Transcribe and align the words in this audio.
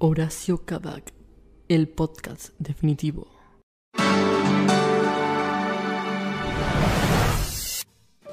Horacio 0.00 0.64
Kavak, 0.64 1.12
el 1.68 1.88
podcast 1.88 2.50
definitivo. 2.60 3.37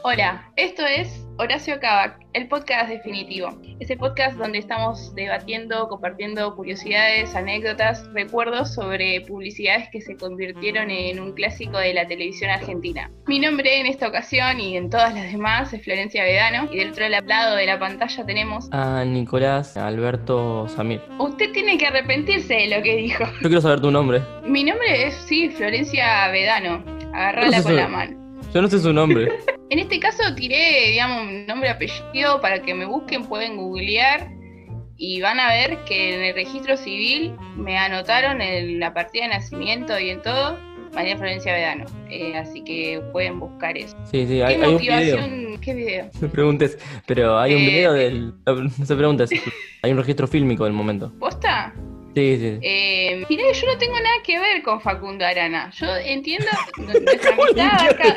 Hola, 0.08 0.52
esto 0.56 0.86
es 0.86 1.26
Horacio 1.40 1.80
Kavak, 1.80 2.20
el 2.34 2.48
podcast 2.48 2.90
definitivo. 2.90 3.60
Ese 3.80 3.98
podcast 3.98 4.38
donde 4.38 4.60
estamos 4.60 5.16
debatiendo, 5.16 5.88
compartiendo 5.88 6.56
curiosidades, 6.56 7.36
anécdotas, 7.36 8.08
recuerdos 8.14 8.76
sobre 8.76 9.22
publicidades 9.22 9.90
que 9.92 10.02
se 10.02 10.16
convirtieron 10.16 10.92
en 10.92 11.20
un 11.20 11.32
clásico 11.32 11.80
de 11.80 11.96
la 11.96 12.06
televisión 12.06 12.52
argentina. 12.52 13.10
Mi 13.26 13.40
nombre 13.40 13.80
en 13.80 13.88
esta 13.88 14.08
ocasión 14.08 14.60
y 14.60 14.78
en 14.78 14.92
todas 14.92 15.12
las 15.16 15.32
demás 15.32 15.74
es 15.74 15.84
Florencia 15.84 16.24
Vedano 16.24 16.72
y 16.72 16.78
del 16.78 16.92
otro 16.92 17.10
lado 17.10 17.56
de 17.56 17.66
la 17.66 17.80
pantalla 17.80 18.26
tenemos 18.28 18.70
a 18.74 19.04
Nicolás 19.06 19.76
Alberto 19.76 20.68
Samir. 20.68 21.02
Usted 21.18 21.52
tiene 21.52 21.80
que 21.80 21.88
arrepentirse 21.88 22.54
de 22.54 22.78
lo 22.78 22.84
que 22.84 22.96
dijo. 22.96 23.24
Yo 23.42 23.50
quiero 23.50 23.62
saber 23.62 23.82
tu 23.82 23.90
nombre. 23.90 24.22
Mi 24.44 24.64
nombre 24.64 25.08
es, 25.08 25.16
sí, 25.16 25.50
Florencia 25.50 26.28
Vedano. 26.28 26.86
Agarrala 27.12 27.64
con 27.64 27.76
la 27.76 27.88
mano. 27.88 28.25
Yo 28.54 28.62
no 28.62 28.68
sé 28.70 28.80
su 28.80 28.94
nombre. 28.94 29.30
En 29.72 29.80
este 29.80 30.00
caso 30.00 30.22
tiré, 30.36 30.92
digamos, 30.92 31.48
nombre 31.48 31.70
y 31.70 31.72
apellido 31.72 32.40
para 32.40 32.62
que 32.62 32.76
me 32.76 32.86
busquen, 32.86 33.24
pueden 33.26 33.58
googlear 33.58 34.30
y 34.96 35.22
van 35.22 35.40
a 35.40 35.48
ver 35.50 35.80
que 35.86 36.14
en 36.14 36.22
el 36.22 36.36
registro 36.36 36.78
civil 36.78 37.34
me 37.58 37.76
anotaron 37.76 38.42
en 38.42 38.80
la 38.80 38.94
partida 38.94 39.24
de 39.24 39.30
nacimiento 39.30 40.00
y 40.00 40.12
en 40.12 40.22
todo 40.22 40.56
María 40.94 41.18
Florencia 41.18 41.52
Vedano. 41.52 41.86
Eh, 42.12 42.38
así 42.38 42.64
que 42.64 43.02
pueden 43.12 43.40
buscar 43.40 43.76
eso. 43.76 43.98
Sí, 44.10 44.28
sí, 44.28 44.40
hay, 44.42 44.56
¿Qué 44.58 44.64
hay 44.66 44.72
motivación? 44.72 45.24
un 45.24 45.30
video. 45.40 45.60
¿Qué 45.62 45.74
video? 45.74 46.10
No 46.22 46.30
preguntes, 46.30 46.78
pero 47.08 47.40
hay 47.40 47.56
un 47.56 47.62
Eh, 47.64 47.66
video 47.66 47.94
del. 47.94 48.34
No 48.46 48.86
se 48.86 48.96
preguntes. 48.96 49.30
Hay 49.82 49.92
un 49.92 49.98
registro 49.98 50.28
fílmico 50.28 50.64
del 50.66 50.74
momento. 50.74 51.12
¿Posta? 51.20 51.74
Sí, 52.16 52.38
sí. 52.38 52.60
Eh, 52.62 53.26
mirá, 53.30 53.44
yo 53.52 53.68
no 53.68 53.78
tengo 53.78 53.96
nada 54.00 54.16
que 54.24 54.40
ver 54.40 54.64
con 54.64 54.80
Facundo 54.80 55.26
Arana. 55.26 55.70
Yo 55.78 55.96
entiendo 55.98 56.48
nuestra 56.78 57.34
amistad 57.34 57.90
acá. 57.90 58.16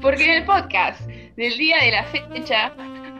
Porque 0.00 0.24
en 0.24 0.30
el 0.30 0.44
podcast 0.44 1.00
del 1.36 1.56
día 1.58 1.78
de 1.82 1.90
la 1.90 2.04
fecha 2.04 2.72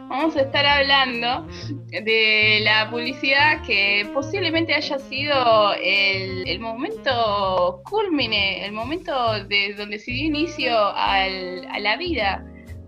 vamos 0.07 0.35
a 0.35 0.41
estar 0.41 0.65
hablando 0.65 1.47
de 1.89 2.59
la 2.63 2.89
publicidad 2.91 3.61
que 3.63 4.07
posiblemente 4.13 4.73
haya 4.73 4.99
sido 4.99 5.73
el, 5.81 6.47
el 6.47 6.59
momento 6.59 7.81
culmine, 7.85 8.65
el 8.65 8.71
momento 8.71 9.43
de 9.45 9.73
donde 9.73 9.97
se 9.99 10.11
dio 10.11 10.25
inicio 10.27 10.77
al- 10.95 11.67
a 11.71 11.79
la 11.79 11.97
vida, 11.97 12.45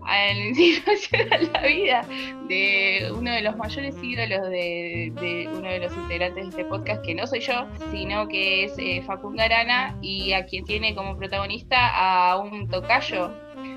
a 0.08 0.16
la 0.16 0.32
iniciación 0.48 1.32
a 1.32 1.38
la 1.38 1.66
vida 1.66 2.06
de 2.48 3.12
uno 3.14 3.30
de 3.30 3.42
los 3.42 3.56
mayores 3.56 3.94
ídolos 4.02 4.48
de, 4.48 5.12
de 5.20 5.48
uno 5.52 5.68
de 5.68 5.80
los 5.80 5.92
integrantes 5.92 6.44
de 6.44 6.50
este 6.50 6.64
podcast, 6.64 7.04
que 7.04 7.14
no 7.14 7.26
soy 7.26 7.40
yo, 7.40 7.66
sino 7.90 8.26
que 8.26 8.64
es 8.64 8.74
eh, 8.78 9.02
Facundo 9.06 9.42
Arana, 9.42 9.96
y 10.00 10.32
a 10.32 10.46
quien 10.46 10.64
tiene 10.64 10.94
como 10.94 11.16
protagonista 11.16 12.30
a 12.30 12.38
un 12.38 12.68
tocayo. 12.68 13.30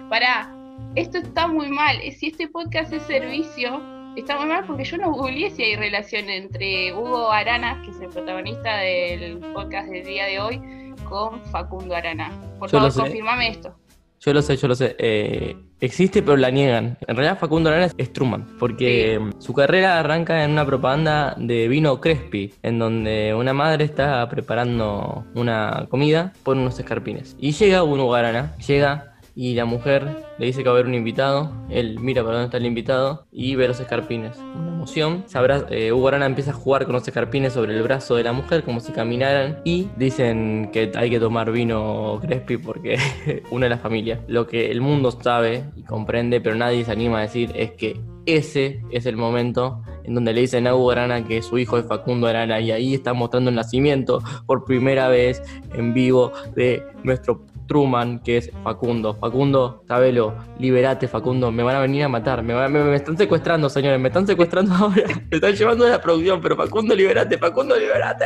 Para, 0.10 0.54
esto 0.96 1.18
está 1.18 1.48
muy 1.48 1.70
mal. 1.70 1.98
Si 2.18 2.28
este 2.28 2.48
podcast 2.48 2.94
es 2.94 3.04
servicio, 3.04 3.82
está 4.16 4.38
muy 4.38 4.48
mal 4.48 4.66
porque 4.66 4.84
yo 4.84 4.98
no 4.98 5.12
googleé 5.12 5.50
si 5.52 5.64
hay 5.64 5.76
relación 5.76 6.30
entre 6.30 6.94
Hugo 6.94 7.32
Arana, 7.32 7.82
que 7.84 7.92
es 7.92 8.00
el 8.00 8.10
protagonista 8.10 8.78
del 8.78 9.40
podcast 9.54 9.90
del 9.90 10.06
día 10.06 10.26
de 10.26 10.40
hoy, 10.40 10.62
con 11.10 11.44
Facundo 11.46 11.96
Arana. 11.96 12.32
Por 12.60 12.70
Yo 12.70 12.80
favor, 12.80 12.94
confirmame 12.94 13.50
esto. 13.50 13.76
Yo 14.20 14.34
lo 14.34 14.42
sé, 14.42 14.56
yo 14.56 14.68
lo 14.68 14.76
sé. 14.76 14.96
Eh, 15.00 15.58
existe, 15.82 16.22
pero 16.22 16.38
la 16.38 16.52
niegan. 16.52 16.98
En 17.08 17.16
realidad, 17.16 17.40
Facundo 17.40 17.70
Arana 17.70 17.92
es 17.98 18.14
Truman, 18.14 18.48
porque 18.60 19.20
mm, 19.20 19.42
su 19.42 19.54
carrera 19.54 20.00
arranca 20.00 20.44
en 20.44 20.52
una 20.52 20.66
propaganda 20.66 21.36
de 21.38 21.68
vino 21.68 22.00
Crespi, 22.00 22.54
en 22.64 22.80
donde 22.80 23.34
una 23.36 23.54
madre 23.54 23.86
está 23.86 24.28
preparando 24.30 25.26
una 25.36 25.88
comida 25.90 26.34
por 26.44 26.56
unos 26.56 26.80
escarpines. 26.80 27.36
Y 27.40 27.52
llega 27.52 27.84
Hugo 27.84 28.14
Arana, 28.14 28.56
llega 28.66 29.11
y 29.42 29.56
la 29.56 29.66
mujer 29.66 30.24
le 30.38 30.46
dice 30.46 30.62
que 30.62 30.70
va 30.70 30.76
a 30.76 30.78
haber 30.78 30.86
un 30.86 30.94
invitado. 30.94 31.52
Él 31.72 31.98
mira 32.00 32.22
para 32.22 32.36
dónde 32.36 32.46
está 32.46 32.58
el 32.58 32.66
invitado 32.68 33.26
y 33.32 33.56
ve 33.56 33.68
los 33.68 33.80
escarpines. 33.80 34.38
Una 34.38 34.68
emoción. 34.68 35.24
Se 35.26 35.36
abra- 35.36 35.66
eh, 35.72 35.92
Hugo 35.92 36.10
Arana 36.10 36.28
empieza 36.28 36.52
a 36.52 36.54
jugar 36.54 36.86
con 36.86 36.94
los 36.94 37.08
escarpines 37.08 37.54
sobre 37.54 37.76
el 37.76 37.82
brazo 37.82 38.16
de 38.16 38.24
la 38.24 38.34
mujer, 38.34 38.62
como 38.62 38.80
si 38.82 38.92
caminaran. 38.92 39.58
Y 39.66 39.88
dicen 39.98 40.70
que 40.72 40.92
hay 40.96 41.10
que 41.10 41.20
tomar 41.20 41.52
vino 41.52 42.20
Crespi 42.22 42.58
porque 42.58 43.00
una 43.50 43.66
de 43.66 43.72
la 43.72 43.78
familia. 43.80 44.20
Lo 44.28 44.46
que 44.46 44.70
el 44.70 44.80
mundo 44.80 45.10
sabe 45.10 45.64
y 45.76 45.82
comprende, 45.82 46.40
pero 46.40 46.56
nadie 46.56 46.86
se 46.86 46.92
anima 46.92 47.18
a 47.18 47.22
decir, 47.22 47.52
es 47.56 47.72
que 47.72 48.00
ese 48.28 48.84
es 48.92 49.08
el 49.08 49.18
momento 49.18 49.82
en 50.04 50.14
donde 50.14 50.34
le 50.34 50.42
dicen 50.42 50.68
a 50.68 50.76
Hugo 50.76 50.92
Arana 50.92 51.26
que 51.28 51.42
su 51.42 51.58
hijo 51.58 51.80
es 51.80 51.86
Facundo 51.88 52.28
Arana 52.28 52.60
y 52.60 52.70
ahí 52.70 52.94
está 52.94 53.14
mostrando 53.14 53.50
el 53.50 53.56
nacimiento 53.56 54.22
por 54.46 54.66
primera 54.66 55.08
vez 55.08 55.42
en 55.74 55.96
vivo 55.96 56.32
de 56.56 56.84
nuestro 57.04 57.42
Truman, 57.72 58.20
que 58.20 58.36
es 58.36 58.52
Facundo. 58.66 59.16
Facundo, 59.16 59.86
sabelo, 59.88 60.36
liberate 60.60 61.08
Facundo, 61.08 61.54
me 61.54 61.64
van 61.64 61.78
a 61.78 61.80
venir 61.80 62.04
a 62.04 62.10
matar, 62.10 62.44
me, 62.44 62.94
están 62.94 63.18
secuestrando, 63.18 63.70
señores, 63.70 63.98
me 63.98 64.10
están 64.10 64.28
secuestrando 64.28 64.76
ahora, 64.76 65.04
me 65.30 65.38
están 65.38 65.54
llevando 65.54 65.86
de 65.86 65.92
la 65.92 66.02
producción, 66.02 66.42
pero 66.42 66.58
Facundo, 66.58 66.94
liberate, 66.94 67.38
Facundo, 67.38 67.78
liberate. 67.80 68.26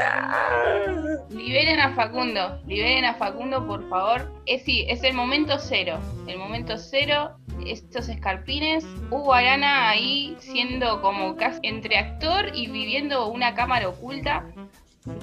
Liberen 1.29 1.79
a 1.79 1.93
Facundo, 1.93 2.59
liberen 2.65 3.05
a 3.05 3.13
Facundo, 3.13 3.67
por 3.67 3.87
favor. 3.87 4.31
Es 4.47 4.63
sí, 4.63 4.83
es 4.89 5.03
el 5.03 5.13
momento 5.13 5.59
cero. 5.59 5.99
El 6.25 6.39
momento 6.39 6.75
cero, 6.79 7.37
estos 7.67 8.09
escarpines. 8.09 8.83
Hugo 9.11 9.33
Arana 9.33 9.89
ahí 9.89 10.35
siendo 10.39 11.01
como 11.01 11.35
casi 11.35 11.59
entre 11.63 11.97
actor 11.97 12.49
y 12.53 12.67
viviendo 12.67 13.27
una 13.27 13.53
cámara 13.53 13.89
oculta, 13.89 14.45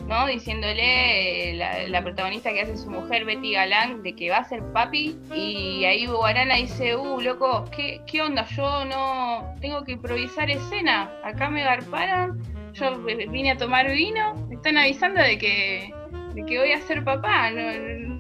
¿no? 0.06 0.26
Diciéndole 0.26 1.50
eh, 1.50 1.54
la, 1.54 1.88
la 1.88 2.02
protagonista 2.02 2.52
que 2.52 2.62
hace 2.62 2.76
su 2.76 2.90
mujer, 2.90 3.24
Betty 3.24 3.52
Galán, 3.52 4.02
de 4.02 4.14
que 4.14 4.30
va 4.30 4.38
a 4.38 4.44
ser 4.44 4.62
papi. 4.72 5.16
Y 5.34 5.84
ahí 5.84 6.06
Hugo 6.06 6.24
Arana 6.24 6.56
dice, 6.56 6.96
uh, 6.96 7.20
loco, 7.20 7.64
¿qué, 7.74 8.00
qué 8.06 8.22
onda? 8.22 8.46
Yo 8.56 8.84
no 8.84 9.54
tengo 9.60 9.82
que 9.84 9.92
improvisar 9.92 10.50
escena. 10.50 11.10
Acá 11.24 11.48
me 11.50 11.62
garparon. 11.62 12.40
Yo 12.74 12.98
vine 13.02 13.50
a 13.50 13.56
tomar 13.56 13.90
vino. 13.90 14.34
Me 14.48 14.54
están 14.56 14.78
avisando 14.78 15.20
de 15.22 15.38
que 15.38 15.94
de 16.34 16.46
que 16.46 16.58
voy 16.58 16.72
a 16.72 16.80
ser 16.80 17.04
papá, 17.04 17.50
no, 17.50 17.70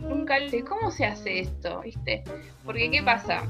nunca 0.06 0.38
le- 0.38 0.62
¿cómo 0.64 0.90
se 0.90 1.06
hace 1.06 1.40
esto? 1.40 1.80
¿Viste? 1.80 2.22
Porque 2.62 2.90
¿qué 2.90 3.02
pasa? 3.02 3.42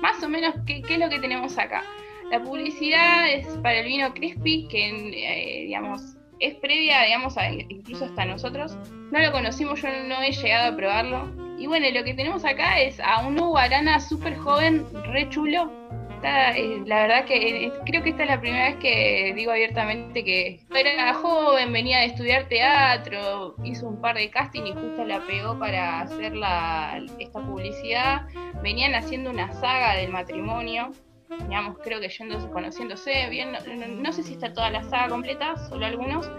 Más 0.00 0.22
o 0.22 0.28
menos, 0.28 0.54
¿qué, 0.66 0.82
qué 0.82 0.94
es 0.94 1.00
lo 1.00 1.08
que 1.08 1.18
tenemos 1.18 1.58
acá? 1.58 1.82
La 2.30 2.40
publicidad 2.40 3.28
es 3.28 3.48
para 3.60 3.80
el 3.80 3.86
vino 3.86 4.14
Crispy, 4.14 4.68
que 4.68 4.88
eh, 4.88 5.64
digamos, 5.66 6.14
es 6.40 6.54
previa, 6.56 7.02
digamos, 7.02 7.34
incluso 7.68 8.04
hasta 8.04 8.24
nosotros. 8.24 8.76
No 9.10 9.18
lo 9.18 9.32
conocimos, 9.32 9.80
yo 9.82 9.88
no 10.06 10.22
he 10.22 10.32
llegado 10.32 10.72
a 10.72 10.76
probarlo. 10.76 11.32
Y 11.58 11.66
bueno, 11.66 11.86
lo 11.92 12.04
que 12.04 12.14
tenemos 12.14 12.44
acá 12.44 12.80
es 12.80 13.00
a 13.00 13.26
un 13.26 13.38
Hugo 13.38 13.58
Arana 13.58 13.98
súper 14.00 14.36
joven, 14.36 14.86
re 15.04 15.28
chulo. 15.28 15.70
Eh, 16.22 16.82
la 16.86 17.02
verdad 17.02 17.24
que 17.26 17.66
eh, 17.66 17.72
creo 17.86 18.02
que 18.02 18.10
esta 18.10 18.24
es 18.24 18.28
la 18.28 18.40
primera 18.40 18.70
vez 18.70 18.76
que 18.76 19.32
digo 19.36 19.52
abiertamente 19.52 20.24
que 20.24 20.60
era 20.74 21.14
joven, 21.14 21.72
venía 21.72 22.00
de 22.00 22.06
estudiar 22.06 22.48
teatro, 22.48 23.54
hizo 23.62 23.86
un 23.86 24.00
par 24.00 24.16
de 24.16 24.28
casting 24.28 24.62
y 24.62 24.72
justo 24.72 25.04
la 25.04 25.20
pegó 25.26 25.58
para 25.58 26.00
hacer 26.00 26.34
la, 26.34 27.00
esta 27.20 27.40
publicidad. 27.40 28.22
Venían 28.62 28.94
haciendo 28.94 29.30
una 29.30 29.52
saga 29.52 29.94
del 29.94 30.10
matrimonio, 30.10 30.90
digamos, 31.28 31.78
creo 31.82 32.00
que 32.00 32.08
yéndose, 32.08 32.48
conociéndose 32.50 33.28
bien, 33.28 33.52
no, 34.02 34.12
sé 34.12 34.22
si 34.22 34.34
está 34.34 34.52
toda 34.52 34.70
la 34.70 34.82
saga 34.84 35.08
completa, 35.08 35.56
solo 35.68 35.86
algunos. 35.86 36.30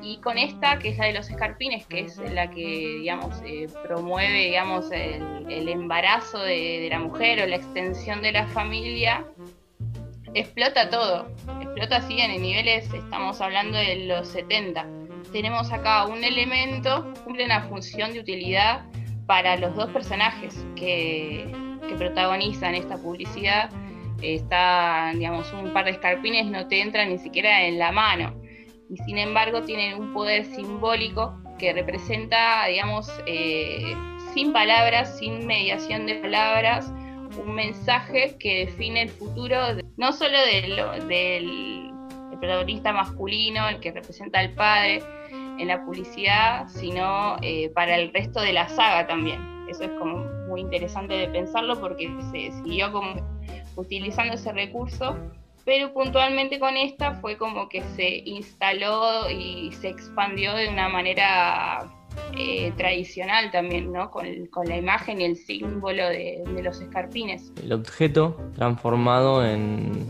Y 0.00 0.18
con 0.20 0.38
esta, 0.38 0.78
que 0.78 0.90
es 0.90 0.98
la 0.98 1.06
de 1.06 1.14
los 1.14 1.28
escarpines, 1.28 1.86
que 1.86 2.00
es 2.00 2.16
la 2.18 2.48
que, 2.50 2.98
digamos, 3.00 3.42
eh, 3.44 3.66
promueve, 3.82 4.46
digamos, 4.46 4.90
el, 4.92 5.68
embarazo 5.68 6.38
de, 6.38 6.88
la 6.90 6.98
mujer 7.00 7.42
o 7.42 7.46
la 7.46 7.56
extensión 7.56 8.22
de 8.22 8.32
la 8.32 8.46
familia, 8.48 9.24
explota 10.34 10.88
todo. 10.88 11.28
Explota 11.60 11.96
así 11.96 12.20
en 12.20 12.40
niveles, 12.40 12.92
estamos 12.92 13.40
hablando 13.40 13.76
de 13.76 14.06
los 14.06 14.28
70. 14.28 14.86
Tenemos 15.32 15.72
acá 15.72 16.06
un 16.06 16.24
elemento, 16.24 17.12
cumple 17.24 17.44
una 17.44 17.62
función 17.62 18.12
de 18.12 18.20
utilidad 18.20 18.84
para 19.26 19.56
los 19.56 19.74
dos 19.74 19.90
personajes 19.90 20.64
que 20.74 21.52
protagonizan 21.98 22.74
esta 22.74 22.96
publicidad. 22.96 23.70
Está, 24.22 25.12
digamos, 25.14 25.52
un 25.52 25.72
par 25.72 25.84
de 25.84 25.92
escarpines 25.92 26.46
no 26.46 26.66
te 26.66 26.80
entran 26.80 27.08
ni 27.10 27.18
siquiera 27.18 27.64
en 27.66 27.78
la 27.78 27.92
mano 27.92 28.34
y 28.90 28.96
sin 29.04 29.18
embargo 29.18 29.62
tienen 29.62 30.00
un 30.00 30.12
poder 30.12 30.44
simbólico 30.46 31.34
que 31.58 31.72
representa, 31.72 32.66
digamos, 32.66 33.10
eh, 33.26 33.94
sin 34.32 34.52
palabras, 34.52 35.18
sin 35.18 35.46
mediación 35.46 36.06
de 36.06 36.14
palabras, 36.16 36.90
un 37.36 37.54
mensaje 37.54 38.36
que 38.38 38.66
define 38.66 39.02
el 39.02 39.10
futuro 39.10 39.56
no 39.96 40.12
solo 40.12 40.38
de 40.46 40.68
lo- 40.68 41.06
del 41.06 41.90
el 42.30 42.38
protagonista 42.38 42.92
masculino, 42.92 43.68
el 43.68 43.80
que 43.80 43.90
representa 43.90 44.38
al 44.38 44.52
padre 44.54 45.02
en 45.58 45.66
la 45.68 45.82
publicidad, 45.84 46.68
sino 46.68 47.36
eh, 47.42 47.70
para 47.70 47.96
el 47.96 48.12
resto 48.12 48.40
de 48.40 48.52
la 48.52 48.68
saga 48.68 49.06
también. 49.06 49.40
Eso 49.66 49.84
es 49.84 49.90
como 49.98 50.24
muy 50.46 50.60
interesante 50.60 51.14
de 51.14 51.28
pensarlo 51.28 51.80
porque 51.80 52.08
se 52.30 52.52
siguió 52.62 52.92
como 52.92 53.14
utilizando 53.78 54.34
ese 54.34 54.52
recurso, 54.52 55.16
pero 55.64 55.92
puntualmente 55.92 56.58
con 56.58 56.76
esta 56.76 57.14
fue 57.14 57.36
como 57.36 57.68
que 57.68 57.82
se 57.96 58.22
instaló 58.24 59.30
y 59.30 59.70
se 59.72 59.88
expandió 59.88 60.54
de 60.54 60.68
una 60.68 60.88
manera 60.88 61.86
eh, 62.36 62.72
tradicional 62.76 63.50
también, 63.50 63.92
¿no? 63.92 64.10
Con, 64.10 64.26
la 64.64 64.76
imagen 64.76 65.20
y 65.20 65.24
el 65.24 65.36
símbolo 65.36 66.08
de, 66.08 66.42
los 66.62 66.80
escarpines. 66.80 67.52
El 67.62 67.72
objeto 67.72 68.36
transformado 68.54 69.46
en 69.46 70.06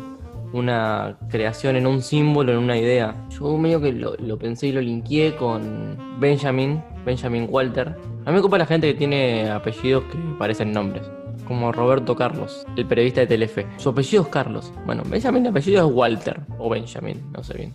una 0.52 1.18
creación, 1.28 1.76
en 1.76 1.86
un 1.86 2.02
símbolo, 2.02 2.52
en 2.52 2.58
una 2.58 2.78
idea. 2.78 3.14
Yo 3.28 3.56
medio 3.58 3.80
que 3.80 3.92
lo, 3.92 4.38
pensé 4.38 4.68
y 4.68 4.72
lo 4.72 4.80
linkeé 4.80 5.36
con 5.36 6.18
Benjamin, 6.18 6.82
Benjamin 7.04 7.46
Walter. 7.50 7.88
A 8.24 8.30
mí 8.30 8.32
me 8.32 8.38
ocupa 8.38 8.58
la 8.58 8.66
gente 8.66 8.86
que 8.86 8.94
tiene 8.94 9.50
apellidos 9.50 10.04
que 10.04 10.18
parecen 10.38 10.72
nombres 10.72 11.02
como 11.48 11.72
Roberto 11.72 12.14
Carlos, 12.14 12.66
el 12.76 12.86
periodista 12.86 13.22
de 13.22 13.26
Telefe. 13.26 13.66
Su 13.78 13.88
apellido 13.88 14.22
es 14.22 14.28
Carlos. 14.28 14.70
Bueno, 14.84 15.02
Benjamin 15.06 15.46
el 15.46 15.50
apellido 15.50 15.88
es 15.88 15.94
Walter, 15.94 16.42
o 16.58 16.68
Benjamin, 16.68 17.32
no 17.32 17.42
sé 17.42 17.54
bien. 17.54 17.74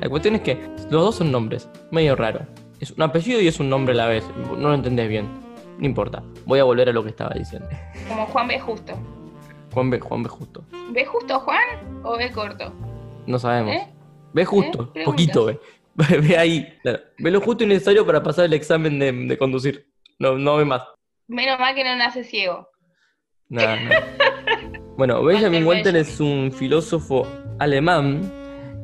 La 0.00 0.08
cuestión 0.08 0.34
es 0.36 0.40
que 0.40 0.54
los 0.90 1.02
dos 1.02 1.16
son 1.16 1.30
nombres, 1.30 1.68
medio 1.90 2.16
raro. 2.16 2.40
Es 2.80 2.90
un 2.92 3.02
apellido 3.02 3.38
y 3.40 3.46
es 3.46 3.60
un 3.60 3.68
nombre 3.68 3.92
a 3.92 3.96
la 3.98 4.06
vez. 4.06 4.24
No 4.48 4.68
lo 4.68 4.74
entendés 4.74 5.06
bien. 5.10 5.28
No 5.78 5.84
importa. 5.86 6.22
Voy 6.46 6.58
a 6.60 6.64
volver 6.64 6.88
a 6.88 6.92
lo 6.92 7.02
que 7.02 7.10
estaba 7.10 7.34
diciendo. 7.34 7.68
Como 8.08 8.24
Juan 8.26 8.48
B. 8.48 8.58
Justo. 8.58 8.94
Juan 9.74 9.90
B. 9.90 10.00
Juan 10.00 10.22
B. 10.22 10.28
Justo. 10.30 10.64
¿Ve 10.90 11.04
justo 11.04 11.40
Juan 11.40 12.02
o 12.02 12.16
ve 12.16 12.30
corto? 12.32 12.72
No 13.26 13.38
sabemos. 13.38 13.74
¿Eh? 13.74 13.86
Ve 14.32 14.44
justo, 14.46 14.90
¿Eh? 14.94 15.04
poquito 15.04 15.44
ve. 15.44 15.60
Ve 15.96 16.38
ahí, 16.38 16.78
Ve 17.18 17.30
lo 17.30 17.42
justo 17.42 17.64
y 17.64 17.66
necesario 17.66 18.06
para 18.06 18.22
pasar 18.22 18.46
el 18.46 18.54
examen 18.54 18.98
de, 18.98 19.36
conducir. 19.36 19.90
No, 20.18 20.38
no 20.38 20.56
ve 20.56 20.64
más. 20.64 20.82
Menos 21.28 21.58
mal 21.58 21.74
que 21.74 21.84
no 21.84 21.94
nace 21.96 22.24
ciego. 22.24 22.69
Nada, 23.50 23.76
Bueno, 24.96 25.22
Benjamin 25.24 25.66
Walter 25.66 25.96
es 25.96 26.20
un 26.20 26.52
filósofo 26.52 27.26
alemán 27.58 28.32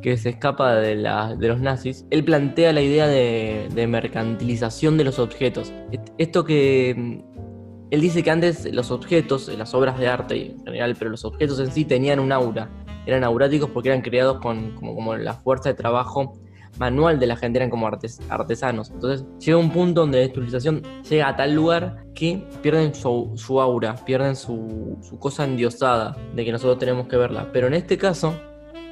que 0.02 0.16
se 0.16 0.30
escapa 0.30 0.74
de, 0.74 0.96
los 0.96 1.60
nazis, 1.60 2.04
él 2.10 2.24
plantea 2.24 2.72
la 2.72 2.82
idea 2.82 3.06
de, 3.06 3.86
mercantilización 3.88 4.98
de 4.98 5.04
los 5.04 5.18
objetos. 5.18 5.72
Esto 6.18 6.44
que 6.44 6.94
mm, 6.96 7.88
él 7.92 8.00
dice 8.00 8.22
que 8.24 8.30
antes 8.30 8.72
los 8.72 8.90
objetos, 8.90 9.48
las 9.56 9.72
obras 9.72 9.98
de 9.98 10.08
arte 10.08 10.50
en 10.50 10.64
general, 10.64 10.96
pero 10.98 11.10
los 11.10 11.24
objetos 11.24 11.60
en 11.60 11.70
sí 11.70 11.84
tenían 11.84 12.18
un 12.18 12.32
aura, 12.32 12.68
eran 13.06 13.22
auráticos 13.22 13.70
porque 13.70 13.88
eran 13.90 14.02
creados 14.02 14.40
con 14.40 14.72
como, 14.74 15.16
la 15.16 15.34
fuerza 15.34 15.68
de 15.68 15.74
trabajo 15.76 16.40
manual 16.78 17.18
de 17.18 17.26
la 17.26 17.36
gente, 17.36 17.58
eran 17.58 17.70
como 17.70 17.86
artesanos. 17.86 18.90
Entonces 18.90 19.26
llega 19.38 19.58
un 19.58 19.70
punto 19.70 20.02
donde 20.02 20.18
la 20.18 20.24
estilización 20.24 20.82
llega 21.08 21.28
a 21.28 21.36
tal 21.36 21.54
lugar 21.54 22.04
que 22.14 22.42
pierden 22.62 22.94
su, 22.94 23.60
aura, 23.60 23.94
pierden 24.04 24.36
su, 24.36 24.98
su 25.02 25.18
cosa 25.18 25.44
endiosada 25.44 26.16
de 26.34 26.44
que 26.44 26.52
nosotros 26.52 26.78
tenemos 26.78 27.08
que 27.08 27.16
verla. 27.16 27.50
Pero 27.52 27.66
en 27.66 27.74
este 27.74 27.98
caso, 27.98 28.34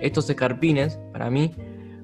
estos 0.01 0.29
escarpines, 0.29 0.99
para 1.13 1.31
mí, 1.31 1.53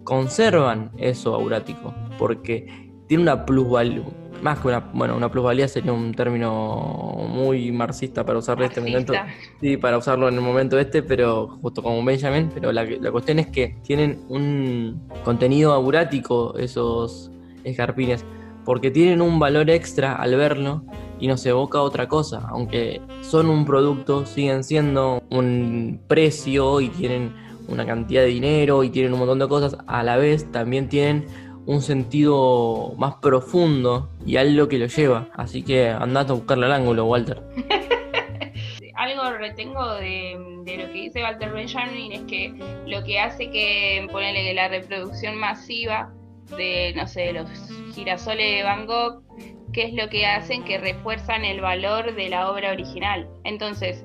conservan 0.04 0.90
eso 0.98 1.34
aurático, 1.34 1.94
porque 2.18 2.90
tiene 3.06 3.24
una 3.24 3.44
plusvalía, 3.44 4.04
más 4.42 4.60
que 4.60 4.68
una, 4.68 4.80
bueno, 4.92 5.16
una 5.16 5.30
plusvalía 5.30 5.68
sería 5.68 5.92
un 5.92 6.12
término 6.14 7.16
muy 7.28 7.72
marxista 7.72 8.24
para 8.24 8.38
usarlo 8.38 8.64
en 8.64 8.70
este 8.70 8.80
momento, 8.80 9.12
sí, 9.60 9.76
para 9.76 9.98
usarlo 9.98 10.28
en 10.28 10.34
el 10.34 10.40
momento 10.40 10.78
este, 10.78 11.02
pero 11.02 11.58
justo 11.62 11.82
como 11.82 12.04
Benjamin, 12.04 12.50
pero 12.52 12.72
la, 12.72 12.84
la 12.84 13.10
cuestión 13.10 13.38
es 13.38 13.48
que 13.48 13.76
tienen 13.82 14.20
un 14.28 15.08
contenido 15.24 15.72
aurático 15.72 16.56
esos 16.58 17.30
escarpines, 17.64 18.24
porque 18.64 18.90
tienen 18.90 19.20
un 19.20 19.38
valor 19.38 19.70
extra 19.70 20.14
al 20.14 20.36
verlo 20.36 20.84
y 21.18 21.26
nos 21.26 21.44
evoca 21.44 21.80
otra 21.82 22.08
cosa, 22.08 22.46
aunque 22.48 23.00
son 23.22 23.50
un 23.50 23.64
producto, 23.64 24.26
siguen 24.26 24.64
siendo 24.64 25.22
un 25.30 26.00
precio 26.08 26.80
y 26.80 26.88
tienen 26.88 27.32
una 27.68 27.86
cantidad 27.86 28.22
de 28.22 28.28
dinero 28.28 28.82
y 28.82 28.90
tienen 28.90 29.12
un 29.12 29.20
montón 29.20 29.38
de 29.38 29.48
cosas, 29.48 29.76
a 29.86 30.02
la 30.02 30.16
vez 30.16 30.50
también 30.50 30.88
tienen 30.88 31.26
un 31.66 31.82
sentido 31.82 32.94
más 32.96 33.16
profundo 33.16 34.10
y 34.24 34.36
algo 34.36 34.68
que 34.68 34.78
lo 34.78 34.86
lleva. 34.86 35.28
Así 35.34 35.62
que 35.62 35.88
andate 35.88 36.32
a 36.32 36.34
buscarle 36.34 36.66
al 36.66 36.72
ángulo, 36.72 37.06
Walter. 37.06 37.42
algo 39.00 39.30
retengo 39.38 39.94
de, 39.94 40.36
lo 40.66 40.86
que 40.86 40.92
dice 40.92 41.22
Walter 41.22 41.52
Benjamin 41.52 42.12
es 42.12 42.20
que 42.22 42.54
lo 42.86 43.02
que 43.02 43.18
hace 43.18 43.50
que 43.50 44.06
ponerle 44.12 44.52
la 44.52 44.68
reproducción 44.68 45.36
masiva 45.36 46.12
de, 46.56 46.92
no 46.94 47.06
sé, 47.06 47.32
los 47.32 47.48
girasoles 47.94 48.56
de 48.56 48.62
Van 48.62 48.86
Gogh, 48.86 49.22
que 49.72 49.84
es 49.84 49.94
lo 49.94 50.08
que 50.10 50.26
hacen 50.26 50.64
que 50.64 50.78
refuerzan 50.78 51.44
el 51.44 51.60
valor 51.60 52.14
de 52.14 52.28
la 52.28 52.50
obra 52.50 52.72
original. 52.72 53.28
Entonces, 53.44 54.04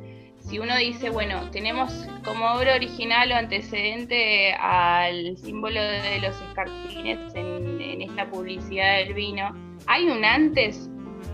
si 0.56 0.60
uno 0.60 0.78
dice, 0.78 1.10
bueno, 1.10 1.52
tenemos 1.52 1.92
como 2.24 2.46
obra 2.54 2.75
original 2.75 3.30
o 3.30 3.36
antecedente 3.36 4.54
al 4.54 5.36
símbolo 5.38 5.81
de 5.81 6.19
los 6.22 6.34
escarpines 6.44 7.36
en, 7.36 8.02
esta 8.02 8.30
publicidad 8.30 9.00
del 9.00 9.16
vino, 9.16 9.54
hay 9.86 10.06
un 10.06 10.24
antes 10.24 10.90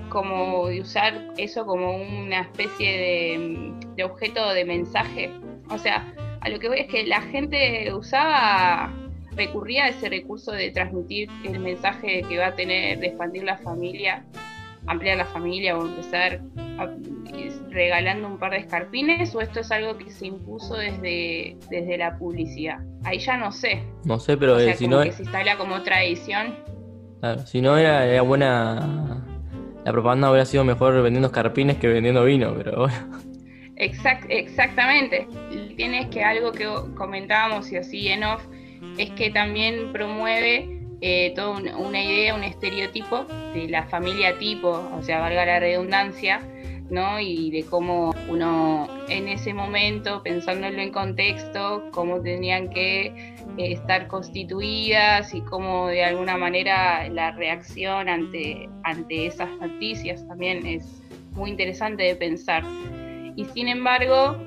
como 0.09 0.69
de 0.69 0.81
usar 0.81 1.33
eso 1.37 1.67
como 1.67 1.97
una 1.97 2.41
especie 2.41 2.97
de, 2.97 3.73
de 3.95 4.03
objeto 4.03 4.53
de 4.53 4.65
mensaje. 4.65 5.31
O 5.69 5.77
sea, 5.77 6.11
a 6.39 6.49
lo 6.49 6.57
que 6.57 6.67
voy 6.67 6.79
es 6.79 6.87
que 6.87 7.05
la 7.05 7.21
gente 7.21 7.93
usaba 7.93 8.91
recurría 9.35 9.85
a 9.85 9.89
ese 9.89 10.09
recurso 10.09 10.51
de 10.51 10.71
transmitir 10.71 11.29
el 11.43 11.59
mensaje 11.59 12.23
que 12.27 12.39
va 12.39 12.47
a 12.47 12.55
tener, 12.55 12.97
de 12.97 13.07
expandir 13.07 13.43
la 13.43 13.59
familia, 13.59 14.25
ampliar 14.87 15.17
la 15.17 15.25
familia 15.25 15.77
o 15.77 15.85
empezar 15.85 16.41
regalando 17.69 18.27
un 18.27 18.37
par 18.37 18.51
de 18.51 18.57
escarpines 18.57 19.33
o 19.35 19.41
esto 19.41 19.61
es 19.61 19.71
algo 19.71 19.97
que 19.97 20.09
se 20.09 20.27
impuso 20.27 20.75
desde, 20.75 21.57
desde 21.69 21.97
la 21.97 22.17
publicidad? 22.17 22.79
Ahí 23.03 23.19
ya 23.19 23.37
no 23.37 23.51
sé. 23.51 23.83
No 24.05 24.19
sé, 24.19 24.37
pero 24.37 24.59
eh, 24.59 24.75
si 24.75 24.87
no... 24.87 25.01
Que 25.03 25.11
se 25.11 25.23
instala 25.23 25.57
como 25.57 25.81
tradición. 25.81 26.55
Claro, 27.19 27.45
si 27.45 27.61
no 27.61 27.77
era, 27.77 28.21
buena... 28.21 29.25
La 29.85 29.91
propaganda 29.91 30.29
hubiera 30.29 30.45
sido 30.45 30.63
mejor 30.63 31.01
vendiendo 31.01 31.27
escarpines 31.27 31.77
que 31.77 31.87
vendiendo 31.87 32.23
vino, 32.23 32.53
pero 32.55 32.81
bueno. 32.81 33.21
Exact, 33.77 34.25
exactamente. 34.29 35.27
Tienes 35.75 36.07
que 36.07 36.23
algo 36.23 36.51
que 36.51 36.67
comentábamos 36.95 37.71
y 37.71 37.77
así 37.77 38.07
en 38.09 38.23
off, 38.23 38.43
es 38.99 39.09
que 39.11 39.31
también 39.31 39.91
promueve 39.91 40.80
eh, 41.01 41.33
toda 41.35 41.59
una 41.77 42.03
idea, 42.03 42.35
un 42.35 42.43
estereotipo 42.43 43.25
de 43.53 43.67
la 43.67 43.87
familia 43.87 44.37
tipo, 44.37 44.69
o 44.69 45.01
sea, 45.01 45.19
valga 45.19 45.45
la 45.45 45.59
redundancia, 45.59 46.41
¿no? 46.91 47.19
Y 47.19 47.49
de 47.49 47.63
cómo 47.63 48.13
uno 48.27 48.87
en 49.09 49.27
ese 49.27 49.53
momento, 49.53 50.21
pensándolo 50.21 50.79
en 50.79 50.91
contexto, 50.91 51.89
cómo 51.91 52.21
tenían 52.21 52.69
que 52.69 53.07
eh, 53.07 53.33
estar 53.57 54.07
constituidas 54.07 55.33
y 55.33 55.41
cómo 55.41 55.87
de 55.87 56.03
alguna 56.03 56.37
manera 56.37 57.09
la 57.09 57.31
reacción 57.31 58.07
ante, 58.07 58.69
ante 58.83 59.25
esas 59.25 59.49
noticias 59.59 60.27
también 60.27 60.65
es 60.67 61.01
muy 61.31 61.49
interesante 61.49 62.03
de 62.03 62.15
pensar. 62.15 62.63
Y 63.35 63.45
sin 63.45 63.69
embargo, 63.69 64.37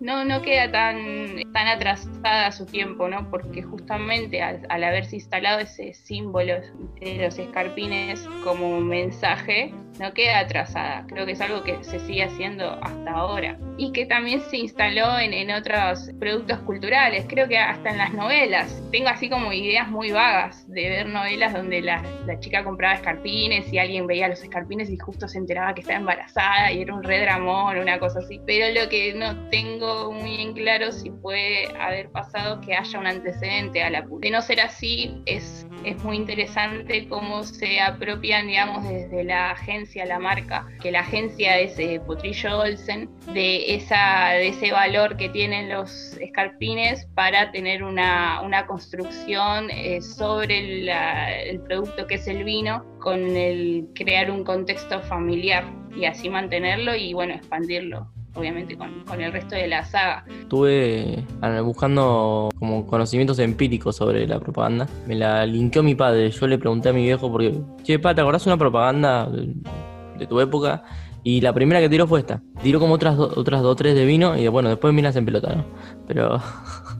no, 0.00 0.24
no 0.24 0.42
queda 0.42 0.70
tan, 0.70 1.42
tan 1.52 1.66
atrasada 1.66 2.52
su 2.52 2.66
tiempo, 2.66 3.08
¿no? 3.08 3.28
Porque 3.30 3.62
justamente 3.62 4.42
al, 4.42 4.84
haberse 4.84 5.16
instalado 5.16 5.60
ese 5.60 5.92
símbolo 5.92 6.54
de 7.00 7.16
los 7.16 7.38
escarpines 7.38 8.20
como 8.44 8.80
mensaje, 8.80 9.74
no 9.98 10.12
queda 10.12 10.40
atrasada. 10.40 11.04
Creo 11.08 11.26
que 11.26 11.32
es 11.32 11.40
algo 11.40 11.64
que 11.64 11.82
se 11.82 11.98
sigue 12.00 12.22
haciendo 12.22 12.78
hasta 12.82 13.10
ahora. 13.10 13.58
Y 13.76 13.92
que 13.92 14.06
también 14.06 14.40
se 14.40 14.58
instaló 14.58 15.18
en, 15.18 15.32
en 15.32 15.50
otros 15.50 16.10
productos 16.20 16.58
culturales, 16.60 17.26
creo 17.28 17.48
que 17.48 17.58
hasta 17.58 17.90
en 17.90 17.98
las 17.98 18.14
novelas. 18.14 18.82
Tengo 18.92 19.08
así 19.08 19.28
como 19.28 19.52
ideas 19.52 19.88
muy 19.88 20.12
vagas 20.12 20.68
de 20.68 20.88
ver 20.88 21.08
novelas 21.08 21.52
donde 21.52 21.80
la, 21.80 22.02
la 22.26 22.38
chica 22.38 22.62
compraba 22.62 22.94
escarpines 22.94 23.72
y 23.72 23.78
alguien 23.78 24.06
veía 24.06 24.28
los 24.28 24.42
escarpines 24.42 24.90
y 24.90 24.96
justo 24.96 25.26
se 25.26 25.38
enteraba 25.38 25.74
que 25.74 25.80
estaba 25.80 25.98
embarazada 25.98 26.70
y 26.72 26.82
era 26.82 26.94
un 26.94 27.02
redramón, 27.02 27.78
una 27.78 27.98
cosa 27.98 28.20
así. 28.20 28.40
Pero 28.46 28.80
lo 28.80 28.88
que 28.88 29.14
no 29.14 29.48
tengo 29.50 29.87
muy 30.12 30.40
en 30.40 30.52
claro 30.54 30.92
si 30.92 31.10
puede 31.10 31.68
haber 31.78 32.10
pasado 32.10 32.60
que 32.60 32.74
haya 32.74 32.98
un 32.98 33.06
antecedente 33.06 33.82
a 33.82 33.90
la 33.90 34.04
puta. 34.04 34.26
De 34.26 34.30
no 34.30 34.42
ser 34.42 34.60
así, 34.60 35.22
es, 35.26 35.66
es 35.84 36.02
muy 36.04 36.16
interesante 36.16 37.08
cómo 37.08 37.44
se 37.44 37.80
apropian, 37.80 38.46
digamos, 38.46 38.88
desde 38.88 39.24
la 39.24 39.52
agencia, 39.52 40.04
la 40.06 40.18
marca, 40.18 40.66
que 40.80 40.90
la 40.90 41.00
agencia 41.00 41.58
es 41.58 41.78
eh, 41.78 42.00
Potrillo 42.06 42.58
Olsen, 42.58 43.08
de, 43.32 43.74
esa, 43.74 44.30
de 44.32 44.48
ese 44.48 44.72
valor 44.72 45.16
que 45.16 45.28
tienen 45.28 45.68
los 45.68 46.16
escarpines 46.18 47.06
para 47.14 47.50
tener 47.52 47.82
una, 47.82 48.40
una 48.42 48.66
construcción 48.66 49.70
eh, 49.70 50.00
sobre 50.00 51.48
el 51.50 51.60
producto 51.60 52.06
que 52.06 52.16
es 52.16 52.26
el 52.26 52.44
vino, 52.44 52.84
con 53.00 53.36
el 53.36 53.88
crear 53.94 54.30
un 54.30 54.44
contexto 54.44 55.00
familiar 55.02 55.64
y 55.96 56.04
así 56.04 56.28
mantenerlo 56.28 56.94
y 56.94 57.14
bueno, 57.14 57.34
expandirlo 57.34 58.10
obviamente 58.38 58.76
con, 58.76 59.20
el 59.20 59.32
resto 59.32 59.54
de 59.54 59.68
la 59.68 59.84
saga. 59.84 60.24
Estuve 60.40 61.24
buscando 61.62 62.50
como 62.58 62.86
conocimientos 62.86 63.38
empíricos 63.38 63.96
sobre 63.96 64.26
la 64.26 64.38
propaganda. 64.38 64.86
Me 65.06 65.14
la 65.14 65.44
linkeó 65.46 65.82
mi 65.82 65.94
padre. 65.94 66.30
Yo 66.30 66.46
le 66.46 66.58
pregunté 66.58 66.88
a 66.90 66.92
mi 66.92 67.02
viejo 67.02 67.30
porque, 67.30 67.58
che, 67.82 67.98
pa, 67.98 68.14
¿te 68.14 68.20
acordás 68.20 68.46
una 68.46 68.56
propaganda 68.56 69.28
de, 69.28 70.26
tu 70.26 70.40
época? 70.40 70.82
Y 71.24 71.40
la 71.40 71.52
primera 71.52 71.80
que 71.80 71.88
tiró 71.88 72.06
fue 72.06 72.20
esta. 72.20 72.42
Tiró 72.62 72.80
como 72.80 72.94
otras, 72.94 73.16
do- 73.16 73.32
otras 73.36 73.60
dos 73.62 73.72
o 73.72 73.76
tres 73.76 73.94
de 73.94 74.04
vino 74.04 74.36
y 74.36 74.46
bueno, 74.48 74.68
después 74.68 74.94
minas 74.94 75.16
en 75.16 75.24
pelota, 75.24 75.54
¿no? 75.54 75.64
Pero 76.06 76.40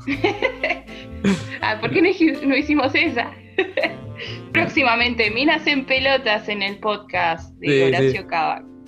Ah, 1.63 1.79
¿por 1.81 1.91
qué 1.91 2.03
no, 2.03 2.57
hicimos 2.57 2.95
esa? 2.95 3.31
Próximamente, 4.53 5.31
minas 5.31 5.67
en 5.67 5.85
pelotas 5.85 6.49
en 6.49 6.63
el 6.63 6.79
podcast 6.79 7.53
de 7.59 7.69
Sí, 7.69 7.83
Horacio 7.83 8.23
sí. 8.23 8.27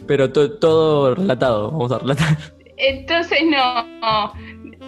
Pero 0.07 0.31
to- 0.33 0.53
todo 0.53 1.15
relatado, 1.15 1.71
vamos 1.71 1.93
a 1.93 1.99
relatar. 1.99 2.37
Entonces 2.77 3.39
no, 3.45 3.85
no. 4.01 4.33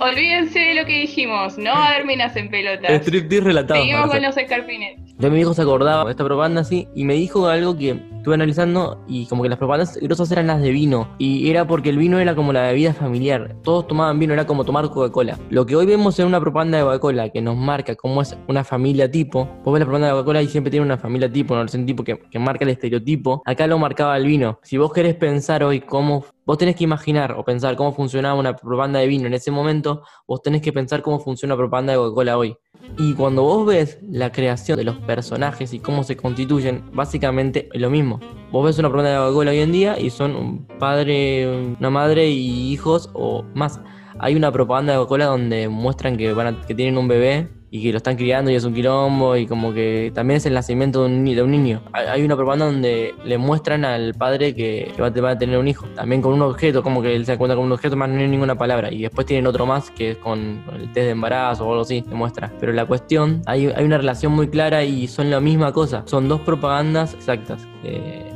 olvídense 0.00 0.58
de 0.58 0.74
lo 0.74 0.86
que 0.86 1.00
dijimos, 1.00 1.58
no 1.58 1.70
va 1.70 1.86
a 1.86 1.88
haber 1.90 2.06
minas 2.06 2.34
en 2.36 2.48
pelotas. 2.50 2.90
Striptease 3.02 3.44
relatado. 3.44 3.80
Seguimos 3.80 4.10
con 4.10 4.22
los 4.22 4.36
escarpines. 4.36 4.98
Entonces 4.98 5.30
mi 5.32 5.40
hijo 5.40 5.54
se 5.54 5.62
acordaba 5.62 6.04
de 6.06 6.10
esta 6.12 6.24
propaganda 6.24 6.62
así 6.62 6.88
y 6.94 7.04
me 7.04 7.14
dijo 7.14 7.46
algo 7.48 7.76
que 7.76 8.00
estuve 8.22 8.36
analizando 8.36 9.02
y 9.08 9.26
como 9.26 9.42
que 9.42 9.48
las 9.48 9.58
propagandas 9.58 9.96
grosas 9.96 10.30
eran 10.30 10.46
las 10.46 10.62
de 10.62 10.70
vino 10.70 11.08
y 11.18 11.50
era 11.50 11.66
porque 11.66 11.90
el 11.90 11.98
vino 11.98 12.20
era 12.20 12.36
como 12.36 12.52
la 12.52 12.68
bebida 12.68 12.94
familiar, 12.94 13.56
todos 13.64 13.88
tomaban 13.88 14.16
vino, 14.20 14.32
era 14.32 14.46
como 14.46 14.64
tomar 14.64 14.88
Coca-Cola. 14.90 15.36
Lo 15.50 15.66
que 15.66 15.74
hoy 15.74 15.86
vemos 15.86 16.16
en 16.20 16.26
una 16.26 16.40
propaganda 16.40 16.78
de 16.78 16.84
Coca-Cola 16.84 17.30
que 17.30 17.42
nos 17.42 17.56
marca 17.56 17.96
cómo 17.96 18.22
es 18.22 18.36
una 18.46 18.62
familia 18.62 19.10
tipo, 19.10 19.48
vos 19.64 19.74
ves 19.74 19.80
la 19.80 19.86
propaganda 19.86 20.06
de 20.06 20.12
Coca-Cola 20.12 20.40
y 20.40 20.46
siempre 20.46 20.70
tiene 20.70 20.86
una 20.86 20.98
familia 20.98 21.32
tipo, 21.32 21.56
no 21.56 21.64
es 21.64 21.72
tipo 21.84 22.04
que, 22.04 22.16
que 22.30 22.38
marca 22.38 22.64
el 22.64 22.70
estereotipo, 22.70 23.42
acá 23.44 23.66
lo 23.66 23.76
marcaba 23.76 24.16
el 24.16 24.24
vino. 24.24 24.60
Si 24.62 24.78
vos 24.78 24.92
querés 24.92 25.16
pensar 25.16 25.64
hoy 25.64 25.80
cómo, 25.80 26.24
vos 26.46 26.58
tenés 26.58 26.76
que 26.76 26.84
imaginar 26.84 27.32
o 27.32 27.44
pensar 27.44 27.74
cómo 27.74 27.92
funcionaba 27.92 28.38
una 28.38 28.54
propaganda 28.54 29.00
de 29.00 29.08
vino 29.08 29.26
en 29.26 29.34
ese 29.34 29.50
momento, 29.50 30.04
vos 30.28 30.40
tenés 30.42 30.62
que 30.62 30.72
pensar 30.72 31.02
cómo 31.02 31.18
funciona 31.18 31.54
una 31.54 31.60
propaganda 31.60 31.94
de 31.94 31.98
Coca-Cola 31.98 32.38
hoy. 32.38 32.56
Y 32.98 33.14
cuando 33.14 33.42
vos 33.42 33.66
ves 33.66 33.98
la 34.02 34.30
creación 34.32 34.76
de 34.76 34.84
los 34.84 34.96
personajes 34.96 35.72
y 35.72 35.78
cómo 35.78 36.04
se 36.04 36.16
constituyen, 36.16 36.84
básicamente 36.92 37.68
es 37.72 37.80
lo 37.80 37.90
mismo. 37.90 38.11
Vos 38.50 38.64
ves 38.66 38.78
una 38.78 38.88
propaganda 38.88 39.18
de 39.20 39.26
Coca-Cola 39.26 39.50
hoy 39.52 39.60
en 39.60 39.72
día 39.72 39.98
y 39.98 40.10
son 40.10 40.36
un 40.36 40.66
padre, 40.78 41.74
una 41.78 41.90
madre 41.90 42.28
y 42.28 42.72
hijos 42.72 43.10
o 43.14 43.44
más. 43.54 43.80
Hay 44.18 44.34
una 44.36 44.52
propaganda 44.52 44.92
de 44.92 44.98
Coca-Cola 44.98 45.26
donde 45.26 45.68
muestran 45.68 46.16
que, 46.16 46.32
van 46.32 46.46
a- 46.46 46.60
que 46.66 46.74
tienen 46.74 46.98
un 46.98 47.08
bebé 47.08 47.48
y 47.74 47.82
que 47.82 47.90
lo 47.90 47.96
están 47.96 48.16
criando 48.16 48.50
y 48.50 48.54
es 48.54 48.64
un 48.64 48.74
quilombo 48.74 49.34
y 49.34 49.46
como 49.46 49.72
que 49.72 50.12
también 50.14 50.36
es 50.36 50.44
el 50.44 50.52
nacimiento 50.52 51.08
de 51.08 51.42
un, 51.42 51.50
niño. 51.50 51.80
Hay 51.94 52.22
una 52.22 52.36
propaganda 52.36 52.66
donde 52.66 53.14
le 53.24 53.38
muestran 53.38 53.86
al 53.86 54.12
padre 54.12 54.54
que, 54.54 54.92
va, 55.00 55.30
a- 55.30 55.38
tener 55.38 55.58
un 55.58 55.66
hijo, 55.68 55.86
también 55.94 56.20
con 56.20 56.34
un 56.34 56.42
objeto, 56.42 56.82
como 56.82 57.00
que 57.00 57.16
él 57.16 57.24
se 57.24 57.38
cuenta 57.38 57.56
con 57.56 57.64
un 57.64 57.72
objeto 57.72 57.96
más 57.96 58.10
no 58.10 58.20
hay 58.20 58.28
ninguna 58.28 58.58
palabra. 58.58 58.92
Y 58.92 59.00
después 59.00 59.26
tienen 59.26 59.46
otro 59.46 59.64
más 59.64 59.90
que 59.90 60.10
es 60.10 60.16
con, 60.18 60.62
el 60.74 60.92
test 60.92 61.06
de 61.06 61.10
embarazo 61.12 61.66
o 61.66 61.70
algo 61.70 61.80
así, 61.80 62.02
te 62.02 62.14
muestra. 62.14 62.52
Pero 62.60 62.74
la 62.74 62.84
cuestión, 62.84 63.40
hay, 63.46 63.68
hay 63.74 63.84
una 63.86 63.96
relación 63.96 64.32
muy 64.32 64.48
clara 64.48 64.84
y 64.84 65.08
son 65.08 65.30
la 65.30 65.40
misma 65.40 65.72
cosa. 65.72 66.02
Son 66.04 66.28
dos 66.28 66.42
propagandas 66.42 67.14
exactas. 67.14 67.66
Eh, 67.84 68.30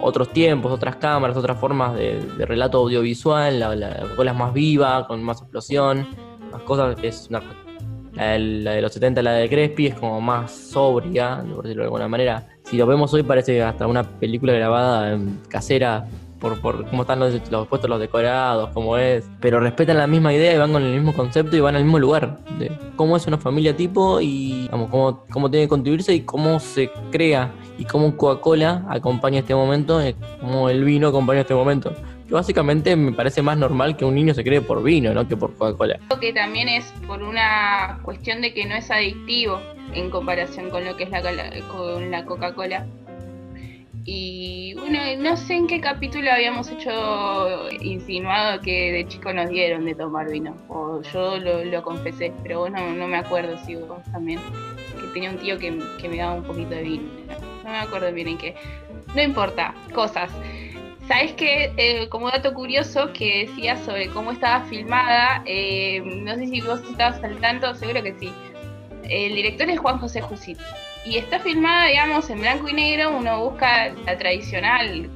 otros 0.00 0.30
tiempos, 0.30 0.72
otras 0.72 0.96
cámaras, 0.96 1.36
otras 1.36 1.60
formas 1.60 1.94
de, 1.94 2.22
relato 2.46 2.78
audiovisual, 2.78 3.60
la, 3.60 3.76
la 3.76 3.88
es 3.90 4.34
más 4.34 4.54
viva, 4.54 5.06
con 5.06 5.22
más 5.22 5.42
explosión, 5.42 6.06
más 6.50 6.62
cosas, 6.62 6.96
es 7.02 7.26
una 7.28 7.42
la 8.18 8.32
de, 8.32 8.38
la 8.38 8.72
de 8.72 8.82
los 8.82 8.92
70, 8.92 9.22
la 9.22 9.32
de 9.32 9.48
Crespi, 9.48 9.86
es 9.86 9.94
como 9.94 10.20
más 10.20 10.50
sobria, 10.50 11.42
por 11.54 11.62
decirlo 11.62 11.82
de 11.82 11.86
alguna 11.86 12.08
manera. 12.08 12.46
Si 12.64 12.76
lo 12.76 12.86
vemos 12.86 13.14
hoy 13.14 13.22
parece 13.22 13.62
hasta 13.62 13.86
una 13.86 14.02
película 14.02 14.52
grabada 14.52 15.12
en 15.12 15.40
casera 15.48 16.06
por, 16.40 16.60
por 16.60 16.88
cómo 16.88 17.02
están 17.02 17.20
los, 17.20 17.50
los 17.50 17.68
puestos, 17.68 17.88
los 17.88 18.00
decorados, 18.00 18.70
cómo 18.74 18.96
es. 18.96 19.28
Pero 19.40 19.60
respetan 19.60 19.98
la 19.98 20.06
misma 20.06 20.32
idea 20.34 20.54
y 20.54 20.58
van 20.58 20.72
con 20.72 20.82
el 20.82 20.94
mismo 20.94 21.14
concepto 21.14 21.56
y 21.56 21.60
van 21.60 21.76
al 21.76 21.84
mismo 21.84 21.98
lugar. 21.98 22.38
De 22.58 22.70
cómo 22.96 23.16
es 23.16 23.26
una 23.26 23.38
familia 23.38 23.76
tipo 23.76 24.20
y 24.20 24.68
vamos, 24.70 24.90
cómo, 24.90 25.24
cómo 25.30 25.50
tiene 25.50 25.66
que 25.66 25.70
contribuirse 25.70 26.14
y 26.14 26.20
cómo 26.22 26.60
se 26.60 26.90
crea 27.10 27.52
y 27.78 27.84
cómo 27.84 28.16
Coca-Cola 28.16 28.84
acompaña 28.88 29.40
este 29.40 29.54
momento, 29.54 30.00
eh, 30.00 30.16
cómo 30.40 30.68
el 30.68 30.84
vino 30.84 31.08
acompaña 31.08 31.40
este 31.40 31.54
momento. 31.54 31.92
Que 32.28 32.34
básicamente 32.34 32.94
me 32.94 33.12
parece 33.12 33.40
más 33.40 33.56
normal 33.56 33.96
que 33.96 34.04
un 34.04 34.14
niño 34.14 34.34
se 34.34 34.44
cree 34.44 34.60
por 34.60 34.82
vino, 34.82 35.14
no 35.14 35.26
que 35.26 35.34
por 35.34 35.56
Coca-Cola. 35.56 35.98
Creo 36.08 36.20
que 36.20 36.32
también 36.34 36.68
es 36.68 36.92
por 37.06 37.22
una 37.22 38.00
cuestión 38.02 38.42
de 38.42 38.52
que 38.52 38.66
no 38.66 38.74
es 38.74 38.90
adictivo 38.90 39.58
en 39.94 40.10
comparación 40.10 40.68
con 40.68 40.84
lo 40.84 40.94
que 40.94 41.04
es 41.04 41.10
la, 41.10 41.22
con 41.72 42.10
la 42.10 42.26
Coca-Cola. 42.26 42.86
Y 44.04 44.74
bueno, 44.74 44.98
no 45.18 45.36
sé 45.38 45.54
en 45.54 45.66
qué 45.66 45.80
capítulo 45.80 46.30
habíamos 46.30 46.70
hecho 46.70 47.70
insinuado 47.80 48.60
que 48.60 48.92
de 48.92 49.08
chico 49.08 49.32
nos 49.32 49.48
dieron 49.48 49.86
de 49.86 49.94
tomar 49.94 50.30
vino. 50.30 50.54
O 50.68 51.00
yo 51.02 51.38
lo, 51.38 51.64
lo 51.64 51.82
confesé, 51.82 52.32
pero 52.42 52.60
vos 52.60 52.70
no, 52.70 52.92
no 52.92 53.08
me 53.08 53.16
acuerdo 53.16 53.56
si 53.64 53.74
vos 53.74 54.02
también. 54.12 54.38
Que 55.00 55.06
tenía 55.14 55.30
un 55.30 55.38
tío 55.38 55.58
que, 55.58 55.78
que 55.98 56.08
me 56.08 56.18
daba 56.18 56.34
un 56.34 56.44
poquito 56.44 56.70
de 56.70 56.82
vino. 56.82 57.04
No 57.64 57.70
me 57.70 57.78
acuerdo 57.78 58.12
bien 58.12 58.28
en 58.28 58.38
qué. 58.38 58.54
No 59.14 59.22
importa, 59.22 59.74
cosas. 59.94 60.30
¿Sabes 61.08 61.32
qué? 61.32 61.72
Eh, 61.78 62.06
como 62.10 62.30
dato 62.30 62.52
curioso 62.52 63.14
que 63.14 63.46
decía 63.46 63.78
sobre 63.78 64.08
cómo 64.08 64.30
estaba 64.30 64.66
filmada, 64.66 65.42
eh, 65.46 66.02
no 66.04 66.34
sé 66.34 66.46
si 66.48 66.60
vos 66.60 66.80
estabas 66.82 67.24
al 67.24 67.40
tanto, 67.40 67.74
seguro 67.74 68.02
que 68.02 68.14
sí. 68.20 68.30
El 69.04 69.34
director 69.34 69.70
es 69.70 69.78
Juan 69.78 69.98
José 70.00 70.20
Jusit. 70.20 70.58
Y 71.06 71.16
está 71.16 71.40
filmada, 71.40 71.86
digamos, 71.86 72.28
en 72.28 72.42
blanco 72.42 72.68
y 72.68 72.74
negro. 72.74 73.16
Uno 73.16 73.42
busca 73.42 73.88
la 74.04 74.18
tradicional, 74.18 75.08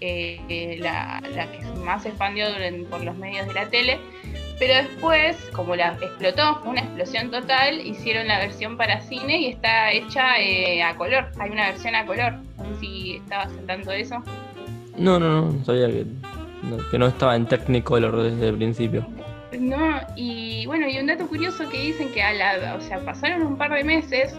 eh, 0.00 0.78
la, 0.80 1.22
que 1.22 1.64
más 1.78 2.02
se 2.02 2.08
expandió 2.08 2.46
por 2.90 3.04
los 3.04 3.16
medios 3.16 3.46
de 3.46 3.54
la 3.54 3.68
tele. 3.68 4.00
Pero 4.58 4.74
después, 4.74 5.36
como 5.52 5.76
la 5.76 5.96
explotó, 6.02 6.56
fue 6.56 6.70
una 6.70 6.80
explosión 6.80 7.30
total, 7.30 7.86
hicieron 7.86 8.26
la 8.26 8.40
versión 8.40 8.76
para 8.76 9.00
cine 9.02 9.42
y 9.42 9.46
está 9.46 9.92
hecha 9.92 10.34
a 10.88 10.96
color. 10.96 11.30
Hay 11.38 11.50
una 11.50 11.68
versión 11.68 11.94
a 11.94 12.04
color. 12.04 12.32
No 12.56 12.64
sé 12.64 12.80
si 12.80 13.16
estabas 13.18 13.52
al 13.56 13.84
de 13.84 14.00
eso. 14.00 14.24
No, 14.98 15.18
no, 15.18 15.52
no, 15.52 15.64
sabía 15.64 15.88
que 15.88 16.06
no, 16.62 16.76
que 16.90 16.98
no 16.98 17.06
estaba 17.06 17.36
en 17.36 17.46
Technicolor 17.46 18.22
desde 18.22 18.48
el 18.48 18.56
principio. 18.56 19.06
No, 19.58 20.00
y 20.16 20.66
bueno, 20.66 20.88
y 20.88 20.98
un 20.98 21.06
dato 21.06 21.26
curioso 21.26 21.68
que 21.68 21.78
dicen 21.78 22.10
que 22.12 22.22
a 22.22 22.32
la, 22.32 22.74
o 22.74 22.80
sea, 22.80 22.98
pasaron 23.00 23.42
un 23.42 23.56
par 23.56 23.72
de 23.72 23.84
meses, 23.84 24.34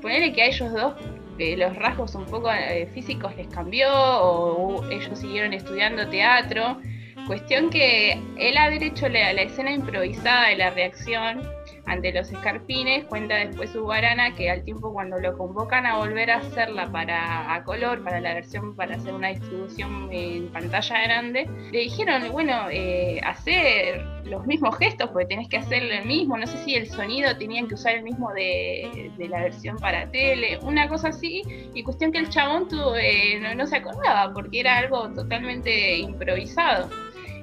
ponerle 0.00 0.32
que 0.32 0.42
a 0.42 0.46
ellos 0.46 0.72
dos 0.72 0.94
eh, 1.38 1.56
los 1.56 1.76
rasgos 1.76 2.14
un 2.14 2.24
poco 2.24 2.50
eh, 2.50 2.88
físicos 2.94 3.36
les 3.36 3.46
cambió 3.48 3.88
o 3.92 4.88
ellos 4.90 5.18
siguieron 5.18 5.52
estudiando 5.52 6.08
teatro. 6.08 6.78
Cuestión 7.26 7.70
que 7.70 8.20
él 8.38 8.56
haber 8.56 8.82
hecho 8.82 9.08
la, 9.08 9.32
la 9.32 9.42
escena 9.42 9.72
improvisada 9.72 10.48
de 10.48 10.56
la 10.56 10.70
reacción 10.70 11.42
ante 11.86 12.12
los 12.12 12.30
escarpines, 12.30 13.04
cuenta 13.04 13.36
después 13.36 13.74
Ubarana 13.76 14.34
que 14.34 14.50
al 14.50 14.64
tiempo 14.64 14.92
cuando 14.92 15.18
lo 15.18 15.36
convocan 15.38 15.86
a 15.86 15.98
volver 15.98 16.30
a 16.30 16.38
hacerla 16.38 16.90
para 16.90 17.54
a 17.54 17.62
color, 17.64 18.02
para 18.02 18.20
la 18.20 18.34
versión, 18.34 18.74
para 18.74 18.96
hacer 18.96 19.14
una 19.14 19.28
distribución 19.28 20.08
en 20.10 20.48
pantalla 20.48 21.02
grande, 21.02 21.48
le 21.70 21.78
dijeron, 21.78 22.22
bueno, 22.32 22.68
eh, 22.70 23.20
hacer 23.24 24.04
los 24.24 24.44
mismos 24.46 24.76
gestos, 24.78 25.10
porque 25.10 25.26
tenés 25.26 25.48
que 25.48 25.58
hacer 25.58 25.84
el 25.84 26.04
mismo, 26.04 26.36
no 26.36 26.46
sé 26.46 26.58
si 26.64 26.74
el 26.74 26.88
sonido 26.88 27.36
tenían 27.36 27.68
que 27.68 27.74
usar 27.74 27.94
el 27.94 28.02
mismo 28.02 28.32
de, 28.32 29.12
de 29.16 29.28
la 29.28 29.42
versión 29.42 29.76
para 29.76 30.10
tele, 30.10 30.58
una 30.62 30.88
cosa 30.88 31.08
así, 31.08 31.42
y 31.72 31.82
cuestión 31.84 32.10
que 32.10 32.18
el 32.18 32.28
chabón 32.28 32.68
tuvo, 32.68 32.96
eh, 32.96 33.38
no, 33.40 33.54
no 33.54 33.66
se 33.66 33.76
acordaba, 33.76 34.32
porque 34.32 34.60
era 34.60 34.78
algo 34.78 35.08
totalmente 35.10 35.98
improvisado. 35.98 36.90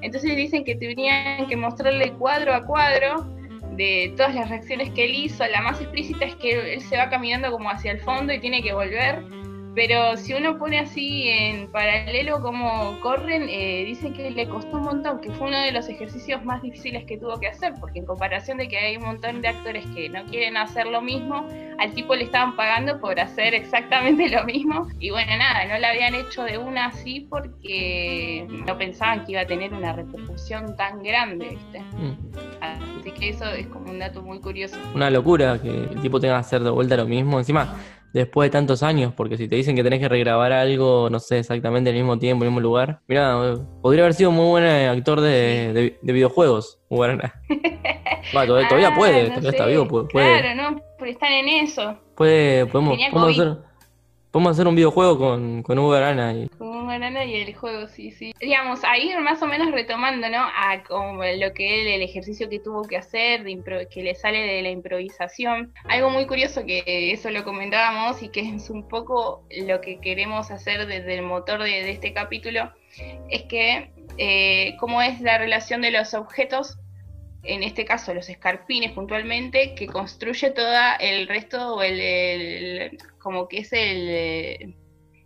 Entonces 0.02 0.36
dicen 0.36 0.66
que 0.66 0.76
tenían 0.76 1.48
que 1.48 1.56
mostrarle 1.56 2.12
cuadro 2.12 2.54
a 2.54 2.66
cuadro 2.66 3.33
de 3.76 4.14
todas 4.16 4.36
las 4.36 4.50
reacciones 4.50 4.90
que 4.92 5.06
él 5.06 5.16
hizo. 5.16 5.46
La 5.48 5.62
más 5.62 5.82
explícita 5.82 6.26
es 6.26 6.36
que 6.36 6.74
él 6.74 6.82
se 6.82 6.98
va 6.98 7.10
caminando 7.10 7.52
como 7.52 7.70
hacia 7.70 7.92
el 7.92 8.00
fondo 8.00 8.34
y 8.34 8.40
tiene 8.40 8.62
que 8.62 8.74
volver. 8.74 9.24
Pero 9.76 10.18
si 10.18 10.34
uno 10.34 10.60
pone 10.60 10.78
así 10.80 11.28
en 11.28 11.72
paralelo 11.72 12.42
como 12.42 13.00
corren, 13.02 13.48
eh, 13.50 13.84
dicen 13.86 14.14
que 14.14 14.30
le 14.30 14.48
costó 14.48 14.78
un 14.78 14.84
montón, 14.84 15.20
que 15.20 15.32
fue 15.32 15.48
uno 15.48 15.60
de 15.60 15.72
los 15.72 15.90
ejercicios 15.90 16.46
más 16.46 16.62
difíciles 16.62 17.06
que 17.06 17.18
tuvo 17.18 17.40
que 17.40 17.48
hacer, 17.48 17.74
porque 17.80 18.00
en 18.00 18.06
comparación 18.06 18.60
de 18.60 18.68
que 18.68 18.78
hay 18.78 18.98
un 18.98 19.04
montón 19.04 19.42
de 19.42 19.48
actores 19.48 19.84
que 19.96 20.10
no 20.10 20.24
quieren 20.26 20.58
hacer 20.58 20.86
lo 20.86 21.02
mismo, 21.02 21.48
al 21.80 21.92
tipo 21.94 22.14
le 22.14 22.26
estaban 22.26 22.56
pagando 22.56 23.00
por 23.00 23.20
hacer 23.20 23.56
exactamente 23.56 24.30
lo 24.36 24.44
mismo. 24.44 24.88
Y 25.00 25.10
bueno, 25.10 25.36
nada, 25.38 25.66
no 25.66 25.80
la 25.80 25.90
habían 25.90 26.14
hecho 26.14 26.44
de 26.44 26.60
una 26.60 26.88
así 26.88 27.22
porque 27.22 28.46
no 28.68 28.78
pensaban 28.78 29.26
que 29.26 29.32
iba 29.32 29.42
a 29.42 29.48
tener 29.48 29.74
una 29.74 29.94
repercusión 29.94 30.76
tan 30.76 31.02
grande, 31.02 31.50
¿viste? 31.50 31.80
Mm. 31.80 32.14
Así 32.62 33.12
que 33.12 33.30
eso 33.30 33.46
es 33.46 33.66
como 33.68 33.90
un 33.90 33.98
dato 33.98 34.22
muy 34.22 34.40
curioso. 34.40 34.78
Una 34.94 35.10
locura 35.10 35.60
que 35.60 35.70
el 35.70 36.00
tipo 36.02 36.20
tenga 36.20 36.36
que 36.36 36.42
hacer 36.42 36.62
de 36.62 36.70
vuelta 36.70 36.96
lo 36.96 37.06
mismo. 37.06 37.40
Encima, 37.40 37.76
después 38.14 38.48
de 38.48 38.52
tantos 38.52 38.84
años, 38.84 39.12
porque 39.16 39.36
si 39.38 39.48
te 39.48 39.56
dicen 39.56 39.76
que 39.76 39.84
tenés 39.84 40.00
que 40.00 40.08
regrabar 40.08 40.52
algo, 40.54 41.10
no 41.10 41.20
sé, 41.20 41.40
exactamente 41.40 41.90
en 41.90 41.96
el 41.98 42.04
mismo 42.04 42.20
tiempo, 42.20 42.44
en 42.44 42.48
el 42.48 42.52
mismo 42.52 42.62
lugar. 42.62 43.00
Mira, 43.08 43.56
podría 43.82 44.04
haber 44.04 44.14
sido 44.14 44.32
muy 44.32 44.46
buen 44.48 44.64
eh, 44.64 44.88
actor 44.88 45.20
de, 45.20 45.74
de- 45.74 46.00
de 46.02 46.14
videojuegos. 46.14 46.80
Guarana. 46.90 47.34
Va, 48.36 48.46
todavía, 48.46 48.68
todavía 48.70 48.90
Ah, 48.90 48.96
puede, 48.96 49.24
no 49.24 49.28
todavía 49.30 49.42
sé. 49.42 49.58
está 49.58 49.66
vivo, 49.66 49.88
puede, 49.88 50.40
Claro, 50.42 50.62
no, 50.72 50.82
pero 50.98 51.12
están 51.12 51.32
en 51.34 51.50
eso. 51.50 51.98
puede- 52.16 52.66
podemos, 52.68 52.98
podemos 53.12 53.32
hacer. 53.40 53.58
Podemos 54.34 54.54
hacer 54.54 54.68
un 54.68 54.74
videojuego 54.74 55.16
con, 55.20 55.62
con 55.62 55.78
Hugo 55.78 55.94
Arana 55.94 56.34
y 56.34 56.48
Con 56.58 56.68
Hugo 56.68 56.90
Arana 56.90 57.24
y 57.24 57.36
el 57.36 57.54
juego, 57.54 57.88
sí, 57.88 58.10
sí. 58.10 58.34
Digamos, 58.42 58.84
ahí 58.84 59.14
más 59.22 59.40
o 59.44 59.46
menos 59.46 59.72
retomando, 59.72 60.28
¿no? 60.28 60.40
A 60.40 60.82
como 60.88 61.24
lo 61.24 61.54
que 61.54 61.82
él, 61.82 61.88
el 61.88 62.02
ejercicio 62.02 62.50
que 62.50 62.58
tuvo 62.58 62.82
que 62.82 62.98
hacer, 62.98 63.44
de 63.44 63.52
impro- 63.52 63.88
que 63.88 64.02
le 64.02 64.16
sale 64.16 64.40
de 64.40 64.64
la 64.64 64.72
improvisación. 64.72 65.72
Algo 65.84 66.10
muy 66.10 66.26
curioso 66.26 66.66
que 66.66 67.12
eso 67.12 67.30
lo 67.30 67.44
comentábamos 67.44 68.24
y 68.24 68.30
que 68.30 68.40
es 68.40 68.72
un 68.72 68.88
poco 68.88 69.44
lo 69.68 69.82
que 69.82 70.00
queremos 70.00 70.50
hacer 70.50 70.88
desde 70.88 71.14
el 71.14 71.22
motor 71.22 71.62
de, 71.62 71.92
este 71.92 72.12
capítulo, 72.12 72.72
es 73.30 73.44
que 73.44 73.92
eh, 74.18 74.76
cómo 74.80 75.04
es 75.04 75.22
la 75.22 75.38
relación 75.38 75.82
de 75.82 75.92
los 75.92 76.16
objetos 76.16 76.80
en 77.44 77.64
este 77.64 77.86
caso 77.86 78.14
los 78.14 78.30
escarpines 78.30 78.92
puntualmente, 78.94 79.76
que 79.76 79.88
construye 79.88 80.52
toda 80.52 80.96
el 80.96 81.28
resto, 81.28 81.82
el, 81.82 82.98
como 83.20 83.48
que 83.48 83.60
es 83.60 83.74
el, 83.74 84.76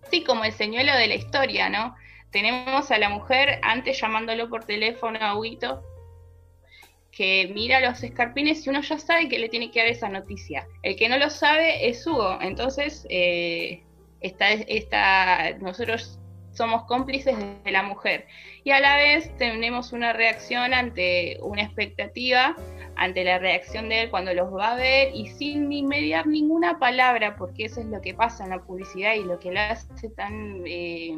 sí, 0.09 0.23
como 0.23 0.43
el 0.43 0.51
señuelo 0.51 0.95
de 0.95 1.07
la 1.07 1.15
historia, 1.15 1.69
¿no? 1.69 1.95
Tenemos 2.31 2.91
a 2.91 2.97
la 2.97 3.09
mujer 3.09 3.59
antes 3.61 4.01
llamándolo 4.01 4.49
por 4.49 4.65
teléfono 4.65 5.19
a 5.21 5.37
Huguito, 5.37 5.83
que 7.11 7.49
mira 7.53 7.79
los 7.79 8.03
escarpines 8.03 8.65
y 8.65 8.69
uno 8.69 8.81
ya 8.81 8.99
sabe 8.99 9.29
que 9.29 9.39
le 9.39 9.49
tiene 9.49 9.71
que 9.71 9.79
dar 9.79 9.87
esa 9.87 10.09
noticia. 10.09 10.67
El 10.83 10.95
que 10.95 11.09
no 11.09 11.17
lo 11.17 11.29
sabe 11.29 11.87
es 11.87 12.05
Hugo, 12.05 12.39
entonces 12.41 13.07
eh, 13.09 13.83
está, 14.21 14.51
está, 14.51 15.57
nosotros 15.59 16.19
somos 16.57 16.83
cómplices 16.85 17.37
de 17.63 17.71
la 17.71 17.83
mujer. 17.83 18.25
Y 18.63 18.71
a 18.71 18.79
la 18.79 18.95
vez 18.95 19.31
tenemos 19.37 19.93
una 19.93 20.11
reacción 20.11 20.73
ante 20.73 21.37
una 21.41 21.61
expectativa, 21.61 22.55
ante 22.95 23.23
la 23.23 23.37
reacción 23.37 23.89
de 23.89 24.01
él 24.01 24.09
cuando 24.09 24.33
los 24.33 24.51
va 24.53 24.73
a 24.73 24.75
ver 24.75 25.13
y 25.13 25.27
sin 25.27 25.69
ni 25.69 25.83
mediar 25.83 26.25
ninguna 26.25 26.79
palabra, 26.79 27.35
porque 27.37 27.65
eso 27.65 27.79
es 27.79 27.85
lo 27.85 28.01
que 28.01 28.15
pasa 28.15 28.43
en 28.43 28.49
la 28.49 28.59
publicidad 28.59 29.13
y 29.13 29.23
lo 29.23 29.39
que 29.39 29.51
la 29.51 29.69
hace 29.69 30.09
tan 30.09 30.63
eh, 30.65 31.15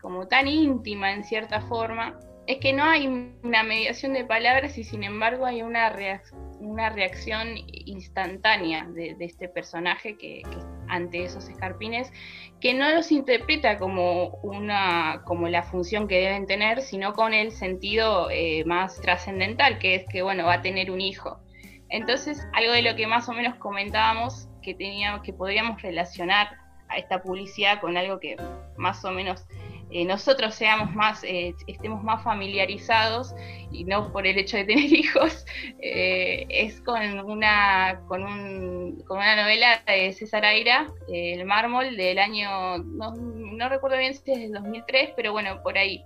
como 0.00 0.28
tan 0.28 0.46
íntima 0.46 1.12
en 1.12 1.24
cierta 1.24 1.60
forma, 1.62 2.16
es 2.46 2.58
que 2.58 2.72
no 2.72 2.84
hay 2.84 3.06
una 3.42 3.62
mediación 3.62 4.12
de 4.12 4.24
palabras 4.24 4.78
y 4.78 4.84
sin 4.84 5.02
embargo 5.02 5.46
hay 5.46 5.62
una, 5.62 5.92
reac- 5.92 6.32
una 6.60 6.90
reacción 6.90 7.48
instantánea 7.86 8.84
de, 8.84 9.16
este 9.20 9.48
personaje 9.48 10.16
que 10.16 10.42
ante 10.88 11.24
esos 11.24 11.48
escarpines 11.48 12.12
que 12.60 12.72
no 12.72 12.88
los 12.90 13.10
interpreta 13.10 13.78
como 13.78 14.28
una 14.42 15.22
como 15.24 15.48
la 15.48 15.64
función 15.64 16.06
que 16.06 16.20
deben 16.20 16.46
tener, 16.46 16.80
sino 16.82 17.12
con 17.12 17.34
el 17.34 17.50
sentido 17.50 18.30
eh, 18.30 18.64
más 18.64 19.00
trascendental, 19.00 19.78
que 19.78 19.96
es 19.96 20.04
que 20.08 20.22
bueno 20.22 20.46
va 20.46 20.54
a 20.54 20.62
tener 20.62 20.90
un 20.90 21.00
hijo. 21.00 21.40
Entonces, 21.88 22.44
algo 22.52 22.72
de 22.72 22.82
lo 22.82 22.96
que 22.96 23.06
más 23.06 23.28
o 23.28 23.32
menos 23.32 23.56
comentábamos 23.56 24.48
que 24.62 24.74
teníamos 24.74 25.22
que 25.22 25.32
podríamos 25.32 25.82
relacionar 25.82 26.48
a 26.88 26.98
esta 26.98 27.22
publicidad 27.22 27.80
con 27.80 27.96
algo 27.96 28.18
que 28.20 28.36
más 28.76 29.04
o 29.04 29.10
menos 29.10 29.44
eh, 29.90 30.04
nosotros 30.04 30.54
seamos 30.54 30.94
más, 30.94 31.22
eh, 31.24 31.54
estemos 31.66 32.02
más 32.02 32.22
familiarizados 32.24 33.34
y 33.70 33.84
no 33.84 34.12
por 34.12 34.26
el 34.26 34.38
hecho 34.38 34.56
de 34.56 34.64
tener 34.64 34.84
hijos, 34.92 35.44
eh, 35.80 36.46
es 36.48 36.80
con 36.80 37.00
una, 37.20 38.00
con, 38.08 38.24
un, 38.24 39.02
con 39.06 39.18
una 39.18 39.36
novela 39.36 39.82
de 39.86 40.12
César 40.12 40.44
Aira, 40.44 40.86
El 41.08 41.44
mármol, 41.44 41.96
del 41.96 42.18
año, 42.18 42.78
no, 42.78 43.68
recuerdo 43.68 43.98
bien 43.98 44.14
si 44.14 44.32
es 44.32 44.38
del 44.40 44.52
2003, 44.52 45.10
pero 45.16 45.32
bueno, 45.32 45.62
por 45.62 45.78
ahí. 45.78 46.02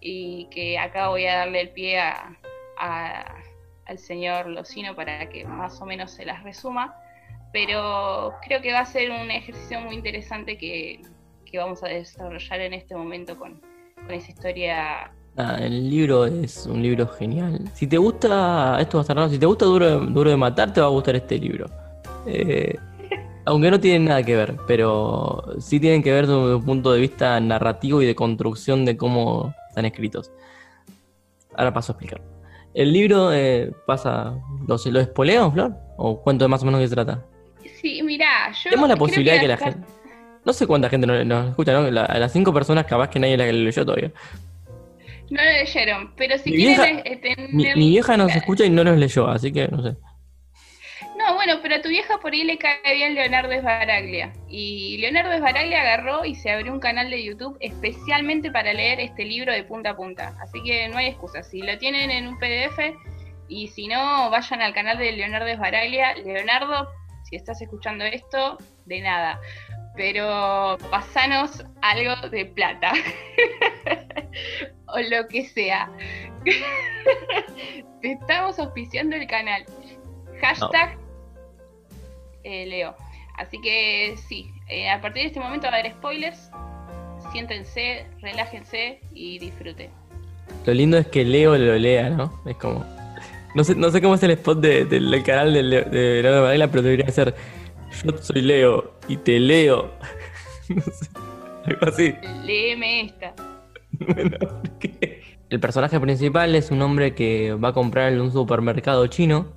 Y 0.00 0.48
que 0.50 0.78
acá 0.78 1.08
voy 1.08 1.24
a 1.26 1.38
darle 1.38 1.60
el 1.62 1.70
pie 1.70 1.98
a- 2.00 2.36
al 3.86 3.98
señor 3.98 4.46
Locino 4.46 4.94
para 4.94 5.28
que 5.28 5.44
más 5.44 5.80
o 5.80 5.86
menos 5.86 6.10
se 6.10 6.24
las 6.24 6.42
resuma. 6.42 6.94
Pero 7.52 8.34
creo 8.42 8.60
que 8.60 8.72
va 8.72 8.80
a 8.80 8.84
ser 8.84 9.10
un 9.10 9.30
ejercicio 9.30 9.80
muy 9.80 9.94
interesante 9.94 10.58
que, 10.58 11.00
que 11.54 11.58
vamos 11.58 11.84
a 11.84 11.88
desarrollar 11.88 12.60
en 12.62 12.74
este 12.74 12.96
momento 12.96 13.38
con, 13.38 13.60
con 13.94 14.10
esa 14.10 14.32
historia 14.32 15.12
Nada, 15.36 15.58
el 15.58 15.88
libro 15.88 16.26
es 16.26 16.66
un 16.66 16.82
libro 16.82 17.06
genial. 17.08 17.60
Si 17.74 17.86
te 17.86 17.96
gusta, 17.96 18.76
esto 18.80 18.98
va 18.98 19.00
a 19.00 19.02
estar 19.02 19.16
raro, 19.16 19.28
si 19.28 19.38
te 19.38 19.46
gusta 19.46 19.64
Duro, 19.64 20.00
Duro 20.00 20.30
de 20.30 20.36
Matar, 20.36 20.72
te 20.72 20.80
va 20.80 20.86
a 20.86 20.90
gustar 20.90 21.14
este 21.14 21.38
libro. 21.38 21.66
Eh, 22.26 22.76
aunque 23.44 23.70
no 23.70 23.78
tienen 23.78 24.06
nada 24.06 24.22
que 24.22 24.34
ver, 24.34 24.56
pero 24.66 25.44
sí 25.60 25.78
tienen 25.78 26.02
que 26.02 26.12
ver 26.12 26.26
desde 26.26 26.56
un 26.56 26.64
punto 26.64 26.92
de 26.92 27.00
vista 27.00 27.38
narrativo 27.38 28.02
y 28.02 28.06
de 28.06 28.14
construcción 28.16 28.84
de 28.84 28.96
cómo 28.96 29.54
están 29.68 29.84
escritos. 29.84 30.32
Ahora 31.56 31.72
paso 31.72 31.92
a 31.92 31.94
explicar. 31.94 32.20
El 32.72 32.92
libro 32.92 33.32
eh, 33.32 33.72
pasa. 33.86 34.34
¿Lo, 34.66 34.76
¿Lo 34.76 35.00
espoleo, 35.00 35.52
Flor? 35.52 35.74
¿O 35.96 36.20
cuento 36.20 36.44
de 36.44 36.48
más 36.48 36.62
o 36.62 36.66
menos 36.66 36.80
qué 36.80 36.88
se 36.88 36.94
trata? 36.94 37.24
Sí, 37.80 38.02
mirá, 38.02 38.50
yo. 38.52 38.70
Tenemos 38.70 38.88
la 38.88 38.96
posibilidad 38.96 39.34
de 39.34 39.40
que 39.40 39.48
la 39.48 39.56
gente. 39.56 39.86
No 40.44 40.52
sé 40.52 40.66
cuánta 40.66 40.88
gente 40.90 41.06
nos, 41.06 41.24
nos 41.24 41.50
escucha, 41.50 41.72
¿no? 41.72 41.90
La- 41.90 42.04
a 42.04 42.18
las 42.18 42.32
cinco 42.32 42.52
personas 42.52 42.84
capaz 42.86 43.08
que 43.10 43.18
nadie 43.18 43.36
la 43.36 43.46
leyó 43.46 43.84
todavía. 43.84 44.10
No 45.30 45.42
lo 45.42 45.50
leyeron, 45.50 46.14
pero 46.16 46.36
si 46.38 46.50
Mi 46.50 46.56
quieren 46.56 47.02
vieja- 47.02 47.20
tener. 47.20 47.48
Mi, 47.52 47.64
mi 47.74 47.88
vieja 47.90 48.16
nos 48.16 48.34
escucha 48.36 48.64
y 48.64 48.70
no 48.70 48.84
nos 48.84 48.98
leyó, 48.98 49.26
así 49.28 49.52
que 49.52 49.68
no 49.68 49.82
sé. 49.82 49.96
No, 51.16 51.34
bueno, 51.36 51.54
pero 51.62 51.76
a 51.76 51.80
tu 51.80 51.88
vieja 51.88 52.18
por 52.18 52.32
ahí 52.34 52.44
le 52.44 52.58
cae 52.58 52.76
bien 52.94 53.14
Leonardo 53.14 53.50
Esbaraglia. 53.52 54.32
Y 54.48 54.98
Leonardo 54.98 55.32
Esbaraglia 55.32 55.80
agarró 55.80 56.24
y 56.26 56.34
se 56.34 56.50
abrió 56.50 56.72
un 56.72 56.80
canal 56.80 57.08
de 57.08 57.24
YouTube 57.24 57.56
especialmente 57.60 58.50
para 58.50 58.74
leer 58.74 59.00
este 59.00 59.24
libro 59.24 59.52
de 59.52 59.64
punta 59.64 59.90
a 59.90 59.96
punta. 59.96 60.36
Así 60.42 60.62
que 60.62 60.88
no 60.88 60.98
hay 60.98 61.06
excusa. 61.06 61.42
Si 61.42 61.62
lo 61.62 61.78
tienen 61.78 62.10
en 62.10 62.26
un 62.28 62.38
PDF 62.38 62.94
y 63.48 63.68
si 63.68 63.86
no, 63.86 64.28
vayan 64.28 64.60
al 64.60 64.74
canal 64.74 64.98
de 64.98 65.12
Leonardo 65.12 65.46
Esbaraglia. 65.46 66.14
Leonardo, 66.16 66.88
si 67.30 67.36
estás 67.36 67.62
escuchando 67.62 68.04
esto, 68.04 68.58
de 68.84 69.00
nada. 69.00 69.40
Pero 69.96 70.76
pasanos 70.90 71.64
algo 71.82 72.28
de 72.28 72.46
plata. 72.46 72.92
o 74.88 74.98
lo 74.98 75.28
que 75.28 75.46
sea. 75.46 75.88
Te 78.02 78.12
estamos 78.12 78.58
auspiciando 78.58 79.16
el 79.16 79.26
canal. 79.26 79.64
Hashtag 80.40 80.98
eh, 82.42 82.66
Leo. 82.66 82.94
Así 83.38 83.60
que 83.60 84.14
sí, 84.28 84.50
eh, 84.68 84.88
a 84.90 85.00
partir 85.00 85.22
de 85.22 85.26
este 85.28 85.40
momento 85.40 85.66
va 85.68 85.76
a 85.76 85.80
haber 85.80 85.92
spoilers. 85.92 86.50
Siéntense, 87.32 88.06
relájense 88.20 89.00
y 89.12 89.38
disfruten. 89.38 89.90
Lo 90.66 90.74
lindo 90.74 90.98
es 90.98 91.06
que 91.08 91.24
Leo 91.24 91.56
lo 91.56 91.74
lea, 91.76 92.10
¿no? 92.10 92.40
Es 92.46 92.56
como. 92.56 92.84
No 93.54 93.64
sé, 93.64 93.74
no 93.74 93.88
sé 93.90 94.02
cómo 94.02 94.14
es 94.16 94.22
el 94.22 94.32
spot 94.32 94.58
de- 94.58 94.84
del 94.84 95.22
canal 95.24 95.52
de, 95.54 95.62
de 95.62 96.40
Varela, 96.40 96.68
pero 96.68 96.82
debería 96.82 97.08
ser. 97.08 97.34
Yo 98.04 98.16
soy 98.18 98.42
Leo 98.42 98.93
y 99.08 99.16
te 99.18 99.38
leo. 99.40 99.90
No 100.68 100.80
sé, 100.80 101.10
algo 101.66 101.86
así. 101.86 102.14
Léeme 102.46 103.02
esta. 103.02 103.34
Bueno, 103.92 104.38
porque- 104.62 105.22
El 105.50 105.60
personaje 105.60 106.00
principal 106.00 106.54
es 106.54 106.70
un 106.70 106.80
hombre 106.80 107.14
que 107.14 107.52
va 107.52 107.68
a 107.68 107.72
comprar 107.74 108.12
en 108.14 108.20
un 108.22 108.32
supermercado 108.32 109.06
chino. 109.08 109.48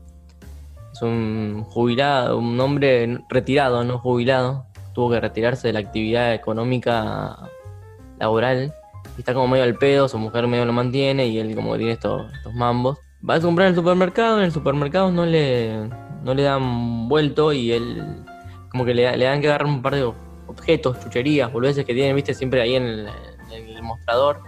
Es 0.91 1.01
un 1.01 1.63
jubilado, 1.63 2.37
un 2.37 2.59
hombre 2.59 3.19
retirado, 3.29 3.83
no 3.85 3.99
jubilado. 3.99 4.65
Tuvo 4.93 5.11
que 5.11 5.21
retirarse 5.21 5.67
de 5.67 5.73
la 5.73 5.79
actividad 5.79 6.33
económica 6.33 7.37
laboral. 8.19 8.73
Y 9.15 9.21
está 9.21 9.33
como 9.33 9.47
medio 9.47 9.63
al 9.63 9.75
pedo, 9.75 10.09
su 10.09 10.17
mujer 10.19 10.45
medio 10.47 10.65
lo 10.65 10.73
mantiene 10.73 11.27
y 11.27 11.39
él 11.39 11.55
como 11.55 11.77
tiene 11.77 11.93
estos, 11.93 12.31
estos 12.33 12.53
mambos. 12.53 12.99
Va 13.27 13.35
a 13.35 13.39
comprar 13.39 13.67
en 13.67 13.73
el 13.73 13.79
supermercado, 13.79 14.39
en 14.39 14.43
el 14.45 14.51
supermercado 14.51 15.09
no 15.09 15.25
le, 15.25 15.89
no 16.23 16.33
le 16.33 16.43
dan 16.43 17.07
vuelto 17.07 17.53
y 17.53 17.71
él 17.71 18.03
como 18.69 18.85
que 18.85 18.93
le, 18.93 19.03
dan 19.03 19.41
que 19.41 19.47
agarrar 19.47 19.67
un 19.67 19.81
par 19.81 19.95
de 19.95 20.03
objetos, 20.47 20.99
chucherías, 20.99 21.51
boludeces 21.51 21.85
que 21.85 21.93
tienen, 21.93 22.15
viste, 22.15 22.33
siempre 22.33 22.61
ahí 22.61 22.75
en 22.75 23.07
el, 23.51 23.81
mostrador. 23.81 24.41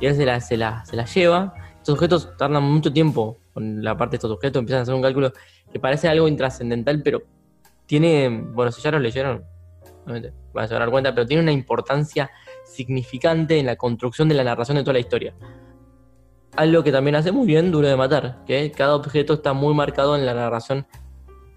Y 0.00 0.06
él 0.06 0.14
se 0.14 0.26
las 0.26 0.46
se 0.46 0.56
la, 0.56 0.84
se 0.84 0.96
la 0.96 1.04
lleva. 1.04 1.54
Estos 1.78 1.94
objetos 1.94 2.36
tardan 2.36 2.62
mucho 2.62 2.92
tiempo 2.92 3.38
con 3.52 3.82
la 3.82 3.96
parte 3.96 4.12
de 4.12 4.16
estos 4.16 4.30
objetos, 4.30 4.60
empiezan 4.60 4.80
a 4.80 4.82
hacer 4.82 4.94
un 4.94 5.02
cálculo 5.02 5.32
que 5.72 5.80
parece 5.80 6.08
algo 6.08 6.28
intrascendental, 6.28 7.02
pero 7.02 7.22
tiene, 7.86 8.28
bueno, 8.28 8.70
si 8.70 8.82
ya 8.82 8.90
lo 8.90 8.98
leyeron, 8.98 9.44
van 10.04 10.64
a 10.64 10.66
dar 10.66 10.90
cuenta, 10.90 11.14
pero 11.14 11.26
tiene 11.26 11.42
una 11.42 11.52
importancia 11.52 12.30
significante 12.64 13.58
en 13.58 13.66
la 13.66 13.76
construcción 13.76 14.28
de 14.28 14.34
la 14.34 14.44
narración 14.44 14.76
de 14.76 14.82
toda 14.82 14.94
la 14.94 15.00
historia. 15.00 15.34
Algo 16.56 16.82
que 16.82 16.92
también 16.92 17.16
hace 17.16 17.32
muy 17.32 17.46
bien 17.46 17.70
Duro 17.70 17.88
de 17.88 17.96
Matar, 17.96 18.44
que 18.46 18.70
cada 18.72 18.94
objeto 18.96 19.34
está 19.34 19.52
muy 19.52 19.74
marcado 19.74 20.16
en 20.16 20.26
la 20.26 20.34
narración 20.34 20.86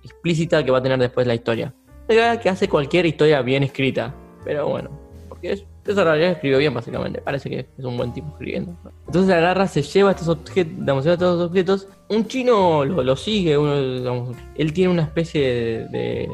explícita 0.03 0.63
que 0.63 0.71
va 0.71 0.79
a 0.79 0.83
tener 0.83 0.99
después 0.99 1.27
la 1.27 1.35
historia. 1.35 1.73
Algo 2.07 2.41
Que 2.41 2.49
hace 2.49 2.67
cualquier 2.67 3.05
historia 3.05 3.41
bien 3.41 3.63
escrita, 3.63 4.13
pero 4.43 4.67
bueno, 4.67 4.89
porque 5.27 5.51
es, 5.51 5.63
realidad 5.85 6.31
escribió 6.31 6.57
bien 6.57 6.73
básicamente, 6.73 7.21
parece 7.21 7.49
que 7.49 7.59
es 7.77 7.85
un 7.85 7.97
buen 7.97 8.13
tipo 8.13 8.27
escribiendo. 8.29 8.75
Entonces 9.07 9.33
agarra, 9.33 9.67
se 9.67 9.81
lleva 9.81 10.11
estos 10.11 10.27
objetos, 10.27 10.73
digamos, 10.79 11.03
lleva 11.03 11.13
estos 11.13 11.41
objetos, 11.41 11.87
un 12.09 12.27
chino 12.27 12.85
lo, 12.85 13.15
sigue, 13.15 13.57
uno, 13.57 14.33
él 14.55 14.73
tiene 14.73 14.91
una 14.91 15.03
especie 15.03 15.87
de, 15.89 16.27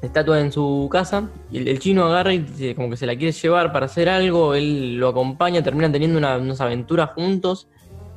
de 0.00 0.06
estatua 0.06 0.40
en 0.40 0.52
su 0.52 0.88
casa. 0.90 1.28
Y 1.50 1.68
el, 1.68 1.78
chino 1.78 2.04
agarra 2.04 2.34
y 2.34 2.74
como 2.74 2.90
que 2.90 2.96
se 2.96 3.06
la 3.06 3.16
quiere 3.16 3.32
llevar 3.32 3.72
para 3.72 3.86
hacer 3.86 4.08
algo, 4.08 4.54
él 4.54 4.96
lo 4.96 5.08
acompaña, 5.08 5.62
terminan 5.62 5.92
teniendo 5.92 6.18
una- 6.18 6.36
unas 6.38 6.60
aventuras 6.60 7.10
juntos, 7.14 7.68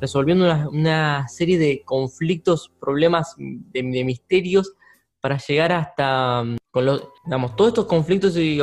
resolviendo 0.01 0.69
una, 0.71 1.27
serie 1.27 1.59
de 1.59 1.83
conflictos, 1.85 2.71
problemas, 2.79 3.35
de, 3.37 4.03
misterios 4.03 4.73
para 5.21 5.37
llegar 5.37 5.71
hasta, 5.71 6.43
mm, 6.43 6.57
con 6.71 6.85
los, 6.85 7.07
digamos, 7.23 7.55
todos 7.55 7.69
estos 7.69 7.85
conflictos 7.85 8.35
y, 8.35 8.59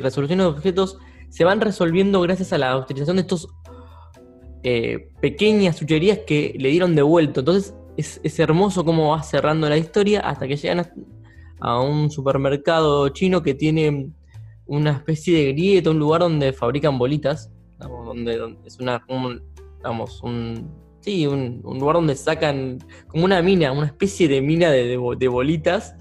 resoluciones 0.00 0.46
de 0.46 0.52
objetos 0.52 0.98
se 1.28 1.44
van 1.44 1.60
resolviendo 1.60 2.20
gracias 2.20 2.52
a 2.52 2.58
la 2.58 2.76
utilización 2.76 3.16
de 3.16 3.22
estos 3.22 3.48
eh, 4.62 5.10
pequeñas 5.20 5.76
chucherías 5.78 6.20
que 6.20 6.54
le 6.56 6.70
dieron 6.70 6.94
de 6.94 7.02
vuelto. 7.02 7.40
Entonces 7.40 7.74
es, 7.96 8.38
hermoso 8.38 8.84
cómo 8.84 9.10
va 9.10 9.22
cerrando 9.24 9.68
la 9.68 9.76
historia 9.76 10.20
hasta 10.20 10.46
que 10.46 10.56
llegan 10.56 10.86
a, 11.60 11.80
un 11.80 12.10
supermercado 12.12 13.08
chino 13.08 13.42
que 13.42 13.54
tiene 13.54 14.12
una 14.66 14.92
especie 14.92 15.36
de 15.36 15.52
grieta, 15.52 15.90
un 15.90 15.98
lugar 15.98 16.20
donde 16.20 16.52
fabrican 16.52 16.96
bolitas, 16.96 17.50
donde, 17.78 18.56
es 18.64 18.78
una, 18.78 19.04
un, 19.08 19.42
un, 19.90 20.70
sí, 21.00 21.26
un, 21.26 21.62
lugar 21.62 21.96
donde 21.96 22.14
sacan 22.14 22.78
como 23.08 23.24
una 23.24 23.42
mina, 23.42 23.72
una 23.72 23.86
especie 23.86 24.28
de 24.28 24.40
mina 24.40 24.70
de, 24.70 24.96
bolitas 25.28 25.94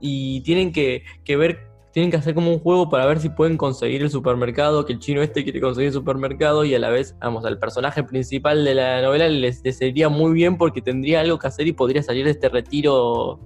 y 0.00 0.40
tienen 0.42 0.72
que, 0.72 1.04
que 1.24 1.36
ver 1.36 1.72
tienen 1.92 2.10
que 2.10 2.16
hacer 2.16 2.34
como 2.34 2.50
un 2.50 2.58
juego 2.58 2.88
para 2.88 3.06
ver 3.06 3.20
si 3.20 3.28
pueden 3.28 3.56
conseguir 3.56 4.02
el 4.02 4.10
supermercado, 4.10 4.84
que 4.86 4.94
el 4.94 4.98
chino 4.98 5.22
este 5.22 5.44
quiere 5.44 5.60
conseguir 5.60 5.88
el 5.88 5.92
supermercado 5.92 6.64
y 6.64 6.74
a 6.74 6.78
la 6.78 6.88
vez, 6.88 7.14
vamos, 7.20 7.44
al 7.44 7.58
personaje 7.58 8.02
principal 8.02 8.64
de 8.64 8.74
la 8.74 9.02
novela 9.02 9.28
les, 9.28 9.60
sería 9.60 10.08
muy 10.08 10.32
bien 10.32 10.56
porque 10.56 10.80
tendría 10.80 11.20
algo 11.20 11.38
que 11.38 11.46
hacer 11.46 11.66
y 11.66 11.72
podría 11.72 12.02
salir 12.02 12.24
de 12.24 12.30
este 12.30 12.48
retiro 12.48 13.40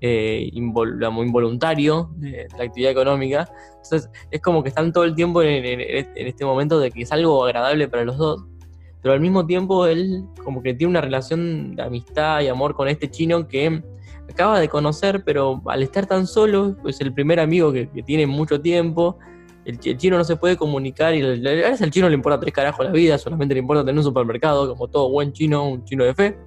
eh, 0.00 0.48
involuntario 0.52 2.10
de 2.16 2.46
la 2.56 2.64
actividad 2.64 2.92
económica. 2.92 3.48
Entonces 3.82 4.10
es 4.30 4.40
como 4.40 4.62
que 4.62 4.70
están 4.70 4.92
todo 4.92 5.04
el 5.04 5.14
tiempo 5.14 5.42
en 5.42 6.06
este 6.14 6.44
momento 6.46 6.80
de 6.80 6.90
que 6.90 7.02
es 7.02 7.12
algo 7.12 7.44
agradable 7.44 7.86
para 7.88 8.04
los 8.04 8.16
dos, 8.16 8.46
pero 9.04 9.12
al 9.12 9.20
mismo 9.20 9.44
tiempo 9.44 9.84
él 9.84 10.24
como 10.42 10.62
que 10.62 10.72
tiene 10.72 10.92
una 10.92 11.02
relación 11.02 11.76
de 11.76 11.82
amistad 11.82 12.40
y 12.40 12.48
amor 12.48 12.74
con 12.74 12.88
este 12.88 13.10
chino 13.10 13.46
que 13.46 13.82
acaba 14.30 14.58
de 14.58 14.66
conocer, 14.70 15.24
pero 15.26 15.60
al 15.66 15.82
estar 15.82 16.06
tan 16.06 16.26
solo, 16.26 16.74
es 16.86 17.02
el 17.02 17.12
primer 17.12 17.38
amigo 17.38 17.70
que, 17.70 17.84
tiene 18.06 18.26
mucho 18.26 18.62
tiempo. 18.62 19.18
El, 19.66 19.78
chino 19.78 20.16
no 20.16 20.24
se 20.24 20.36
puede 20.36 20.56
comunicar 20.56 21.14
y 21.14 21.20
a 21.20 21.28
veces 21.28 21.82
al 21.82 21.90
chino 21.90 22.08
le 22.08 22.14
importa 22.14 22.40
tres 22.40 22.54
carajos 22.54 22.86
la 22.86 22.92
vida, 22.92 23.18
solamente 23.18 23.52
le 23.52 23.60
importa 23.60 23.84
tener 23.84 23.98
un 23.98 24.04
supermercado, 24.04 24.70
como 24.70 24.88
todo 24.88 25.10
buen 25.10 25.34
chino, 25.34 25.68
un 25.68 25.84
chino 25.84 26.02
de 26.04 26.14
fe. 26.14 26.38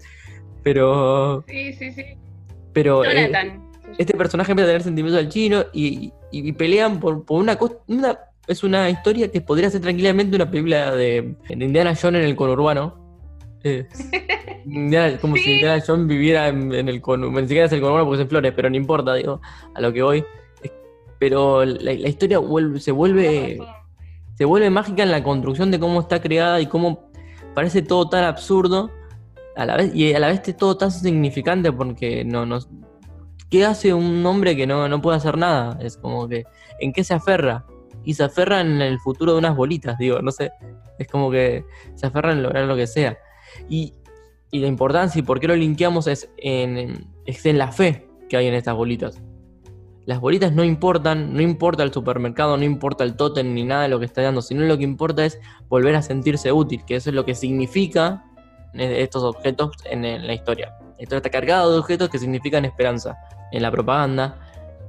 Pero. 0.63 1.43
Sí, 1.47 1.73
sí, 1.73 1.91
sí. 1.91 2.17
Pero. 2.73 3.05
Eh, 3.05 3.31
este 3.99 4.17
personaje 4.17 4.51
empieza 4.51 4.65
a 4.65 4.71
tener 4.71 4.81
sentimientos 4.81 5.23
al 5.23 5.29
chino 5.29 5.63
y, 5.73 6.11
pelean 6.53 6.99
por, 6.99 7.23
una, 7.29 7.55
una, 7.85 8.19
Es 8.47 8.63
una 8.63 8.89
historia 8.89 9.29
que 9.29 9.41
podría 9.41 9.69
ser 9.69 9.81
tranquilamente 9.81 10.35
una 10.35 10.49
película 10.49 10.95
de, 10.95 11.35
de 11.49 11.65
Indiana 11.65 11.93
Jones 12.01 12.21
en 12.21 12.27
el 12.29 12.35
conurbano 12.35 13.07
como 15.21 15.35
si 15.35 15.53
Indiana 15.53 15.83
Jones 15.85 16.07
viviera 16.07 16.47
en, 16.47 16.73
el 16.73 17.01
conurbano, 17.01 17.41
ni 17.41 17.47
siquiera 17.47 17.65
es 17.65 17.71
el 17.71 17.81
conurbano 17.81 18.05
porque 18.05 18.21
es 18.21 18.25
en 18.25 18.29
Flores, 18.29 18.53
pero 18.55 18.69
no 18.69 18.75
importa, 18.75 19.13
digo, 19.13 19.41
a 19.73 19.81
lo 19.81 19.93
que 19.93 20.01
voy. 20.01 20.25
pero 21.19 21.65
la, 21.65 21.93
historia 21.93 22.39
se 22.77 22.91
vuelve 22.91 23.59
se 24.35 24.45
vuelve 24.45 24.69
mágica 24.69 25.03
en 25.03 25.11
la 25.11 25.23
construcción 25.23 25.71
de 25.71 25.79
cómo 25.79 25.99
está 25.99 26.21
creada 26.21 26.61
y 26.61 26.67
cómo 26.67 27.09
parece 27.55 27.81
todo 27.81 28.07
tan 28.07 28.23
absurdo 28.23 28.91
a 29.55 29.65
la 29.65 29.77
vez 29.77 29.95
y 29.95 30.13
a 30.13 30.19
la 30.19 30.27
vez 30.27 30.43
todo 30.55 30.77
tan 30.77 30.91
significante 30.91 31.71
porque 31.71 32.23
no, 32.23 32.45
no 32.45 32.59
¿qué 33.49 33.65
hace 33.65 33.95
un 33.95 34.23
hombre 34.25 34.55
que 34.55 34.67
no, 34.67 34.87
no 34.87 35.01
puede 35.01 35.17
hacer 35.17 35.37
nada? 35.37 35.79
Es 35.81 35.97
como 35.97 36.27
que 36.27 36.45
¿en 36.79 36.93
qué 36.93 37.03
se 37.03 37.15
aferra? 37.15 37.65
Y 38.07 38.13
se 38.13 38.23
aferra 38.23 38.61
en 38.61 38.81
el 38.81 38.99
futuro 38.99 39.33
de 39.33 39.39
unas 39.39 39.53
bolitas, 39.53 39.97
digo, 39.97 40.21
no 40.21 40.31
sé, 40.31 40.53
es 40.97 41.09
como 41.09 41.29
que 41.29 41.65
se 41.95 42.07
aferra 42.07 42.31
en 42.31 42.41
lograr 42.41 42.63
lo 42.63 42.77
que 42.77 42.87
sea. 42.87 43.17
Y, 43.69 43.93
la 44.49 44.67
importancia 44.67 45.19
y 45.19 45.23
por 45.23 45.41
qué 45.41 45.47
lo 45.49 45.57
linkeamos 45.57 46.07
es 46.07 46.31
en, 46.37 47.05
en 47.25 47.57
la 47.57 47.69
fe 47.73 48.07
que 48.29 48.37
hay 48.37 48.47
en 48.47 48.53
estas 48.53 48.75
bolitas. 48.75 49.21
Las 50.05 50.21
bolitas 50.21 50.53
no 50.53 50.63
importan, 50.63 51.33
no 51.33 51.41
importa 51.41 51.83
el 51.83 51.91
supermercado, 51.91 52.55
no 52.55 52.63
importa 52.63 53.03
el 53.03 53.17
tótem 53.17 53.53
ni 53.53 53.65
nada 53.65 53.83
de 53.83 53.89
lo 53.89 53.99
que 53.99 54.05
está 54.05 54.21
dando, 54.21 54.41
sino 54.41 54.63
lo 54.63 54.77
que 54.77 54.85
importa 54.85 55.25
es 55.25 55.37
volver 55.67 55.97
a 55.97 56.01
sentirse 56.01 56.49
útil, 56.53 56.85
que 56.85 56.95
eso 56.95 57.09
es 57.09 57.13
lo 57.13 57.25
que 57.25 57.35
significa 57.35 58.23
estos 58.73 59.21
objetos 59.23 59.75
en, 59.83 60.25
la 60.25 60.33
historia. 60.33 60.73
La 60.95 61.03
historia 61.03 61.17
está 61.17 61.29
cargada 61.29 61.69
de 61.69 61.77
objetos 61.77 62.09
que 62.09 62.19
significan 62.19 62.63
esperanza. 62.63 63.17
En 63.51 63.61
la 63.61 63.69
propaganda, 63.69 64.46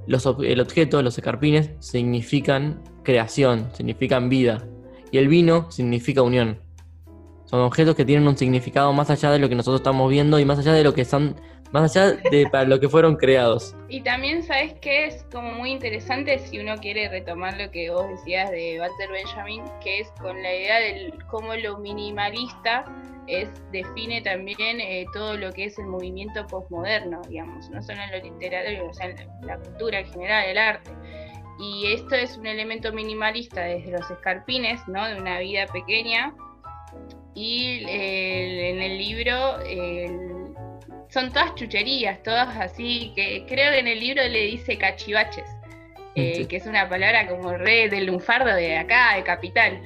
los, 0.09 0.27
el 0.43 0.61
objeto, 0.61 1.03
los 1.03 1.19
escarpines, 1.19 1.71
significan 1.81 2.83
creación, 3.05 3.69
significan 3.75 4.29
vida. 4.29 4.67
Y 5.13 5.19
el 5.19 5.29
vino 5.29 5.71
significa 5.71 6.23
unión. 6.23 6.59
Son 7.45 7.61
objetos 7.61 7.95
que 7.95 8.05
tienen 8.05 8.27
un 8.27 8.37
significado 8.37 8.93
más 8.93 9.11
allá 9.11 9.31
de 9.31 9.39
lo 9.39 9.49
que 9.49 9.55
nosotros 9.55 9.81
estamos 9.81 10.11
viendo 10.11 10.39
y 10.39 10.45
más 10.45 10.59
allá 10.59 10.73
de 10.73 10.85
lo 10.85 10.95
que 10.95 11.05
son, 11.05 11.37
más 11.73 11.97
allá 11.97 12.17
de 12.31 12.47
para 12.51 12.65
lo 12.65 12.81
que 12.81 12.89
fueron 12.89 13.17
creados. 13.17 13.75
Y 13.89 14.01
también 14.03 14.43
sabes 14.43 14.75
que 14.81 15.07
es 15.07 15.25
como 15.33 15.53
muy 15.53 15.71
interesante 15.71 16.39
si 16.39 16.59
uno 16.59 16.77
quiere 16.77 17.09
retomar 17.09 17.57
lo 17.59 17.71
que 17.71 17.91
vos 17.91 18.09
decías 18.09 18.51
de 18.51 18.79
Walter 18.81 19.11
Benjamin, 19.11 19.63
que 19.83 20.01
es 20.01 20.11
con 20.21 20.43
la 20.43 20.55
idea 20.55 20.79
de 20.81 21.13
cómo 21.31 21.55
lo 21.55 21.79
minimalista 21.79 22.85
es, 23.27 23.51
define 23.73 24.23
también 24.23 24.81
eh, 24.81 25.07
todo 25.13 25.37
lo 25.37 25.53
que 25.53 25.65
es 25.65 25.79
el 25.79 25.87
movimiento 25.87 26.47
postmoderno, 26.47 27.21
digamos, 27.29 27.69
no 27.71 27.83
solo 27.83 28.01
en 28.03 28.11
lo 28.13 28.31
literario, 28.31 28.87
o 28.87 28.91
en 29.03 29.47
la 29.47 29.59
cultura 29.59 30.01
en 30.01 30.07
general, 30.13 30.45
el 30.47 30.59
arte. 30.59 30.91
Y 31.61 31.93
esto 31.93 32.15
es 32.15 32.39
un 32.39 32.47
elemento 32.47 32.93
minimalista 32.93 33.63
desde 33.63 33.91
los 33.91 34.11
escarpines, 34.11 34.81
¿no? 34.87 35.05
De 35.07 35.21
una 35.21 35.41
vida 35.41 35.67
pequeña 35.67 36.33
y 37.35 37.85
en 37.85 38.81
el 38.81 38.99
libro 38.99 39.61
son 41.09 41.33
todas 41.33 41.55
chucherías, 41.55 42.23
todas 42.23 42.57
así, 42.57 43.13
que 43.15 43.45
creo 43.47 43.73
que 43.73 43.79
en 43.79 43.89
el 43.89 44.01
libro 44.01 44.23
le 44.23 44.47
dice 44.47 44.77
cachivaches, 44.77 45.49
eh, 46.15 46.47
que 46.47 46.57
es 46.57 46.67
una 46.67 46.89
palabra 46.89 47.27
como 47.27 47.53
re 47.57 47.89
del 47.89 48.07
lunfardo 48.07 48.55
de 48.55 48.77
acá, 48.77 49.17
de 49.17 49.23
capital. 49.23 49.81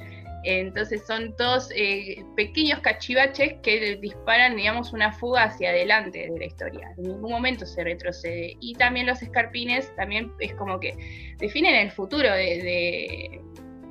Entonces 0.45 1.05
son 1.07 1.33
todos 1.37 1.69
eh, 1.73 2.21
pequeños 2.35 2.79
cachivaches 2.81 3.53
que 3.63 3.95
disparan, 3.95 4.57
digamos, 4.57 4.91
una 4.91 5.13
fuga 5.13 5.43
hacia 5.43 5.69
adelante 5.69 6.29
de 6.29 6.37
la 6.37 6.45
historia. 6.45 6.91
En 6.97 7.03
ningún 7.03 7.31
momento 7.31 7.65
se 7.65 7.81
retrocede. 7.81 8.57
Y 8.59 8.75
también 8.75 9.05
los 9.05 9.21
escarpines, 9.21 9.95
también 9.95 10.33
es 10.39 10.53
como 10.55 10.81
que 10.81 11.35
definen 11.39 11.75
el 11.75 11.91
futuro 11.91 12.29
de, 12.29 12.61
de 12.61 13.41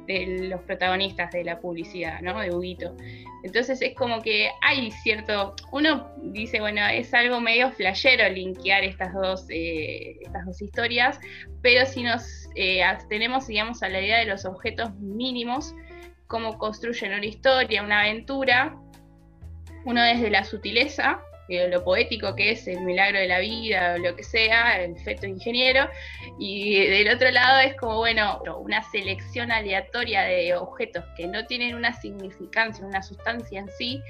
los 0.09 0.61
protagonistas 0.63 1.31
de 1.31 1.45
la 1.45 1.61
publicidad, 1.61 2.21
¿no? 2.21 2.41
De 2.41 2.55
Huguito. 2.55 2.97
Entonces 3.45 3.81
es 3.83 3.95
como 3.95 4.21
que 4.21 4.51
hay 4.61 4.91
cierto, 4.91 5.55
uno 5.73 6.11
dice, 6.23 6.61
bueno, 6.61 6.87
es 6.87 7.13
algo 7.15 7.41
medio 7.41 7.71
flashero 7.73 8.29
linkear 8.29 8.85
estas 8.85 9.13
dos, 9.15 9.47
eh, 9.51 10.19
estas 10.23 10.47
dos 10.47 10.61
historias, 10.63 11.21
pero 11.63 11.87
si 11.87 12.03
nos 12.03 12.49
eh, 12.55 12.83
digamos, 13.47 13.83
a 13.83 13.89
la 13.89 14.01
idea 14.01 14.19
de 14.19 14.27
los 14.27 14.45
objetos 14.45 14.95
mínimos, 14.97 15.75
cómo 16.27 16.59
construyen 16.59 17.15
una 17.15 17.27
historia, 17.27 17.83
una 17.83 18.01
aventura, 18.01 18.77
uno 19.85 20.03
desde 20.03 20.31
la 20.31 20.45
sutileza, 20.45 21.21
lo 21.69 21.85
poético 21.85 22.35
que 22.35 22.53
es 22.53 22.67
el 22.67 22.81
milagro 22.83 23.19
de 23.19 23.29
la 23.29 23.39
vida 23.41 23.95
o 23.95 23.99
lo 23.99 24.15
que 24.17 24.23
sea, 24.23 24.83
el 24.83 24.97
feto 24.99 25.27
ingeniero, 25.27 25.89
y 26.39 26.87
del 26.87 27.09
otro 27.15 27.31
lado 27.31 27.61
es 27.61 27.75
como, 27.77 27.99
bueno, 27.99 28.43
una 28.59 28.83
selección 28.91 29.51
aleatoria 29.53 30.23
de 30.23 30.55
objetos 30.55 31.05
que 31.17 31.27
no 31.27 31.47
tienen 31.47 31.75
una 31.75 31.93
significancia, 31.93 32.85
una 32.85 33.03
sustancia 33.03 33.61
en 33.61 33.69
sí, 33.79 34.03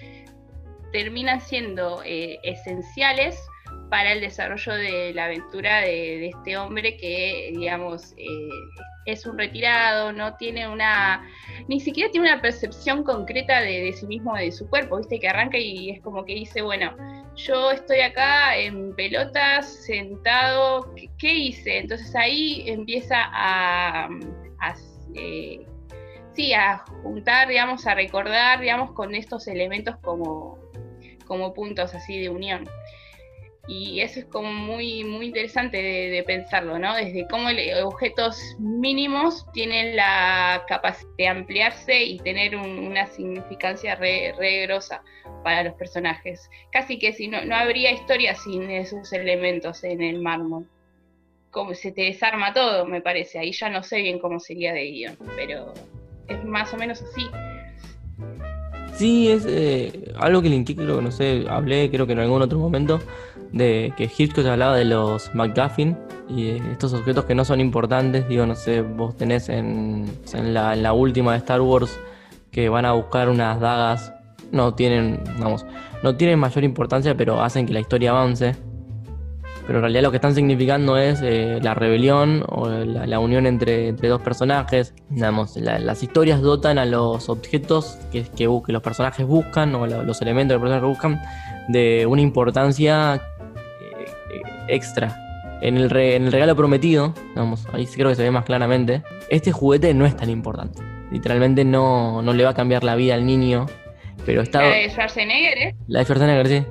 terminan 0.92 1.40
siendo 1.40 2.02
eh, 2.04 2.38
esenciales 2.42 3.40
para 3.90 4.12
el 4.12 4.20
desarrollo 4.20 4.72
de 4.74 5.12
la 5.14 5.26
aventura 5.26 5.80
de, 5.80 6.28
este 6.28 6.56
hombre 6.56 6.96
que, 6.96 7.52
digamos, 7.54 8.12
eh, 8.16 8.48
es 9.04 9.26
un 9.26 9.38
retirado, 9.38 10.12
no 10.12 10.36
tiene 10.36 10.68
una, 10.68 11.28
ni 11.68 11.80
siquiera 11.80 12.10
tiene 12.10 12.32
una 12.32 12.40
percepción 12.40 13.02
concreta 13.02 13.60
de, 13.60 13.92
sí 13.92 14.06
mismo, 14.06 14.34
de 14.34 14.52
su 14.52 14.68
cuerpo, 14.68 14.98
viste, 14.98 15.18
que 15.18 15.28
arranca 15.28 15.58
y 15.58 15.90
es 15.90 16.00
como 16.00 16.24
que 16.24 16.34
dice, 16.34 16.62
bueno, 16.62 16.94
yo 17.36 17.70
estoy 17.70 18.00
acá 18.00 18.56
en 18.56 18.94
pelotas, 18.94 19.66
sentado, 19.84 20.94
¿qué, 21.18 21.34
hice? 21.34 21.78
Entonces 21.78 22.14
ahí 22.14 22.64
empieza 22.66 23.16
a, 23.32 24.08
eh, 25.14 25.66
sí, 26.34 26.52
a 26.52 26.78
juntar, 27.02 27.48
digamos, 27.48 27.86
a 27.86 27.94
recordar, 27.94 28.60
digamos, 28.60 28.92
con 28.92 29.14
estos 29.14 29.48
elementos 29.48 29.96
como, 30.02 30.58
como 31.26 31.52
puntos 31.54 31.94
así 31.94 32.20
de 32.20 32.28
unión. 32.28 32.68
Y 33.68 34.00
eso 34.00 34.20
es 34.20 34.26
como 34.26 34.52
muy, 34.52 35.04
muy 35.04 35.26
interesante 35.26 35.76
de, 35.76 36.22
pensarlo, 36.24 36.78
¿no? 36.80 36.96
Desde 36.96 37.28
cómo 37.28 37.48
objetos 37.84 38.40
mínimos 38.58 39.46
tienen 39.52 39.94
la 39.94 40.64
capacidad 40.66 41.08
de 41.16 41.28
ampliarse 41.28 42.02
y 42.02 42.18
tener 42.18 42.56
una 42.56 43.06
significancia 43.06 43.94
re, 43.94 44.34
grosa 44.66 45.02
para 45.44 45.62
los 45.62 45.74
personajes. 45.74 46.50
Casi 46.72 46.98
que 46.98 47.12
si 47.12 47.28
no, 47.28 47.44
no 47.44 47.54
habría 47.54 47.92
historia 47.92 48.34
sin 48.34 48.68
esos 48.68 49.12
elementos 49.12 49.84
en 49.84 50.02
el 50.02 50.20
mármol. 50.20 50.66
Como 51.52 51.74
se 51.74 51.92
te 51.92 52.02
desarma 52.02 52.52
todo, 52.52 52.84
me 52.84 53.00
parece. 53.00 53.38
Ahí 53.38 53.52
ya 53.52 53.68
no 53.68 53.84
sé 53.84 53.98
bien 53.98 54.18
cómo 54.18 54.40
sería 54.40 54.72
de 54.72 54.90
guion, 54.90 55.16
pero 55.36 55.72
es 56.26 56.44
más 56.44 56.74
o 56.74 56.76
menos 56.76 57.00
así. 57.00 57.28
Sí, 58.94 59.30
es 59.30 59.46
eh, 59.48 60.12
algo 60.18 60.42
que 60.42 60.48
linké, 60.48 60.74
creo 60.74 61.00
no 61.00 61.10
sé, 61.10 61.44
hablé 61.48 61.90
creo 61.90 62.06
que 62.06 62.12
en 62.12 62.20
algún 62.20 62.42
otro 62.42 62.58
momento, 62.58 63.00
de 63.52 63.92
que 63.96 64.04
Hitchcock 64.04 64.46
hablaba 64.46 64.76
de 64.76 64.84
los 64.84 65.34
McGuffin 65.34 65.96
y 66.28 66.50
estos 66.70 66.94
objetos 66.94 67.26
que 67.26 67.34
no 67.34 67.44
son 67.44 67.60
importantes, 67.60 68.26
digo, 68.28 68.46
no 68.46 68.54
sé, 68.54 68.80
vos 68.80 69.16
tenés 69.16 69.48
en, 69.48 70.10
en, 70.32 70.54
la, 70.54 70.92
última 70.92 71.32
de 71.32 71.38
Star 71.38 71.60
Wars 71.60 71.98
que 72.50 72.68
van 72.68 72.86
a 72.86 72.92
buscar 72.92 73.28
unas 73.28 73.60
dagas, 73.60 74.12
no 74.50 74.74
tienen, 74.74 75.20
vamos, 75.38 75.66
no 76.02 76.16
tienen 76.16 76.38
mayor 76.38 76.64
importancia, 76.64 77.14
pero 77.16 77.42
hacen 77.42 77.66
que 77.66 77.72
la 77.72 77.80
historia 77.80 78.10
avance. 78.10 78.56
Pero 79.66 79.78
en 79.78 79.82
realidad 79.82 80.02
lo 80.02 80.10
que 80.10 80.16
están 80.16 80.34
significando 80.34 80.96
es 80.96 81.20
eh, 81.22 81.60
la 81.62 81.74
rebelión 81.74 82.44
o 82.48 82.68
la, 82.68 83.06
la 83.06 83.20
unión 83.20 83.46
entre, 83.46 83.88
entre, 83.88 84.08
dos 84.08 84.20
personajes. 84.20 84.92
Digamos, 85.08 85.56
la, 85.56 85.78
las 85.78 86.02
historias 86.02 86.40
dotan 86.40 86.78
a 86.78 86.84
los 86.84 87.28
objetos 87.28 87.96
que, 88.10 88.24
que, 88.24 88.46
los 88.72 88.82
personajes 88.82 89.24
buscan 89.24 89.72
o 89.76 89.86
los 89.86 90.20
elementos 90.20 90.56
que 90.56 90.58
los 90.58 90.62
personajes 90.62 90.88
buscan 90.88 91.22
de 91.68 92.06
una 92.06 92.22
importancia 92.22 93.20
extra. 94.72 95.16
En 95.60 95.76
el, 95.76 95.90
re, 95.90 96.16
en 96.16 96.26
el, 96.26 96.32
regalo 96.32 96.56
prometido, 96.56 97.14
vamos, 97.36 97.66
ahí 97.72 97.86
sí 97.86 97.94
creo 97.94 98.08
que 98.08 98.16
se 98.16 98.22
ve 98.24 98.30
más 98.32 98.44
claramente, 98.44 99.02
este 99.30 99.52
juguete 99.52 99.94
no 99.94 100.06
es 100.06 100.16
tan 100.16 100.28
importante. 100.28 100.82
Literalmente 101.12 101.64
no, 101.64 102.20
no 102.22 102.32
le 102.32 102.42
va 102.42 102.50
a 102.50 102.54
cambiar 102.54 102.82
la 102.82 102.96
vida 102.96 103.14
al 103.14 103.24
niño, 103.24 103.66
pero 104.26 104.42
está... 104.42 104.62
¿La 104.62 104.74
de 104.74 104.90
Schwarzenegger, 104.90 105.58
eh? 105.58 105.74
La 105.86 106.00
de 106.00 106.04
Schwarzenegger, 106.04 106.48
sí. 106.48 106.64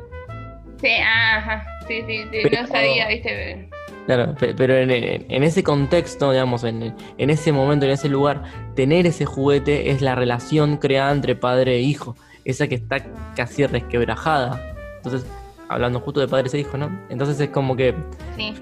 Sí, 0.82 0.94
ajá. 1.02 1.66
Sí, 1.88 2.02
sí, 2.08 2.24
sí. 2.32 2.40
Pero, 2.44 2.62
no 2.62 2.68
sabía, 2.68 3.08
viste. 3.08 3.70
Claro, 4.08 4.36
pero 4.58 4.76
en, 4.76 4.90
en, 4.92 5.44
ese 5.44 5.64
contexto, 5.64 6.32
digamos, 6.32 6.64
en, 6.64 6.96
en, 7.18 7.30
ese 7.30 7.52
momento, 7.52 7.86
en 7.86 7.92
ese 7.92 8.10
lugar, 8.10 8.44
tener 8.76 9.06
ese 9.06 9.26
juguete 9.26 9.92
es 9.92 10.02
la 10.02 10.16
relación 10.16 10.78
creada 10.78 11.12
entre 11.12 11.36
padre 11.36 11.76
e 11.76 11.82
hijo, 11.82 12.16
esa 12.44 12.68
que 12.68 12.76
está 12.76 13.06
casi 13.36 13.66
resquebrajada. 13.68 14.60
Entonces, 14.98 15.26
hablando 15.72 16.00
justo 16.00 16.20
de 16.20 16.28
padres 16.28 16.54
e 16.54 16.60
hijos, 16.60 16.80
¿no? 16.80 17.06
Entonces 17.10 17.40
es 17.40 17.50
como 17.50 17.76
que 17.76 17.96
sí. 18.36 18.54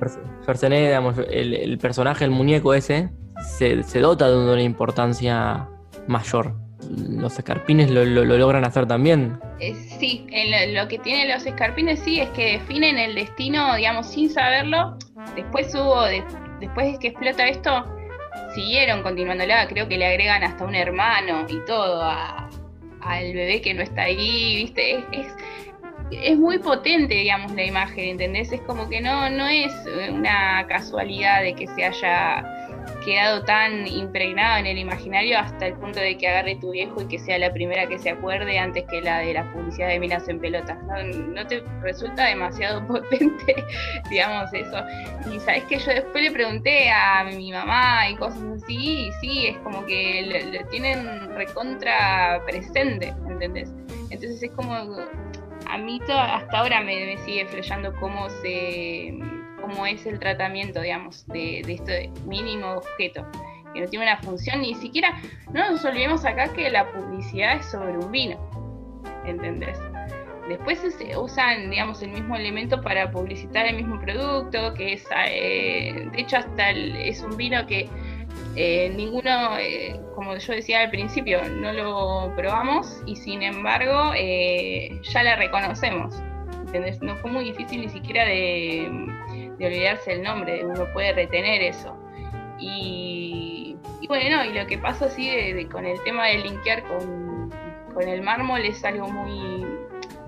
Schwarzenegger, 0.42 0.88
digamos, 0.88 1.16
el, 1.30 1.54
el, 1.54 1.78
personaje, 1.78 2.26
el 2.26 2.32
muñeco 2.32 2.74
ese, 2.74 3.10
se, 3.58 3.84
se 3.84 4.00
dota 4.00 4.30
de 4.30 4.38
una 4.38 4.62
importancia 4.62 5.68
mayor 6.08 6.56
los 6.90 7.38
escarpines 7.38 7.92
lo, 7.92 8.06
lo, 8.06 8.24
lo, 8.24 8.38
logran 8.38 8.64
hacer 8.64 8.88
también. 8.88 9.40
Eh, 9.60 9.76
sí, 9.76 10.26
lo, 10.74 10.88
que 10.88 10.98
tienen 11.00 11.30
los 11.30 11.46
escarpines 11.46 12.00
sí 12.00 12.20
es 12.20 12.30
que 12.30 12.54
definen 12.54 12.98
el 12.98 13.16
destino, 13.16 13.76
digamos, 13.76 14.08
sin 14.08 14.30
saberlo. 14.30 14.98
Después 15.36 15.74
hubo, 15.76 16.04
de, 16.04 16.24
después 16.60 16.94
de 16.94 17.00
que 17.00 17.08
explota 17.10 17.48
esto, 17.48 17.86
siguieron 18.56 19.04
continuándola. 19.04 19.68
Creo 19.68 19.88
que 19.88 19.98
le 19.98 20.06
agregan 20.06 20.44
hasta 20.44 20.64
un 20.64 20.76
hermano 20.76 21.46
y 21.50 21.58
todo 21.66 22.02
a, 22.02 22.50
al 23.02 23.34
bebé 23.34 23.62
que 23.62 23.74
no 23.74 23.82
está 23.82 24.04
ahí, 24.04 24.56
¿viste? 24.56 25.00
Es, 25.00 25.04
es, 25.12 25.36
es, 26.12 26.38
muy 26.38 26.60
potente, 26.60 27.14
digamos, 27.14 27.52
la 27.54 27.64
imagen, 27.64 28.10
¿entendés? 28.10 28.52
Es 28.52 28.62
como 28.62 28.90
que 28.90 29.02
no, 29.02 29.30
no 29.30 29.48
es 29.48 29.74
una 30.10 30.66
casualidad 30.68 31.42
de 31.42 31.54
que 31.54 31.68
se 31.68 31.86
haya 31.86 32.44
quedado 33.04 33.44
tan 33.44 33.88
impregnado 33.88 34.58
en 34.58 34.66
el 34.66 34.78
imaginario 34.78 35.40
hasta 35.40 35.68
el 35.68 35.74
punto 35.76 36.00
de 36.00 36.18
que 36.18 36.28
agarre 36.28 36.56
tu 36.56 36.72
viejo 36.72 37.02
y 37.02 37.08
que 37.08 37.20
sea 37.20 37.38
la 37.38 37.52
primera 37.54 37.88
que 37.88 37.98
se 37.98 38.10
acuerde 38.10 38.58
antes 38.58 38.86
que 38.90 39.02
la 39.02 39.20
de 39.20 39.34
la 39.34 39.52
publicidad 39.54 39.88
de 39.88 40.00
minas 40.00 40.28
en 40.28 40.40
pelotas. 40.40 40.78
¿No, 40.84 41.04
no 41.04 41.48
te 41.48 41.64
resulta 41.82 42.26
demasiado 42.26 42.86
potente, 42.88 43.64
digamos, 44.10 44.54
eso? 44.54 44.78
Y 45.32 45.40
sabes 45.40 45.64
que 45.66 45.80
yo 45.80 45.92
después 45.92 46.24
le 46.24 46.32
pregunté 46.32 46.90
a 46.90 47.24
mi 47.24 47.52
mamá 47.52 48.10
y 48.10 48.16
cosas 48.16 48.44
así, 48.64 49.08
y 49.08 49.12
sí, 49.22 49.48
es 49.48 49.58
como 49.60 49.86
que 49.86 50.52
lo 50.52 50.68
tienen 50.68 51.36
recontra 51.36 52.42
presente, 52.46 53.14
¿entendés? 53.28 53.72
Entonces 54.10 54.44
es 54.44 54.52
como, 54.52 54.76
a 55.70 55.78
mí 55.78 56.00
hasta 56.08 56.58
ahora 56.58 56.82
me, 56.82 57.18
sigue 57.20 57.46
flayando 57.46 57.94
cómo 58.00 58.30
se 58.30 59.18
cómo 59.62 59.86
es 59.86 60.06
el 60.06 60.20
tratamiento, 60.20 60.80
de, 60.80 61.62
de 61.66 61.74
este 61.74 62.12
mínimo 62.26 62.76
objeto, 62.76 63.26
que 63.74 63.82
no 63.82 63.88
tiene 63.88 64.06
una 64.06 64.18
función, 64.18 64.62
ni 64.62 64.74
siquiera, 64.74 65.20
no 65.54 65.72
nos 65.72 65.86
olvidemos 65.86 66.26
acá 66.26 66.52
que 66.54 66.70
la 66.70 66.92
publicidad 66.92 67.58
es 67.58 67.66
sobre 67.68 67.98
un 67.98 68.12
vino, 68.12 68.40
¿entendés? 69.26 69.78
Después 70.48 70.80
se 70.80 71.16
usan, 71.16 71.72
el 71.72 72.10
mismo 72.10 72.36
elemento 72.36 72.82
para 72.82 73.12
publicitar 73.12 73.68
el 73.68 73.76
mismo 73.76 74.00
producto, 74.00 74.74
que 74.74 74.94
es, 74.94 75.08
eh, 75.28 76.10
de 76.12 76.20
hecho, 76.20 76.38
hasta 76.38 76.72
el, 76.72 76.96
es 76.96 77.22
un 77.22 77.38
vino 77.38 77.68
que 77.68 77.88
eh, 78.56 78.92
ninguno, 78.96 79.58
eh, 79.58 80.00
como 80.16 80.36
yo 80.36 80.54
decía 80.54 80.82
al 80.82 80.90
principio, 80.90 81.42
no 81.50 81.72
lo 81.72 82.34
probamos 82.36 83.02
y 83.06 83.16
sin 83.16 83.44
embargo 83.44 84.12
eh, 84.16 85.00
ya 85.04 85.24
la 85.24 85.36
reconocemos. 85.36 86.16
¿entendés? 86.66 87.02
No 87.02 87.16
fue 87.18 87.32
muy 87.32 87.46
difícil 87.46 87.82
ni 87.82 87.90
siquiera 87.90 88.26
de, 88.26 88.88
olvidarse 89.60 90.14
el 90.14 90.24
nombre, 90.24 90.64
uno 90.64 90.86
puede 90.94 91.14
retener 91.14 91.62
eso. 91.62 91.98
Y, 92.60 93.78
bueno, 94.08 94.44
y 94.46 94.54
lo 94.54 94.66
que 94.68 94.78
pasa 94.78 95.06
así 95.06 95.30
de, 95.30 95.54
de, 95.54 95.68
con 95.68 95.86
el 95.86 96.02
tema 96.04 96.28
de 96.28 96.40
linkear 96.40 96.84
con, 96.84 97.52
con, 97.94 98.08
el 98.08 98.22
mármol 98.22 98.66
es 98.66 98.84
algo 98.84 99.08
muy, 99.08 99.66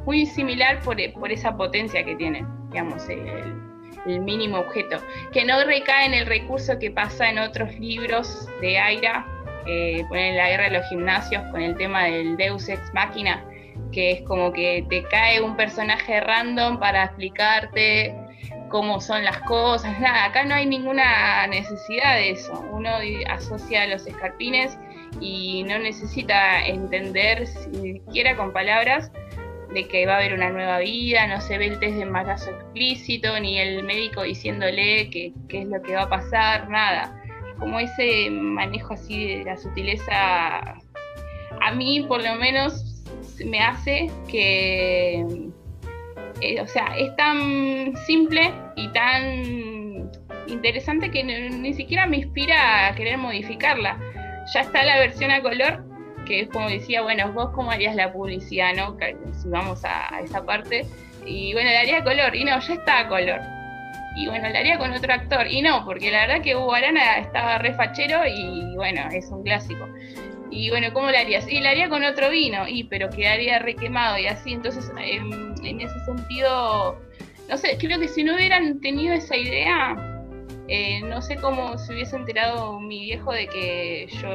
muy 0.05 0.25
similar 0.25 0.81
por, 0.81 0.97
por 1.13 1.31
esa 1.31 1.55
potencia 1.55 2.03
que 2.03 2.15
tiene, 2.15 2.45
digamos, 2.69 3.07
el, 3.09 3.70
el, 4.05 4.19
mínimo 4.19 4.59
objeto, 4.59 4.97
que 5.31 5.45
no 5.45 5.63
recae 5.63 6.05
en 6.05 6.13
el 6.13 6.25
recurso 6.25 6.77
que 6.79 6.91
pasa 6.91 7.29
en 7.29 7.39
otros 7.39 7.77
libros 7.79 8.47
de 8.61 8.77
Aira, 8.77 9.25
eh, 9.65 10.03
la 10.11 10.49
guerra 10.49 10.63
de 10.65 10.71
los 10.71 10.89
gimnasios 10.89 11.43
con 11.51 11.61
el 11.61 11.75
tema 11.75 12.05
del 12.05 12.37
Deus 12.37 12.67
Ex 12.67 12.93
Máquina, 12.93 13.43
que 13.91 14.11
es 14.11 14.21
como 14.23 14.51
que 14.51 14.85
te 14.89 15.03
cae 15.03 15.41
un 15.41 15.55
personaje 15.55 16.19
random 16.19 16.79
para 16.79 17.05
explicarte 17.05 18.15
cómo 18.71 19.01
son 19.01 19.23
las 19.23 19.37
cosas, 19.41 19.99
nada, 19.99 20.25
acá 20.25 20.45
no 20.45 20.55
hay 20.55 20.65
ninguna 20.65 21.45
necesidad 21.47 22.15
de 22.15 22.31
eso. 22.31 22.53
Uno 22.71 22.89
asocia 23.29 23.85
los 23.85 24.07
escarpines 24.07 24.77
y 25.19 25.63
no 25.63 25.77
necesita 25.77 26.65
entender 26.65 27.45
siquiera 27.45 28.35
con 28.35 28.53
palabras 28.53 29.11
de 29.73 29.87
que 29.87 30.05
va 30.05 30.13
a 30.13 30.17
haber 30.17 30.33
una 30.33 30.49
nueva 30.49 30.79
vida, 30.79 31.27
no 31.27 31.39
se 31.41 31.57
ve 31.57 31.67
el 31.67 31.79
test 31.79 31.95
de 31.95 32.01
embarazo 32.03 32.51
explícito, 32.51 33.39
ni 33.39 33.59
el 33.59 33.83
médico 33.83 34.23
diciéndole 34.23 35.09
qué 35.09 35.33
es 35.49 35.65
lo 35.67 35.81
que 35.81 35.95
va 35.95 36.03
a 36.03 36.09
pasar, 36.09 36.69
nada. 36.69 37.17
Como 37.57 37.79
ese 37.79 38.29
manejo 38.29 38.93
así 38.93 39.37
de 39.37 39.45
la 39.45 39.57
sutileza, 39.57 40.59
a 40.59 41.71
mí 41.75 42.01
por 42.01 42.23
lo 42.23 42.35
menos 42.35 43.03
me 43.45 43.59
hace 43.59 44.09
que 44.29 45.25
eh, 46.41 46.59
o 46.59 46.67
sea, 46.67 46.95
es 46.97 47.15
tan 47.15 47.95
simple 48.07 48.51
y 48.75 48.87
tan 48.89 50.09
interesante 50.47 51.11
que 51.11 51.23
ni, 51.23 51.49
ni 51.49 51.73
siquiera 51.73 52.07
me 52.07 52.17
inspira 52.17 52.87
a 52.87 52.95
querer 52.95 53.19
modificarla. 53.19 53.99
Ya 54.53 54.61
está 54.61 54.83
la 54.83 54.97
versión 54.97 55.29
a 55.29 55.41
color, 55.41 55.85
que 56.31 56.41
es 56.41 56.49
como 56.49 56.69
decía, 56.69 57.01
bueno, 57.01 57.29
vos 57.33 57.49
cómo 57.53 57.71
harías 57.71 57.93
la 57.93 58.13
publicidad, 58.13 58.73
¿no? 58.73 58.97
Si 59.41 59.49
vamos 59.49 59.83
a, 59.83 60.21
esa 60.23 60.43
parte. 60.45 60.85
Y 61.25 61.51
bueno, 61.53 61.69
la 61.69 61.81
haría 61.81 62.03
color, 62.03 62.33
y 62.33 62.45
no, 62.45 62.57
ya 62.57 62.73
está 62.73 63.07
color. 63.09 63.41
Y 64.15 64.27
bueno, 64.27 64.47
la 64.49 64.59
haría 64.59 64.77
con 64.77 64.93
otro 64.93 65.13
actor, 65.13 65.45
y 65.47 65.61
no, 65.61 65.83
porque 65.85 66.09
la 66.09 66.27
verdad 66.27 66.41
que 66.41 66.55
Hugo 66.55 66.73
Arana 66.73 67.17
estaba 67.17 67.57
re 67.57 67.73
fachero 67.73 68.21
y 68.25 68.75
bueno, 68.75 69.01
es 69.11 69.29
un 69.29 69.43
clásico. 69.43 69.87
Y 70.49 70.69
bueno, 70.69 70.93
¿cómo 70.93 71.11
la 71.11 71.19
harías? 71.19 71.49
Y 71.49 71.59
la 71.59 71.71
haría 71.71 71.89
con 71.89 72.03
otro 72.03 72.29
vino, 72.29 72.65
y 72.67 72.85
pero 72.85 73.09
quedaría 73.09 73.59
requemado 73.59 74.17
y 74.17 74.27
así. 74.27 74.53
Entonces, 74.53 74.89
en, 74.97 75.53
en 75.65 75.81
ese 75.81 75.99
sentido, 76.05 76.97
no 77.49 77.57
sé, 77.57 77.77
creo 77.77 77.99
que 77.99 78.07
si 78.07 78.23
no 78.23 78.35
hubieran 78.35 78.79
tenido 78.79 79.13
esa 79.13 79.35
idea, 79.35 79.95
eh, 80.69 81.01
no 81.01 81.21
sé 81.21 81.35
cómo 81.35 81.77
se 81.77 81.93
hubiese 81.93 82.15
enterado 82.15 82.79
mi 82.79 83.01
viejo 83.01 83.33
de 83.33 83.47
que 83.47 84.07
yo, 84.21 84.29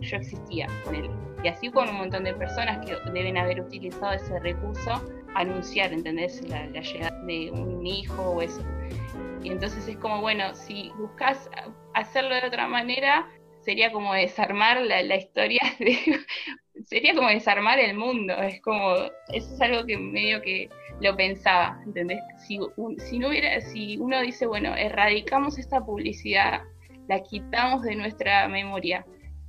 yo 0.00 0.16
existía 0.16 0.66
con 0.84 0.96
él. 0.96 1.25
Y 1.46 1.48
así 1.48 1.70
con 1.70 1.88
un 1.88 1.94
montón 1.94 2.24
de 2.24 2.34
personas 2.34 2.84
que 2.84 2.96
deben 3.12 3.38
haber 3.38 3.60
utilizado 3.60 4.14
ese 4.14 4.36
recurso, 4.40 5.00
anunciar, 5.36 5.92
¿entendés? 5.92 6.42
La, 6.48 6.66
la 6.66 6.80
llegada 6.80 7.16
de 7.22 7.52
un 7.52 7.86
hijo 7.86 8.20
o 8.20 8.42
eso. 8.42 8.64
Y 9.44 9.50
entonces 9.50 9.86
es 9.86 9.96
como, 9.98 10.20
bueno, 10.20 10.52
si 10.56 10.90
buscas 10.98 11.48
hacerlo 11.94 12.34
de 12.34 12.48
otra 12.48 12.66
manera, 12.66 13.28
sería 13.60 13.92
como 13.92 14.12
desarmar 14.12 14.82
la, 14.82 15.04
la 15.04 15.14
historia, 15.14 15.60
de, 15.78 16.18
sería 16.84 17.14
como 17.14 17.28
desarmar 17.28 17.78
el 17.78 17.96
mundo, 17.96 18.34
es 18.42 18.60
como, 18.62 18.96
eso 19.32 19.54
es 19.54 19.60
algo 19.60 19.86
que 19.86 19.96
medio 19.96 20.42
que 20.42 20.68
lo 21.00 21.16
pensaba, 21.16 21.80
¿entendés? 21.86 22.18
Si, 22.38 22.58
un, 22.76 22.98
si 22.98 23.20
no 23.20 23.28
hubiera, 23.28 23.60
si 23.60 23.98
uno 23.98 24.20
dice, 24.20 24.46
bueno, 24.46 24.74
erradicamos 24.74 25.60
esta 25.60 25.80
publicidad, 25.80 26.62
la 27.06 27.22
quitamos 27.22 27.82
de 27.82 27.94
nuestra 27.94 28.48
memoria, 28.48 29.06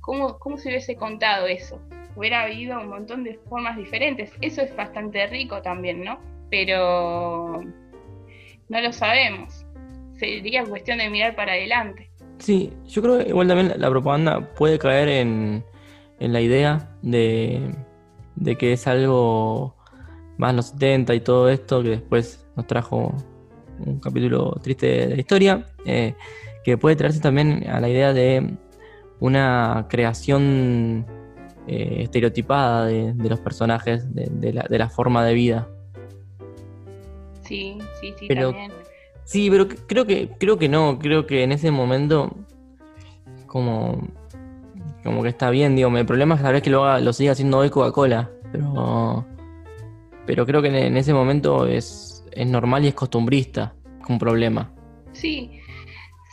¿cómo, 0.08 0.38
cómo 0.38 0.56
se 0.56 0.70
hubiese 0.70 0.96
contado 0.96 1.46
eso? 1.46 1.78
Hubiera 2.16 2.44
habido 2.44 2.80
un 2.80 2.88
montón 2.88 3.24
de 3.24 3.38
formas 3.46 3.76
diferentes, 3.76 4.32
eso 4.40 4.62
es 4.62 4.74
bastante 4.74 5.26
rico 5.26 5.60
también, 5.60 6.02
¿no? 6.02 6.18
Pero 6.50 7.60
no 8.70 8.80
lo 8.80 8.90
sabemos, 8.90 9.66
sería 10.14 10.64
cuestión 10.64 10.96
de 10.96 11.10
mirar 11.10 11.36
para 11.36 11.52
adelante. 11.52 12.10
Sí, 12.38 12.72
yo 12.86 13.02
creo 13.02 13.18
que 13.18 13.28
igual 13.28 13.48
también 13.48 13.74
la 13.76 13.90
propaganda 13.90 14.54
puede 14.54 14.78
caer 14.78 15.08
en, 15.08 15.62
en 16.20 16.32
la 16.32 16.40
idea 16.40 16.96
de, 17.02 17.74
de 18.34 18.56
que 18.56 18.72
es 18.72 18.86
algo 18.86 19.76
más 20.38 20.54
los 20.54 20.68
70 20.68 21.16
y 21.16 21.20
todo 21.20 21.50
esto, 21.50 21.82
que 21.82 21.90
después 21.90 22.48
nos 22.56 22.66
trajo 22.66 23.14
un 23.84 24.00
capítulo 24.00 24.58
triste 24.62 24.86
de 24.86 25.16
la 25.16 25.20
historia, 25.20 25.66
eh, 25.84 26.14
que 26.64 26.78
puede 26.78 26.96
traerse 26.96 27.20
también 27.20 27.68
a 27.68 27.78
la 27.78 27.90
idea 27.90 28.14
de 28.14 28.56
una 29.20 29.86
creación 29.88 31.06
eh, 31.66 32.02
estereotipada 32.02 32.86
de, 32.86 33.14
los 33.28 33.40
personajes, 33.40 34.06
de, 34.14 34.52
la, 34.52 34.88
forma 34.88 35.24
de 35.24 35.34
vida. 35.34 35.68
Sí, 37.42 37.78
sí, 38.00 38.14
sí, 38.18 38.26
pero, 38.28 38.50
también. 38.50 38.72
Sí, 39.24 39.50
pero 39.50 39.68
creo 39.86 40.06
que, 40.06 40.30
creo 40.38 40.58
que 40.58 40.68
no, 40.68 40.98
creo 40.98 41.26
que 41.26 41.42
en 41.42 41.52
ese 41.52 41.70
momento 41.70 42.34
como, 43.46 44.08
como 45.02 45.22
que 45.22 45.30
está 45.30 45.50
bien, 45.50 45.74
digo, 45.74 45.94
el 45.96 46.06
problema 46.06 46.36
es 46.36 46.42
tal 46.42 46.52
vez 46.52 46.62
que 46.62 46.70
lo, 46.70 46.98
lo 47.00 47.12
siga 47.12 47.32
haciendo 47.32 47.58
hoy 47.58 47.70
Coca-Cola, 47.70 48.30
pero, 48.52 49.26
pero 50.24 50.46
creo 50.46 50.62
que 50.62 50.68
en, 50.68 50.96
ese 50.96 51.12
momento 51.12 51.66
es, 51.66 52.24
es 52.30 52.46
normal 52.46 52.84
y 52.84 52.88
es 52.88 52.94
costumbrista, 52.94 53.74
es 54.00 54.08
un 54.08 54.18
problema. 54.18 54.70
Sí, 55.12 55.60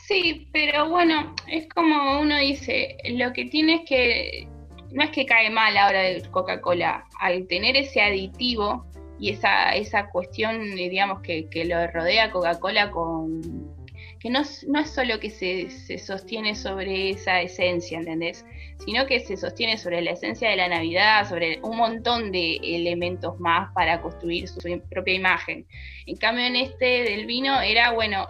Sí, 0.07 0.47
pero 0.53 0.87
bueno, 0.89 1.33
es 1.47 1.67
como 1.69 2.19
uno 2.19 2.37
dice, 2.37 2.95
lo 3.09 3.33
que 3.33 3.45
tiene 3.45 3.75
es 3.75 3.81
que, 3.89 4.47
no 4.91 5.03
es 5.03 5.09
que 5.09 5.25
cae 5.25 5.49
mal 5.49 5.75
ahora 5.77 6.01
de 6.01 6.21
Coca-Cola, 6.29 7.05
al 7.19 7.47
tener 7.47 7.75
ese 7.75 8.01
aditivo 8.01 8.85
y 9.19 9.31
esa, 9.31 9.75
esa 9.75 10.09
cuestión, 10.09 10.75
digamos, 10.75 11.21
que, 11.21 11.49
que 11.49 11.65
lo 11.65 11.87
rodea 11.87 12.31
Coca-Cola 12.31 12.91
con 12.91 13.73
que 14.19 14.29
no, 14.29 14.41
no 14.67 14.79
es 14.79 14.89
solo 14.89 15.19
que 15.19 15.29
se, 15.29 15.69
se, 15.69 15.97
sostiene 15.97 16.55
sobre 16.55 17.11
esa 17.11 17.41
esencia, 17.41 17.97
¿entendés? 17.97 18.45
Sino 18.83 19.05
que 19.05 19.19
se 19.19 19.37
sostiene 19.37 19.77
sobre 19.77 20.01
la 20.01 20.11
esencia 20.11 20.49
de 20.49 20.57
la 20.57 20.67
Navidad, 20.67 21.27
sobre 21.27 21.59
un 21.61 21.77
montón 21.77 22.31
de 22.31 22.57
elementos 22.61 23.39
más 23.39 23.71
para 23.73 24.01
construir 24.01 24.47
su 24.47 24.59
propia 24.89 25.13
imagen. 25.13 25.65
En 26.05 26.17
cambio, 26.17 26.45
en 26.45 26.55
este 26.55 27.03
del 27.03 27.25
vino 27.25 27.61
era, 27.61 27.91
bueno, 27.91 28.27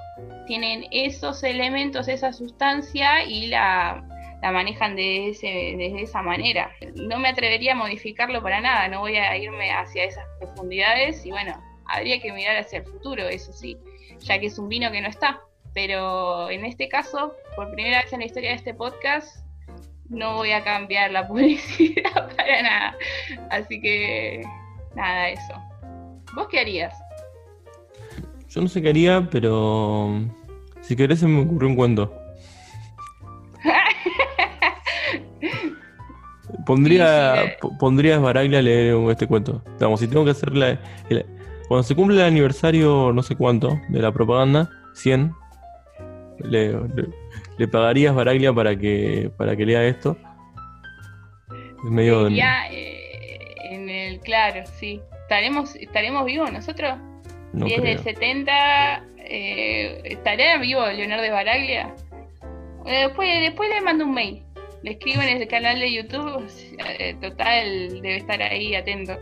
tienen 0.47 0.85
esos 0.91 1.43
elementos, 1.43 2.07
esa 2.07 2.31
sustancia 2.31 3.23
y 3.25 3.47
la, 3.47 4.03
la 4.41 4.51
manejan 4.51 4.95
de, 4.95 5.29
ese, 5.29 5.47
de 5.47 6.01
esa 6.01 6.21
manera. 6.21 6.71
No 6.95 7.19
me 7.19 7.29
atrevería 7.29 7.73
a 7.73 7.75
modificarlo 7.75 8.41
para 8.41 8.61
nada, 8.61 8.87
no 8.87 8.99
voy 8.99 9.17
a 9.17 9.35
irme 9.37 9.71
hacia 9.71 10.05
esas 10.05 10.25
profundidades 10.39 11.25
y 11.25 11.31
bueno, 11.31 11.59
habría 11.87 12.21
que 12.21 12.31
mirar 12.31 12.57
hacia 12.57 12.79
el 12.79 12.85
futuro, 12.85 13.27
eso 13.27 13.51
sí, 13.51 13.77
ya 14.19 14.39
que 14.39 14.45
es 14.45 14.57
un 14.57 14.69
vino 14.69 14.91
que 14.91 15.01
no 15.01 15.09
está 15.09 15.41
pero 15.75 16.49
en 16.49 16.65
este 16.65 16.87
caso, 16.87 17.35
por 17.55 17.69
primera 17.73 18.01
vez 18.01 18.11
en 18.13 18.21
la 18.21 18.25
historia 18.25 18.51
de 18.51 18.55
este 18.55 18.73
podcast, 18.73 19.44
no 20.09 20.35
voy 20.35 20.51
a 20.51 20.63
cambiar 20.63 21.11
la 21.11 21.27
publicidad 21.27 22.35
para 22.35 22.61
nada. 22.61 22.95
Así 23.49 23.81
que, 23.81 24.43
nada, 24.95 25.29
eso. 25.29 25.53
¿Vos 26.35 26.47
qué 26.49 26.59
harías? 26.59 26.93
Yo 28.49 28.61
no 28.61 28.67
sé 28.67 28.81
qué 28.81 28.89
haría, 28.89 29.27
pero 29.29 30.21
si 30.81 30.95
querés 30.95 31.19
se 31.19 31.27
me 31.27 31.41
ocurrió 31.41 31.69
un 31.69 31.75
cuento. 31.75 32.13
Pondría, 36.65 37.57
pondría 37.79 38.15
a 38.15 38.19
Baraglia 38.19 38.59
a 38.59 38.61
leer 38.61 38.95
este 39.09 39.27
cuento. 39.27 39.61
Vamos, 39.79 39.99
si 39.99 40.07
tengo 40.07 40.25
que 40.25 40.31
hacer 40.31 40.55
la, 40.55 40.79
Cuando 41.67 41.83
se 41.83 41.93
cumple 41.95 42.15
el 42.17 42.23
aniversario, 42.23 43.11
no 43.13 43.21
sé 43.21 43.35
cuánto, 43.35 43.79
de 43.89 44.01
la 44.01 44.11
propaganda, 44.11 44.69
100, 44.93 45.31
le, 46.39 46.71
le, 47.57 47.67
pagarías 47.67 48.15
Baraglia 48.15 48.53
para 48.53 48.77
que 48.77 49.31
para 49.37 49.55
que 49.55 49.65
lea 49.65 49.83
esto. 49.83 50.17
Es 51.83 51.91
medio 51.91 52.27
eh, 52.27 53.55
en 53.71 53.89
el 53.89 54.19
claro, 54.19 54.63
sí. 54.65 55.01
¿Estaremos, 55.21 55.75
estaremos 55.75 56.25
vivos 56.25 56.51
nosotros? 56.51 56.97
No 57.53 57.65
10 57.65 57.83
del 57.83 57.99
70, 57.99 59.03
eh, 59.17 60.01
¿estará 60.03 60.57
vivo 60.57 60.85
Leonardo 60.87 61.23
de 61.23 61.31
Baraglia? 61.31 61.95
Eh, 62.85 63.07
después, 63.07 63.41
después 63.41 63.69
le 63.69 63.81
mando 63.81 64.05
un 64.05 64.13
mail. 64.13 64.43
Le 64.83 64.91
escribo 64.91 65.21
en 65.21 65.41
el 65.41 65.47
canal 65.47 65.79
de 65.79 65.91
YouTube. 65.91 66.47
Eh, 66.99 67.15
total, 67.19 68.01
debe 68.01 68.17
estar 68.17 68.41
ahí 68.41 68.75
atento. 68.75 69.17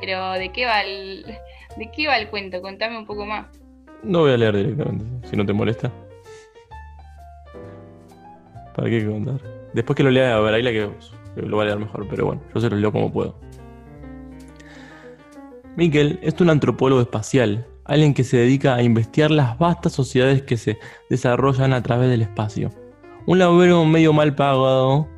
Pero 0.00 0.32
¿de 0.32 0.50
qué 0.50 0.66
va 0.66 0.80
el, 0.80 1.26
de 1.76 1.90
qué 1.94 2.06
va 2.06 2.16
el 2.18 2.28
cuento? 2.28 2.62
Contame 2.62 2.96
un 2.96 3.06
poco 3.06 3.26
más. 3.26 3.46
No 4.02 4.20
voy 4.20 4.32
a 4.32 4.36
leer 4.36 4.56
directamente, 4.56 5.28
si 5.28 5.36
no 5.36 5.44
te 5.44 5.52
molesta. 5.52 5.92
¿Para 8.76 8.90
qué 8.90 9.06
contar? 9.06 9.40
Después 9.72 9.96
que 9.96 10.02
lo 10.02 10.10
lea 10.10 10.36
a 10.36 10.38
Baraila 10.38 10.70
que, 10.70 10.90
lo 11.36 11.56
va 11.56 11.62
a 11.62 11.66
leer 11.66 11.78
mejor, 11.78 12.06
pero 12.08 12.26
bueno, 12.26 12.42
yo 12.54 12.60
se 12.60 12.70
lo 12.70 12.76
leo 12.76 12.92
como 12.92 13.10
puedo. 13.10 13.34
Mikkel 15.76 16.18
es 16.22 16.40
un 16.40 16.50
antropólogo 16.50 17.00
espacial, 17.00 17.66
alguien 17.84 18.14
que 18.14 18.22
se 18.22 18.36
dedica 18.36 18.74
a 18.74 18.82
investigar 18.82 19.30
las 19.30 19.58
vastas 19.58 19.92
sociedades 19.92 20.42
que 20.42 20.56
se 20.56 20.78
desarrollan 21.10 21.72
a 21.72 21.82
través 21.82 22.10
del 22.10 22.22
espacio. 22.22 22.70
Un 23.26 23.38
laburo 23.38 23.84
medio 23.84 24.12
mal 24.12 24.34
pagado 24.34 25.08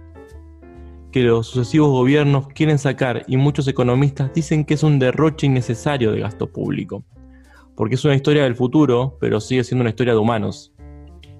que 1.12 1.22
los 1.22 1.48
sucesivos 1.48 1.90
gobiernos 1.90 2.48
quieren 2.48 2.78
sacar 2.78 3.24
y 3.26 3.36
muchos 3.36 3.66
economistas 3.68 4.32
dicen 4.32 4.64
que 4.64 4.74
es 4.74 4.82
un 4.82 4.98
derroche 4.98 5.46
innecesario 5.46 6.12
de 6.12 6.20
gasto 6.20 6.46
público 6.50 7.04
porque 7.78 7.94
es 7.94 8.04
una 8.04 8.16
historia 8.16 8.42
del 8.42 8.56
futuro, 8.56 9.16
pero 9.20 9.40
sigue 9.40 9.62
siendo 9.62 9.82
una 9.82 9.90
historia 9.90 10.12
de 10.12 10.18
humanos. 10.18 10.72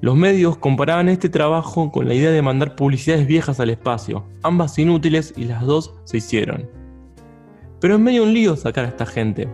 Los 0.00 0.14
medios 0.14 0.56
comparaban 0.58 1.08
este 1.08 1.28
trabajo 1.28 1.90
con 1.90 2.06
la 2.06 2.14
idea 2.14 2.30
de 2.30 2.40
mandar 2.40 2.76
publicidades 2.76 3.26
viejas 3.26 3.58
al 3.58 3.70
espacio, 3.70 4.24
ambas 4.42 4.78
inútiles 4.78 5.34
y 5.36 5.44
las 5.44 5.62
dos 5.66 5.94
se 6.04 6.18
hicieron. 6.18 6.70
Pero 7.80 7.94
es 7.94 8.00
medio 8.00 8.22
un 8.22 8.32
lío 8.32 8.54
sacar 8.56 8.84
a 8.84 8.88
esta 8.88 9.06
gente. 9.06 9.48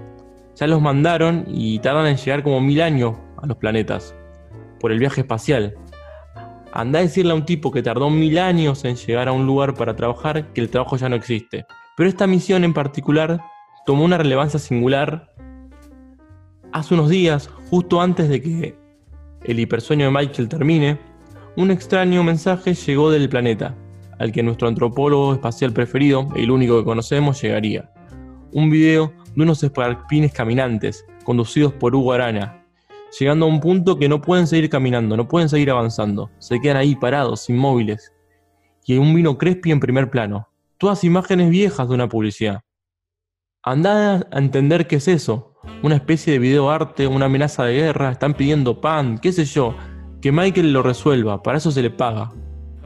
Ya 0.56 0.66
los 0.66 0.82
mandaron 0.82 1.44
y 1.48 1.78
tardan 1.78 2.06
en 2.06 2.16
llegar 2.16 2.42
como 2.42 2.60
mil 2.60 2.82
años 2.82 3.16
a 3.42 3.46
los 3.46 3.56
planetas, 3.56 4.14
por 4.80 4.92
el 4.92 4.98
viaje 4.98 5.22
espacial. 5.22 5.74
Anda 6.72 6.98
a 6.98 7.02
decirle 7.02 7.32
a 7.32 7.36
un 7.36 7.46
tipo 7.46 7.70
que 7.70 7.82
tardó 7.82 8.10
mil 8.10 8.38
años 8.38 8.84
en 8.84 8.96
llegar 8.96 9.28
a 9.28 9.32
un 9.32 9.46
lugar 9.46 9.74
para 9.74 9.96
trabajar 9.96 10.52
que 10.52 10.60
el 10.60 10.68
trabajo 10.68 10.96
ya 10.96 11.08
no 11.08 11.16
existe. 11.16 11.64
Pero 11.96 12.08
esta 12.08 12.26
misión 12.26 12.64
en 12.64 12.74
particular 12.74 13.40
tomó 13.86 14.04
una 14.04 14.18
relevancia 14.18 14.58
singular 14.58 15.34
Hace 16.74 16.94
unos 16.94 17.08
días, 17.08 17.48
justo 17.70 18.00
antes 18.00 18.28
de 18.28 18.42
que 18.42 18.76
el 19.44 19.60
hipersueño 19.60 20.06
de 20.06 20.10
Michael 20.10 20.48
termine, 20.48 20.98
un 21.56 21.70
extraño 21.70 22.24
mensaje 22.24 22.74
llegó 22.74 23.10
del 23.10 23.28
planeta, 23.28 23.76
al 24.18 24.32
que 24.32 24.42
nuestro 24.42 24.68
antropólogo 24.68 25.34
espacial 25.34 25.72
preferido, 25.72 26.28
el 26.34 26.50
único 26.50 26.78
que 26.78 26.84
conocemos, 26.84 27.40
llegaría. 27.40 27.90
Un 28.52 28.70
video 28.70 29.12
de 29.34 29.42
unos 29.42 29.62
esparpines 29.62 30.32
caminantes, 30.32 31.04
conducidos 31.24 31.72
por 31.72 31.94
Hugo 31.94 32.12
Arana, 32.12 32.64
llegando 33.18 33.46
a 33.46 33.48
un 33.48 33.60
punto 33.60 33.98
que 33.98 34.08
no 34.08 34.20
pueden 34.20 34.46
seguir 34.46 34.68
caminando, 34.68 35.16
no 35.16 35.28
pueden 35.28 35.48
seguir 35.48 35.70
avanzando, 35.70 36.30
se 36.38 36.60
quedan 36.60 36.78
ahí 36.78 36.96
parados, 36.96 37.48
inmóviles. 37.48 38.12
Y 38.86 38.96
un 38.96 39.14
vino 39.14 39.38
Crespi 39.38 39.70
en 39.70 39.80
primer 39.80 40.10
plano, 40.10 40.48
todas 40.78 41.04
imágenes 41.04 41.50
viejas 41.50 41.88
de 41.88 41.94
una 41.94 42.08
publicidad. 42.08 42.62
Andad 43.62 44.26
a 44.30 44.38
entender 44.38 44.86
qué 44.86 44.96
es 44.96 45.08
eso, 45.08 45.53
una 45.82 45.96
especie 45.96 46.34
de 46.34 46.38
videoarte, 46.38 47.06
una 47.06 47.26
amenaza 47.26 47.64
de 47.64 47.74
guerra, 47.74 48.10
están 48.10 48.34
pidiendo 48.34 48.80
pan, 48.80 49.18
qué 49.18 49.32
sé 49.32 49.44
yo. 49.44 49.74
Que 50.20 50.32
Michael 50.32 50.72
lo 50.72 50.82
resuelva, 50.82 51.42
para 51.42 51.58
eso 51.58 51.70
se 51.70 51.82
le 51.82 51.90
paga. 51.90 52.32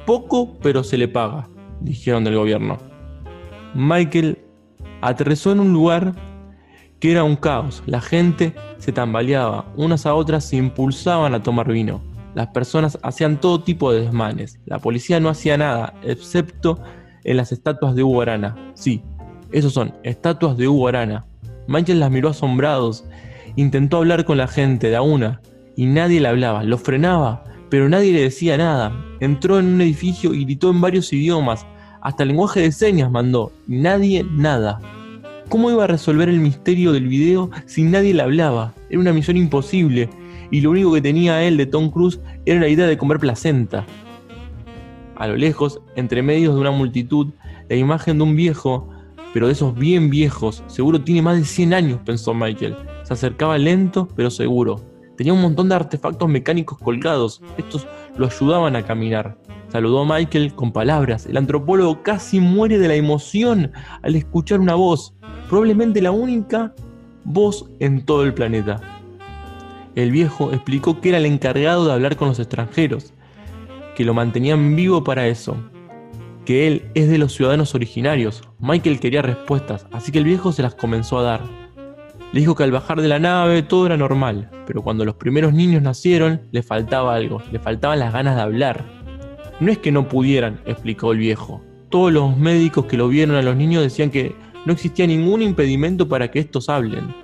Poco, 0.06 0.58
pero 0.60 0.82
se 0.82 0.98
le 0.98 1.06
paga, 1.06 1.48
dijeron 1.80 2.24
del 2.24 2.36
gobierno. 2.36 2.78
Michael 3.74 4.38
aterrizó 5.00 5.52
en 5.52 5.60
un 5.60 5.72
lugar 5.72 6.14
que 7.00 7.12
era 7.12 7.24
un 7.24 7.36
caos. 7.36 7.82
La 7.86 8.00
gente 8.00 8.54
se 8.78 8.92
tambaleaba, 8.92 9.66
unas 9.76 10.06
a 10.06 10.14
otras 10.14 10.44
se 10.44 10.56
impulsaban 10.56 11.34
a 11.34 11.42
tomar 11.42 11.70
vino. 11.70 12.02
Las 12.34 12.48
personas 12.48 12.98
hacían 13.02 13.40
todo 13.40 13.62
tipo 13.62 13.92
de 13.92 14.02
desmanes. 14.02 14.60
La 14.66 14.78
policía 14.78 15.20
no 15.20 15.28
hacía 15.28 15.56
nada, 15.56 15.94
excepto 16.02 16.78
en 17.24 17.36
las 17.36 17.52
estatuas 17.52 17.94
de 17.94 18.02
Hugo 18.02 18.22
Arana. 18.22 18.72
Sí, 18.74 19.02
esos 19.52 19.72
son, 19.72 19.94
estatuas 20.02 20.56
de 20.56 20.68
Hugo 20.68 20.88
Arana. 20.88 21.26
Michael 21.68 22.00
las 22.00 22.10
miró 22.10 22.30
asombrados. 22.30 23.04
Intentó 23.54 23.98
hablar 23.98 24.24
con 24.24 24.38
la 24.38 24.48
gente 24.48 24.88
de 24.88 24.96
a 24.96 25.02
una 25.02 25.42
y 25.76 25.84
nadie 25.84 26.18
le 26.20 26.28
hablaba. 26.28 26.64
Lo 26.64 26.78
frenaba, 26.78 27.44
pero 27.68 27.90
nadie 27.90 28.12
le 28.14 28.22
decía 28.22 28.56
nada. 28.56 28.92
Entró 29.20 29.58
en 29.58 29.66
un 29.66 29.80
edificio 29.82 30.32
y 30.32 30.44
gritó 30.44 30.70
en 30.70 30.80
varios 30.80 31.12
idiomas. 31.12 31.66
Hasta 32.00 32.22
el 32.22 32.30
lenguaje 32.30 32.60
de 32.60 32.72
señas 32.72 33.10
mandó. 33.10 33.52
Nadie 33.66 34.24
nada. 34.24 34.80
¿Cómo 35.50 35.70
iba 35.70 35.84
a 35.84 35.88
resolver 35.88 36.30
el 36.30 36.40
misterio 36.40 36.92
del 36.92 37.06
video 37.06 37.50
si 37.66 37.82
nadie 37.82 38.14
le 38.14 38.22
hablaba? 38.22 38.72
Era 38.88 39.00
una 39.00 39.12
misión 39.12 39.36
imposible. 39.36 40.08
Y 40.50 40.62
lo 40.62 40.70
único 40.70 40.94
que 40.94 41.02
tenía 41.02 41.42
él 41.42 41.58
de 41.58 41.66
Tom 41.66 41.90
Cruise 41.90 42.18
era 42.46 42.60
la 42.60 42.68
idea 42.68 42.86
de 42.86 42.96
comer 42.96 43.18
placenta. 43.18 43.84
A 45.16 45.26
lo 45.26 45.36
lejos, 45.36 45.82
entre 45.96 46.22
medios 46.22 46.54
de 46.54 46.60
una 46.62 46.70
multitud, 46.70 47.28
la 47.68 47.76
imagen 47.76 48.16
de 48.16 48.24
un 48.24 48.36
viejo 48.36 48.88
pero 49.32 49.46
de 49.46 49.52
esos 49.52 49.74
bien 49.74 50.10
viejos, 50.10 50.62
seguro 50.66 51.02
tiene 51.02 51.22
más 51.22 51.38
de 51.38 51.44
100 51.44 51.74
años, 51.74 52.00
pensó 52.04 52.34
Michael. 52.34 52.76
Se 53.02 53.12
acercaba 53.12 53.58
lento, 53.58 54.08
pero 54.16 54.30
seguro. 54.30 54.80
Tenía 55.16 55.32
un 55.32 55.42
montón 55.42 55.68
de 55.68 55.74
artefactos 55.74 56.28
mecánicos 56.28 56.78
colgados. 56.78 57.42
Estos 57.56 57.86
lo 58.16 58.26
ayudaban 58.26 58.76
a 58.76 58.84
caminar. 58.84 59.36
Saludó 59.68 60.00
a 60.00 60.18
Michael 60.18 60.54
con 60.54 60.72
palabras. 60.72 61.26
El 61.26 61.36
antropólogo 61.36 62.02
casi 62.02 62.40
muere 62.40 62.78
de 62.78 62.88
la 62.88 62.94
emoción 62.94 63.72
al 64.02 64.14
escuchar 64.14 64.60
una 64.60 64.74
voz, 64.74 65.14
probablemente 65.48 66.00
la 66.00 66.10
única 66.10 66.74
voz 67.24 67.68
en 67.80 68.04
todo 68.04 68.22
el 68.22 68.32
planeta. 68.32 68.80
El 69.94 70.10
viejo 70.12 70.52
explicó 70.52 71.00
que 71.00 71.10
era 71.10 71.18
el 71.18 71.26
encargado 71.26 71.84
de 71.84 71.92
hablar 71.92 72.16
con 72.16 72.28
los 72.28 72.38
extranjeros, 72.38 73.12
que 73.96 74.04
lo 74.04 74.14
mantenían 74.14 74.76
vivo 74.76 75.02
para 75.02 75.26
eso, 75.26 75.56
que 76.48 76.66
él 76.66 76.90
es 76.94 77.10
de 77.10 77.18
los 77.18 77.34
ciudadanos 77.34 77.74
originarios. 77.74 78.42
Michael 78.58 79.00
quería 79.00 79.20
respuestas, 79.20 79.86
así 79.92 80.10
que 80.10 80.16
el 80.16 80.24
viejo 80.24 80.50
se 80.50 80.62
las 80.62 80.74
comenzó 80.74 81.18
a 81.18 81.22
dar. 81.22 81.42
Le 82.32 82.40
dijo 82.40 82.54
que 82.54 82.62
al 82.62 82.72
bajar 82.72 83.02
de 83.02 83.08
la 83.08 83.18
nave 83.18 83.62
todo 83.62 83.84
era 83.84 83.98
normal, 83.98 84.50
pero 84.66 84.80
cuando 84.80 85.04
los 85.04 85.16
primeros 85.16 85.52
niños 85.52 85.82
nacieron 85.82 86.40
le 86.50 86.62
faltaba 86.62 87.14
algo, 87.14 87.42
le 87.52 87.58
faltaban 87.58 87.98
las 87.98 88.14
ganas 88.14 88.34
de 88.34 88.40
hablar. 88.40 88.86
No 89.60 89.70
es 89.70 89.76
que 89.76 89.92
no 89.92 90.08
pudieran, 90.08 90.62
explicó 90.64 91.12
el 91.12 91.18
viejo. 91.18 91.60
Todos 91.90 92.14
los 92.14 92.34
médicos 92.38 92.86
que 92.86 92.96
lo 92.96 93.08
vieron 93.08 93.36
a 93.36 93.42
los 93.42 93.54
niños 93.54 93.82
decían 93.82 94.10
que 94.10 94.34
no 94.64 94.72
existía 94.72 95.06
ningún 95.06 95.42
impedimento 95.42 96.08
para 96.08 96.30
que 96.30 96.38
estos 96.38 96.70
hablen. 96.70 97.14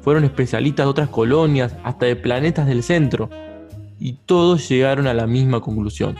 Fueron 0.00 0.24
especialistas 0.24 0.86
de 0.86 0.90
otras 0.90 1.10
colonias, 1.10 1.76
hasta 1.84 2.06
de 2.06 2.16
planetas 2.16 2.66
del 2.66 2.82
centro, 2.82 3.30
y 4.00 4.14
todos 4.26 4.68
llegaron 4.68 5.06
a 5.06 5.14
la 5.14 5.28
misma 5.28 5.60
conclusión. 5.60 6.16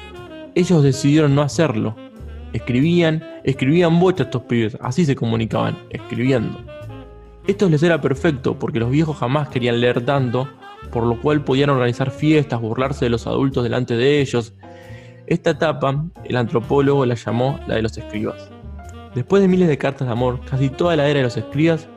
Ellos 0.55 0.84
decidieron 0.84 1.34
no 1.34 1.42
hacerlo. 1.42 1.96
Escribían, 2.55 3.20
escribían 3.42 3.98
bochas 3.98 4.28
estos 4.28 4.42
pibes, 4.42 4.78
así 4.80 5.05
se 5.05 5.16
comunicaban, 5.16 5.76
escribiendo. 5.90 6.64
Esto 7.48 7.68
les 7.68 7.82
era 7.82 8.00
perfecto 8.00 8.57
porque 8.57 8.78
los 8.78 8.90
viejos 8.90 9.16
jamás 9.16 9.48
querían 9.48 9.80
leer 9.80 10.05
tanto, 10.07 10.48
por 10.92 11.02
lo 11.02 11.20
cual 11.20 11.42
podían 11.42 11.70
organizar 11.70 12.12
fiestas, 12.12 12.61
burlarse 12.61 13.07
de 13.07 13.11
los 13.11 13.26
adultos 13.26 13.64
delante 13.64 13.96
de 13.96 14.20
ellos. 14.20 14.55
Esta 15.26 15.50
etapa, 15.50 16.05
el 16.22 16.36
antropólogo 16.36 17.05
la 17.05 17.16
llamó 17.16 17.59
la 17.66 17.74
de 17.74 17.82
los 17.82 17.98
escribas. 17.98 18.48
Después 19.16 19.42
de 19.42 19.48
miles 19.48 19.66
de 19.66 19.76
cartas 19.76 20.07
de 20.07 20.12
amor, 20.12 20.40
casi 20.48 20.68
toda 20.68 20.94
la 20.94 21.09
era 21.09 21.18
de 21.18 21.24
los 21.24 21.36
escribas 21.36 21.88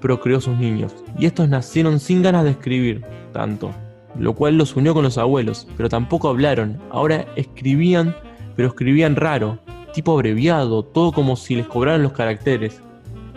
procreó 0.00 0.40
sus 0.40 0.56
niños, 0.56 0.96
y 1.18 1.26
estos 1.26 1.50
nacieron 1.50 2.00
sin 2.00 2.22
ganas 2.22 2.44
de 2.44 2.52
escribir 2.52 3.04
tanto, 3.34 3.72
lo 4.18 4.34
cual 4.34 4.56
los 4.56 4.74
unió 4.74 4.94
con 4.94 5.04
los 5.04 5.18
abuelos, 5.18 5.68
pero 5.76 5.90
tampoco 5.90 6.30
hablaron, 6.30 6.80
ahora 6.90 7.26
escribían, 7.36 8.16
pero 8.56 8.68
escribían 8.68 9.16
raro, 9.16 9.58
tipo 9.92 10.12
abreviado, 10.12 10.82
todo 10.82 11.12
como 11.12 11.36
si 11.36 11.56
les 11.56 11.66
cobraran 11.66 12.02
los 12.02 12.12
caracteres 12.12 12.80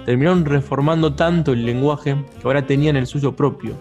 terminaron 0.05 0.45
reformando 0.45 1.13
tanto 1.13 1.53
el 1.53 1.65
lenguaje 1.65 2.15
que 2.39 2.47
ahora 2.47 2.65
tenían 2.65 2.95
el 2.95 3.07
suyo 3.07 3.35
propio, 3.35 3.75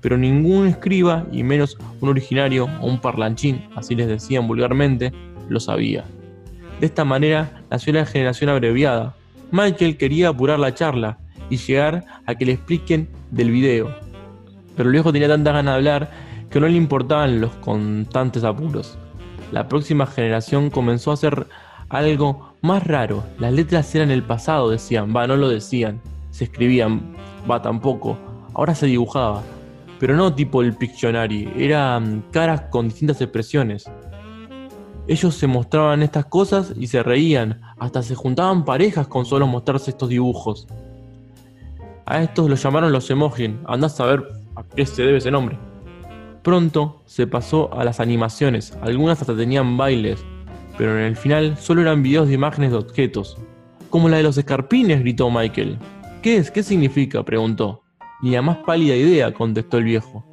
pero 0.00 0.16
ningún 0.16 0.66
escriba, 0.66 1.26
y 1.30 1.42
menos 1.42 1.76
un 2.00 2.08
originario 2.08 2.68
o 2.80 2.86
un 2.86 3.00
parlanchín, 3.00 3.64
así 3.76 3.94
les 3.94 4.08
decían 4.08 4.46
vulgarmente, 4.46 5.12
lo 5.48 5.60
sabía. 5.60 6.04
De 6.80 6.86
esta 6.86 7.04
manera 7.04 7.62
nació 7.70 7.92
la 7.92 8.06
generación 8.06 8.50
abreviada. 8.50 9.14
Michael 9.50 9.96
quería 9.96 10.28
apurar 10.28 10.58
la 10.58 10.74
charla 10.74 11.18
y 11.50 11.56
llegar 11.56 12.04
a 12.24 12.34
que 12.34 12.46
le 12.46 12.52
expliquen 12.52 13.08
del 13.30 13.50
video, 13.50 13.94
pero 14.76 14.88
el 14.88 14.92
viejo 14.92 15.12
tenía 15.12 15.28
tanta 15.28 15.52
ganas 15.52 15.74
de 15.74 15.76
hablar 15.76 16.10
que 16.50 16.60
no 16.60 16.66
le 16.66 16.76
importaban 16.76 17.40
los 17.40 17.52
constantes 17.56 18.44
apuros. 18.44 18.96
La 19.52 19.68
próxima 19.68 20.06
generación 20.06 20.70
comenzó 20.70 21.10
a 21.10 21.14
hacer 21.14 21.46
algo 21.90 22.54
más 22.62 22.86
raro, 22.86 23.24
las 23.38 23.52
letras 23.52 23.94
eran 23.94 24.10
el 24.10 24.22
pasado, 24.22 24.70
decían, 24.70 25.14
va, 25.14 25.26
no 25.26 25.36
lo 25.36 25.48
decían, 25.48 26.00
se 26.30 26.44
escribían, 26.44 27.16
va, 27.50 27.60
tampoco, 27.60 28.16
ahora 28.54 28.74
se 28.74 28.86
dibujaba, 28.86 29.42
pero 29.98 30.16
no 30.16 30.34
tipo 30.34 30.62
el 30.62 30.74
Pictionary, 30.74 31.52
eran 31.56 32.24
caras 32.30 32.62
con 32.70 32.88
distintas 32.88 33.20
expresiones. 33.20 33.90
Ellos 35.08 35.34
se 35.34 35.48
mostraban 35.48 36.02
estas 36.02 36.26
cosas 36.26 36.72
y 36.78 36.86
se 36.86 37.02
reían, 37.02 37.60
hasta 37.78 38.02
se 38.02 38.14
juntaban 38.14 38.64
parejas 38.64 39.08
con 39.08 39.26
solo 39.26 39.46
mostrarse 39.48 39.90
estos 39.90 40.08
dibujos. 40.08 40.68
A 42.06 42.22
estos 42.22 42.48
los 42.48 42.62
llamaron 42.62 42.92
los 42.92 43.10
emojis, 43.10 43.50
andás 43.66 43.98
a 44.00 44.06
ver 44.06 44.22
a 44.54 44.62
qué 44.62 44.86
se 44.86 45.02
debe 45.02 45.18
ese 45.18 45.32
nombre. 45.32 45.58
Pronto 46.42 47.02
se 47.06 47.26
pasó 47.26 47.74
a 47.74 47.84
las 47.84 47.98
animaciones, 47.98 48.78
algunas 48.82 49.20
hasta 49.20 49.36
tenían 49.36 49.76
bailes, 49.76 50.24
pero 50.80 50.98
en 50.98 51.04
el 51.04 51.16
final 51.16 51.58
solo 51.58 51.82
eran 51.82 52.02
videos 52.02 52.28
de 52.28 52.32
imágenes 52.32 52.70
de 52.70 52.78
objetos. 52.78 53.36
Como 53.90 54.08
la 54.08 54.16
de 54.16 54.22
los 54.22 54.38
escarpines, 54.38 55.00
gritó 55.00 55.30
Michael. 55.30 55.76
¿Qué 56.22 56.38
es? 56.38 56.50
¿Qué 56.50 56.62
significa? 56.62 57.22
preguntó. 57.22 57.82
Ni 58.22 58.30
la 58.30 58.40
más 58.40 58.56
pálida 58.64 58.96
idea, 58.96 59.34
contestó 59.34 59.76
el 59.76 59.84
viejo. 59.84 60.24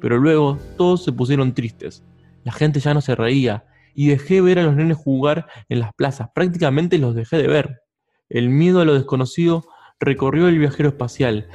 Pero 0.00 0.16
luego 0.16 0.58
todos 0.78 1.04
se 1.04 1.12
pusieron 1.12 1.52
tristes. 1.52 2.02
La 2.44 2.52
gente 2.52 2.80
ya 2.80 2.94
no 2.94 3.02
se 3.02 3.14
reía, 3.14 3.66
y 3.94 4.08
dejé 4.08 4.40
ver 4.40 4.58
a 4.58 4.62
los 4.62 4.74
nenes 4.74 4.96
jugar 4.96 5.46
en 5.68 5.80
las 5.80 5.92
plazas. 5.92 6.30
Prácticamente 6.34 6.96
los 6.96 7.14
dejé 7.14 7.36
de 7.36 7.48
ver. 7.48 7.82
El 8.30 8.48
miedo 8.48 8.80
a 8.80 8.86
lo 8.86 8.94
desconocido 8.94 9.66
recorrió 10.00 10.48
el 10.48 10.58
viajero 10.58 10.88
espacial. 10.88 11.46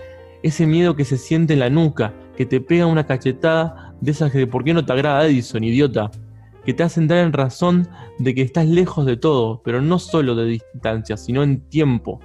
Ese 0.43 0.67
miedo 0.67 0.95
que 0.95 1.05
se 1.05 1.17
siente 1.17 1.53
en 1.53 1.61
la 1.61 1.71
nuca, 1.71 2.13
que 2.37 2.45
te 2.45 2.61
pega 2.61 2.85
una 2.85 3.07
cachetada 3.07 3.95
de 4.01 4.11
esas 4.11 4.31
que 4.31 4.45
¿por 4.45 4.63
qué 4.63 4.75
no 4.75 4.85
te 4.85 4.93
agrada 4.93 5.25
Edison, 5.25 5.63
idiota? 5.63 6.11
Que 6.65 6.73
te 6.73 6.83
hace 6.83 6.99
entrar 6.99 7.25
en 7.25 7.33
razón 7.33 7.87
de 8.19 8.33
que 8.33 8.41
estás 8.41 8.65
lejos 8.67 9.05
de 9.05 9.17
todo, 9.17 9.61
pero 9.63 9.81
no 9.81 9.99
solo 9.99 10.35
de 10.35 10.45
distancia, 10.45 11.15
sino 11.15 11.43
en 11.43 11.61
tiempo. 11.69 12.19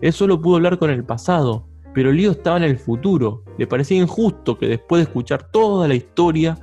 Él 0.00 0.12
solo 0.12 0.40
pudo 0.40 0.56
hablar 0.56 0.78
con 0.78 0.90
el 0.90 1.04
pasado, 1.04 1.68
pero 1.94 2.12
Lío 2.12 2.32
estaba 2.32 2.56
en 2.58 2.64
el 2.64 2.78
futuro. 2.78 3.44
Le 3.56 3.66
parecía 3.66 3.98
injusto 3.98 4.58
que 4.58 4.68
después 4.68 5.00
de 5.00 5.04
escuchar 5.04 5.50
toda 5.50 5.88
la 5.88 5.94
historia 5.94 6.58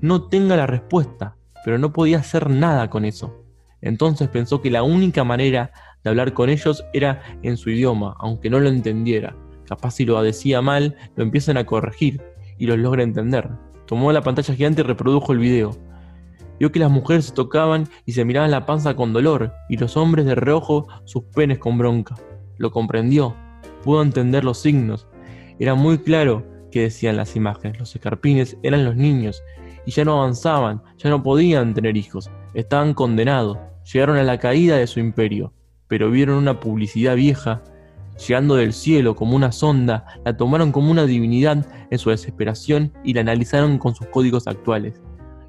no 0.00 0.28
tenga 0.28 0.56
la 0.56 0.66
respuesta, 0.66 1.36
pero 1.64 1.78
no 1.78 1.92
podía 1.92 2.18
hacer 2.18 2.48
nada 2.48 2.88
con 2.88 3.04
eso. 3.04 3.44
Entonces 3.82 4.28
pensó 4.28 4.60
que 4.60 4.70
la 4.70 4.82
única 4.82 5.24
manera 5.24 5.72
de 6.02 6.10
hablar 6.10 6.32
con 6.32 6.48
ellos 6.50 6.84
era 6.92 7.22
en 7.42 7.56
su 7.56 7.70
idioma, 7.70 8.14
aunque 8.18 8.50
no 8.50 8.60
lo 8.60 8.68
entendiera. 8.68 9.36
Capaz 9.66 9.92
si 9.92 10.04
lo 10.04 10.20
decía 10.22 10.62
mal, 10.62 10.96
lo 11.16 11.22
empiezan 11.22 11.56
a 11.56 11.66
corregir 11.66 12.20
y 12.58 12.66
lo 12.66 12.76
logra 12.76 13.02
entender. 13.02 13.48
Tomó 13.86 14.12
la 14.12 14.22
pantalla 14.22 14.54
gigante 14.54 14.82
y 14.82 14.84
reprodujo 14.84 15.32
el 15.32 15.38
video. 15.38 15.89
Vio 16.60 16.70
que 16.70 16.78
las 16.78 16.90
mujeres 16.90 17.24
se 17.24 17.32
tocaban 17.32 17.88
y 18.04 18.12
se 18.12 18.26
miraban 18.26 18.50
la 18.50 18.66
panza 18.66 18.94
con 18.94 19.14
dolor, 19.14 19.54
y 19.70 19.78
los 19.78 19.96
hombres 19.96 20.26
de 20.26 20.34
reojo 20.34 20.86
sus 21.04 21.24
penes 21.24 21.58
con 21.58 21.78
bronca. 21.78 22.16
Lo 22.58 22.70
comprendió, 22.70 23.34
pudo 23.82 24.02
entender 24.02 24.44
los 24.44 24.58
signos. 24.58 25.08
Era 25.58 25.74
muy 25.74 25.96
claro 25.96 26.46
que 26.70 26.82
decían 26.82 27.16
las 27.16 27.34
imágenes. 27.34 27.78
Los 27.78 27.96
escarpines 27.96 28.58
eran 28.62 28.84
los 28.84 28.94
niños, 28.94 29.42
y 29.86 29.90
ya 29.90 30.04
no 30.04 30.18
avanzaban, 30.18 30.82
ya 30.98 31.08
no 31.08 31.22
podían 31.22 31.72
tener 31.72 31.96
hijos, 31.96 32.30
estaban 32.52 32.92
condenados, 32.92 33.56
llegaron 33.90 34.18
a 34.18 34.22
la 34.22 34.38
caída 34.38 34.76
de 34.76 34.86
su 34.86 35.00
imperio, 35.00 35.54
pero 35.88 36.10
vieron 36.10 36.36
una 36.36 36.60
publicidad 36.60 37.16
vieja 37.16 37.62
llegando 38.28 38.56
del 38.56 38.74
cielo 38.74 39.16
como 39.16 39.34
una 39.34 39.50
sonda, 39.50 40.04
la 40.26 40.36
tomaron 40.36 40.72
como 40.72 40.90
una 40.90 41.06
divinidad 41.06 41.66
en 41.90 41.98
su 41.98 42.10
desesperación 42.10 42.92
y 43.02 43.14
la 43.14 43.22
analizaron 43.22 43.78
con 43.78 43.94
sus 43.94 44.08
códigos 44.08 44.46
actuales 44.46 45.00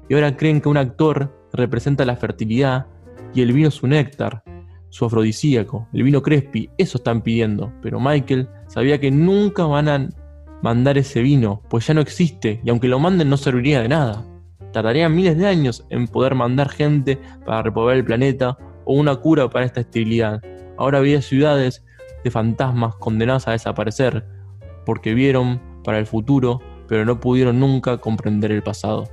y 0.08 0.14
ahora 0.14 0.36
creen 0.36 0.60
que 0.60 0.68
un 0.68 0.76
actor 0.76 1.32
representa 1.52 2.04
la 2.04 2.16
fertilidad 2.16 2.86
y 3.34 3.42
el 3.42 3.52
vino 3.52 3.70
su 3.70 3.86
néctar, 3.86 4.42
su 4.88 5.04
afrodisíaco, 5.04 5.88
el 5.92 6.02
vino 6.02 6.22
Crespi, 6.22 6.70
eso 6.76 6.98
están 6.98 7.22
pidiendo, 7.22 7.72
pero 7.82 7.98
Michael 7.98 8.48
sabía 8.66 9.00
que 9.00 9.10
nunca 9.10 9.64
van 9.64 9.88
a 9.88 10.08
mandar 10.62 10.98
ese 10.98 11.22
vino, 11.22 11.62
pues 11.68 11.86
ya 11.86 11.94
no 11.94 12.00
existe 12.00 12.60
y 12.64 12.70
aunque 12.70 12.88
lo 12.88 12.98
manden 12.98 13.30
no 13.30 13.36
serviría 13.36 13.80
de 13.80 13.88
nada. 13.88 14.24
Tardarían 14.72 15.14
miles 15.14 15.36
de 15.36 15.46
años 15.46 15.84
en 15.90 16.08
poder 16.08 16.34
mandar 16.34 16.68
gente 16.70 17.18
para 17.44 17.62
repoblar 17.62 17.96
el 17.96 18.04
planeta 18.04 18.56
o 18.84 18.94
una 18.94 19.16
cura 19.16 19.50
para 19.50 19.66
esta 19.66 19.80
esterilidad. 19.80 20.40
Ahora 20.78 20.98
había 20.98 21.20
ciudades 21.20 21.84
de 22.24 22.30
fantasmas 22.30 22.94
condenadas 22.96 23.48
a 23.48 23.52
desaparecer 23.52 24.24
porque 24.86 25.14
vieron 25.14 25.60
para 25.84 25.98
el 25.98 26.06
futuro, 26.06 26.60
pero 26.88 27.04
no 27.04 27.20
pudieron 27.20 27.60
nunca 27.60 27.98
comprender 27.98 28.52
el 28.52 28.62
pasado. 28.62 29.08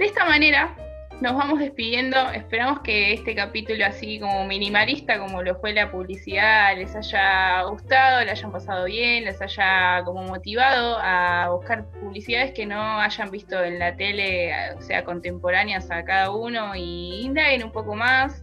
De 0.00 0.06
esta 0.06 0.24
manera 0.24 0.74
nos 1.20 1.34
vamos 1.34 1.58
despidiendo. 1.58 2.16
Esperamos 2.30 2.80
que 2.80 3.12
este 3.12 3.34
capítulo 3.34 3.84
así 3.84 4.18
como 4.18 4.46
minimalista, 4.46 5.18
como 5.18 5.42
lo 5.42 5.56
fue 5.56 5.74
la 5.74 5.92
publicidad, 5.92 6.74
les 6.74 6.96
haya 6.96 7.64
gustado, 7.64 8.24
les 8.24 8.30
hayan 8.30 8.50
pasado 8.50 8.86
bien, 8.86 9.26
les 9.26 9.42
haya 9.42 10.00
como 10.06 10.22
motivado 10.22 10.96
a 11.02 11.50
buscar 11.50 11.84
publicidades 12.00 12.52
que 12.52 12.64
no 12.64 12.80
hayan 12.98 13.30
visto 13.30 13.62
en 13.62 13.78
la 13.78 13.94
tele, 13.94 14.72
o 14.78 14.80
sea, 14.80 15.04
contemporáneas 15.04 15.90
a 15.90 16.02
cada 16.02 16.30
uno 16.30 16.74
y 16.74 17.20
indaguen 17.20 17.64
un 17.64 17.70
poco 17.70 17.94
más. 17.94 18.42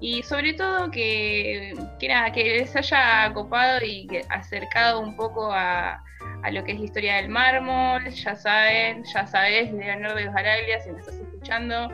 Y 0.00 0.24
sobre 0.24 0.54
todo 0.54 0.90
que, 0.90 1.72
que, 2.00 2.08
nada, 2.08 2.32
que 2.32 2.42
les 2.42 2.74
haya 2.74 3.32
copado 3.32 3.78
y 3.86 4.08
acercado 4.28 4.98
un 4.98 5.14
poco 5.14 5.52
a, 5.52 6.02
a 6.46 6.50
lo 6.52 6.62
que 6.62 6.72
es 6.72 6.78
la 6.78 6.84
historia 6.84 7.16
del 7.16 7.28
mármol, 7.28 8.08
ya 8.08 8.36
saben, 8.36 9.02
ya 9.02 9.26
sabes, 9.26 9.72
Leonardo 9.72 10.14
de 10.14 10.28
Baraglia, 10.28 10.80
si 10.80 10.92
me 10.92 11.00
estás 11.00 11.16
escuchando, 11.16 11.88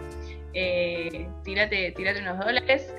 eh, 0.52 1.26
tírate, 1.42 1.94
unos 2.20 2.38
dólares. 2.38 2.94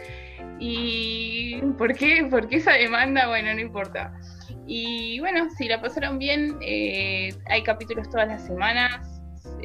¿Y 0.58 1.62
por 1.78 1.93
qué? 1.93 2.26
¿Por 2.28 2.47
qué 2.47 2.56
esa 2.56 2.74
demanda? 2.74 3.28
Bueno, 3.28 3.54
no 3.54 3.60
importa. 3.60 4.12
Y 4.66 5.20
bueno, 5.20 5.47
si 5.51 5.68
la 5.68 5.80
pasaron 5.80 6.18
bien, 6.18 6.58
eh, 6.62 7.36
hay 7.45 7.62
capítulos 7.62 8.10
todas 8.10 8.30
las 8.30 8.47
semanas. 8.47 9.22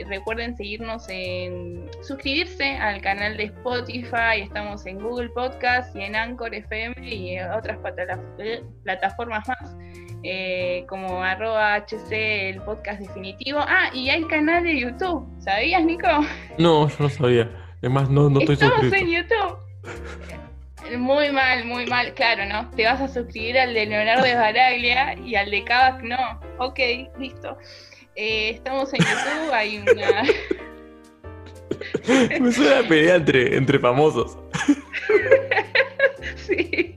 Recuerden 0.09 0.59
seguirnos 0.59 1.07
en 1.09 1.89
suscribirse 2.03 2.77
al 2.77 3.01
canal 3.01 3.39
de 3.39 3.45
Spotify. 3.45 4.43
Estamos 4.43 4.85
en 4.85 5.01
Google 5.01 5.31
Podcast 5.31 5.97
y 5.97 6.03
en 6.03 6.17
Anchor 6.17 6.55
FM 6.55 6.97
y 7.09 7.41
otras 7.41 7.79
plataformas 8.85 9.49
más. 9.49 9.77
Eh, 10.31 10.85
como 10.87 11.23
arroba 11.23 11.75
HC 11.77 12.51
el 12.51 12.61
podcast 12.61 13.01
definitivo. 13.01 13.61
Ah, 13.63 13.89
y 13.95 14.11
hay 14.11 14.23
canal 14.25 14.63
de 14.63 14.79
YouTube. 14.79 15.27
¿Sabías, 15.41 15.83
Nico? 15.83 16.07
No, 16.59 16.87
yo 16.87 16.97
no 16.99 17.09
sabía. 17.09 17.51
Es 17.81 17.91
más, 17.91 18.11
no, 18.11 18.29
no 18.29 18.41
estoy 18.41 18.53
Estamos 18.53 18.81
suscrito. 18.81 19.07
en 19.07 19.11
YouTube. 19.11 20.99
Muy 20.99 21.33
mal, 21.33 21.65
muy 21.65 21.87
mal, 21.87 22.13
claro, 22.13 22.45
¿no? 22.45 22.71
Te 22.73 22.85
vas 22.85 23.01
a 23.01 23.09
suscribir 23.09 23.59
al 23.59 23.73
de 23.73 23.87
Leonardo 23.87 24.23
de 24.23 24.35
Baraglia 24.35 25.15
y 25.19 25.35
al 25.35 25.51
de 25.51 25.65
Kavak 25.65 26.03
no. 26.03 26.41
Ok, 26.59 26.79
listo. 27.19 27.57
Eh, 28.15 28.51
estamos 28.51 28.93
en 28.93 29.01
YouTube, 29.01 29.51
hay 29.51 29.79
una... 29.79 30.25
Me 32.39 32.53
suena 32.53 32.81
a 32.81 32.83
pelea 32.83 33.15
entre, 33.15 33.57
entre 33.57 33.79
famosos. 33.79 34.37
sí. 36.37 36.95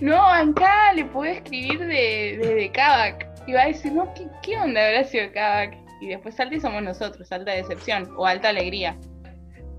No, 0.00 0.22
acá 0.26 0.92
le 0.94 1.04
puedo 1.06 1.30
escribir 1.32 1.78
de, 1.80 2.38
desde 2.40 2.70
Kavak. 2.72 3.26
Y 3.46 3.52
va 3.52 3.62
a 3.62 3.66
decir, 3.68 3.92
no, 3.92 4.12
¿qué, 4.14 4.26
qué 4.42 4.56
onda 4.58 4.86
habrá 4.86 5.04
sido 5.04 5.32
Kavak? 5.32 5.74
Y 6.00 6.08
después 6.08 6.34
salta 6.36 6.54
y 6.54 6.60
somos 6.60 6.82
nosotros, 6.82 7.30
alta 7.32 7.52
decepción 7.52 8.08
o 8.16 8.26
alta 8.26 8.50
alegría. 8.50 8.96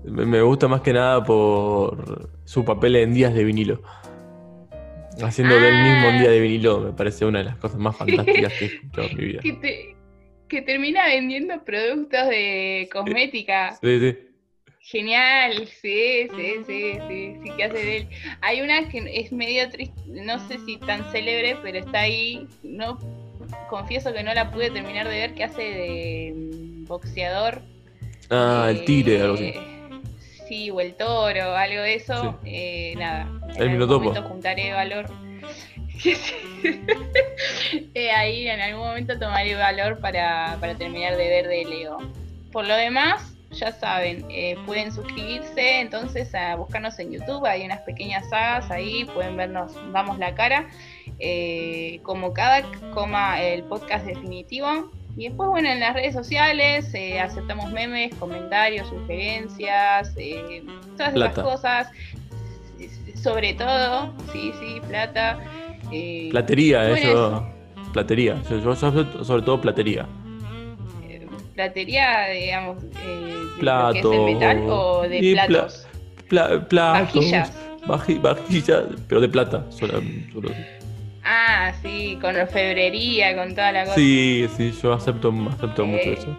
Me 0.04 0.24
me 0.26 0.40
gusta 0.42 0.66
más 0.68 0.80
que 0.82 0.92
nada 0.92 1.22
por 1.24 2.30
su 2.44 2.64
papel 2.64 2.96
en 2.96 3.14
días 3.14 3.32
de 3.34 3.44
vinilo. 3.44 3.82
Haciendo 5.22 5.54
del 5.58 5.74
mismo 5.82 6.08
Ah. 6.08 6.18
día 6.20 6.30
de 6.30 6.40
vinilo 6.40 6.80
me 6.80 6.92
parece 6.92 7.24
una 7.26 7.38
de 7.40 7.44
las 7.46 7.56
cosas 7.56 7.78
más 7.78 7.96
fantásticas 7.98 8.52
que 8.54 8.64
he 8.64 8.68
escuchado 8.68 9.08
en 9.08 9.16
mi 9.16 9.24
vida. 9.24 9.40
Que, 9.42 9.52
te- 9.54 9.96
que 10.48 10.62
termina 10.62 11.06
vendiendo 11.06 11.62
productos 11.64 12.26
de 12.28 12.88
cosmética. 12.92 13.72
Sí, 13.82 14.00
sí. 14.00 14.18
Genial, 14.90 15.68
sí, 15.80 16.26
sí, 16.36 16.52
sí, 16.66 16.98
sí, 17.08 17.36
sí 17.44 17.50
que 17.56 17.64
hace 17.64 17.76
de 17.78 17.96
él. 17.98 18.08
Hay 18.40 18.60
una 18.60 18.88
que 18.88 18.98
es 19.14 19.30
medio 19.30 19.68
triste, 19.70 20.00
no 20.06 20.38
sé 20.48 20.58
si 20.66 20.78
tan 20.78 21.04
célebre, 21.12 21.56
pero 21.62 21.78
está 21.78 22.00
ahí. 22.00 22.48
No, 22.64 22.98
confieso 23.68 24.12
que 24.12 24.24
no 24.24 24.34
la 24.34 24.50
pude 24.50 24.70
terminar 24.72 25.06
de 25.08 25.14
ver, 25.16 25.34
que 25.34 25.44
hace 25.44 25.62
de 25.62 26.32
mm, 26.34 26.84
boxeador. 26.86 27.62
Ah, 28.30 28.66
el 28.70 28.84
tigre, 28.84 29.20
algo 29.22 29.34
así. 29.34 29.44
Eh, 29.44 29.66
Sí, 30.48 30.68
o 30.72 30.80
el 30.80 30.94
toro, 30.96 31.54
algo 31.54 31.82
de 31.82 31.94
eso. 31.94 32.36
Sí. 32.42 32.50
Eh, 32.52 32.94
nada. 32.98 33.22
en 33.22 33.50
El 33.50 33.56
algún 33.62 33.72
Minotopo. 33.74 34.04
momento 34.06 34.28
juntaré 34.28 34.72
valor. 34.72 35.06
Eh, 37.94 38.10
ahí 38.10 38.48
en 38.48 38.60
algún 38.60 38.86
momento 38.86 39.18
tomaré 39.18 39.54
valor 39.54 39.98
para, 40.00 40.56
para 40.60 40.74
terminar 40.76 41.16
de 41.16 41.28
ver 41.28 41.46
de 41.48 41.64
Leo. 41.64 41.98
Por 42.52 42.66
lo 42.66 42.74
demás, 42.74 43.34
ya 43.52 43.72
saben, 43.72 44.24
eh, 44.30 44.56
pueden 44.64 44.92
suscribirse 44.92 45.80
entonces 45.80 46.34
a 46.34 46.56
buscarnos 46.56 46.98
en 46.98 47.12
YouTube, 47.12 47.44
hay 47.44 47.64
unas 47.64 47.80
pequeñas 47.80 48.28
sagas 48.28 48.70
ahí, 48.70 49.04
pueden 49.06 49.36
vernos, 49.36 49.72
damos 49.92 50.18
la 50.18 50.34
cara, 50.34 50.68
eh, 51.18 52.00
como 52.02 52.32
cada 52.32 52.62
coma 52.94 53.40
el 53.42 53.62
podcast 53.64 54.06
definitivo. 54.06 54.90
Y 55.16 55.28
después, 55.28 55.50
bueno, 55.50 55.68
en 55.68 55.80
las 55.80 55.94
redes 55.94 56.14
sociales 56.14 56.94
eh, 56.94 57.20
aceptamos 57.20 57.70
memes, 57.72 58.14
comentarios, 58.14 58.88
sugerencias, 58.88 60.14
eh, 60.16 60.62
todas 60.96 61.14
esas 61.14 61.34
cosas. 61.34 61.88
Sobre 63.16 63.52
todo, 63.52 64.14
sí, 64.32 64.52
sí, 64.60 64.80
plata. 64.88 65.38
Platería, 66.30 66.88
bueno, 66.88 66.96
eso. 66.96 67.48
Platería. 67.92 68.40
Yo, 68.48 68.58
yo 68.60 68.74
sobre 68.76 69.42
todo 69.42 69.60
platería. 69.60 70.06
Platería, 71.64 72.28
digamos, 72.28 72.82
eh, 72.84 72.86
de 73.06 73.32
lo 73.32 73.38
que 73.38 73.52
es 73.54 73.58
Plato, 73.60 74.12
el 74.12 74.34
metal 74.34 74.58
o 74.68 75.02
de 75.02 75.32
pla- 75.32 75.46
platos. 75.46 75.86
Pla- 76.28 76.68
platos, 76.68 77.14
Vajillas. 77.14 77.52
vaji- 77.86 78.20
vajillas, 78.20 78.82
pero 79.08 79.20
de 79.20 79.28
plata. 79.28 79.64
solo- 79.70 80.00
solo- 80.32 80.50
Ah, 81.22 81.72
sí, 81.82 82.18
con 82.20 82.34
orfebrería, 82.34 83.36
con 83.36 83.50
toda 83.54 83.72
la 83.72 83.82
cosa. 83.84 83.94
Sí, 83.96 84.48
sí, 84.56 84.72
yo 84.82 84.92
acepto, 84.94 85.32
acepto 85.54 85.84
mucho 85.84 86.08
Eh, 86.10 86.12
eso. 86.18 86.36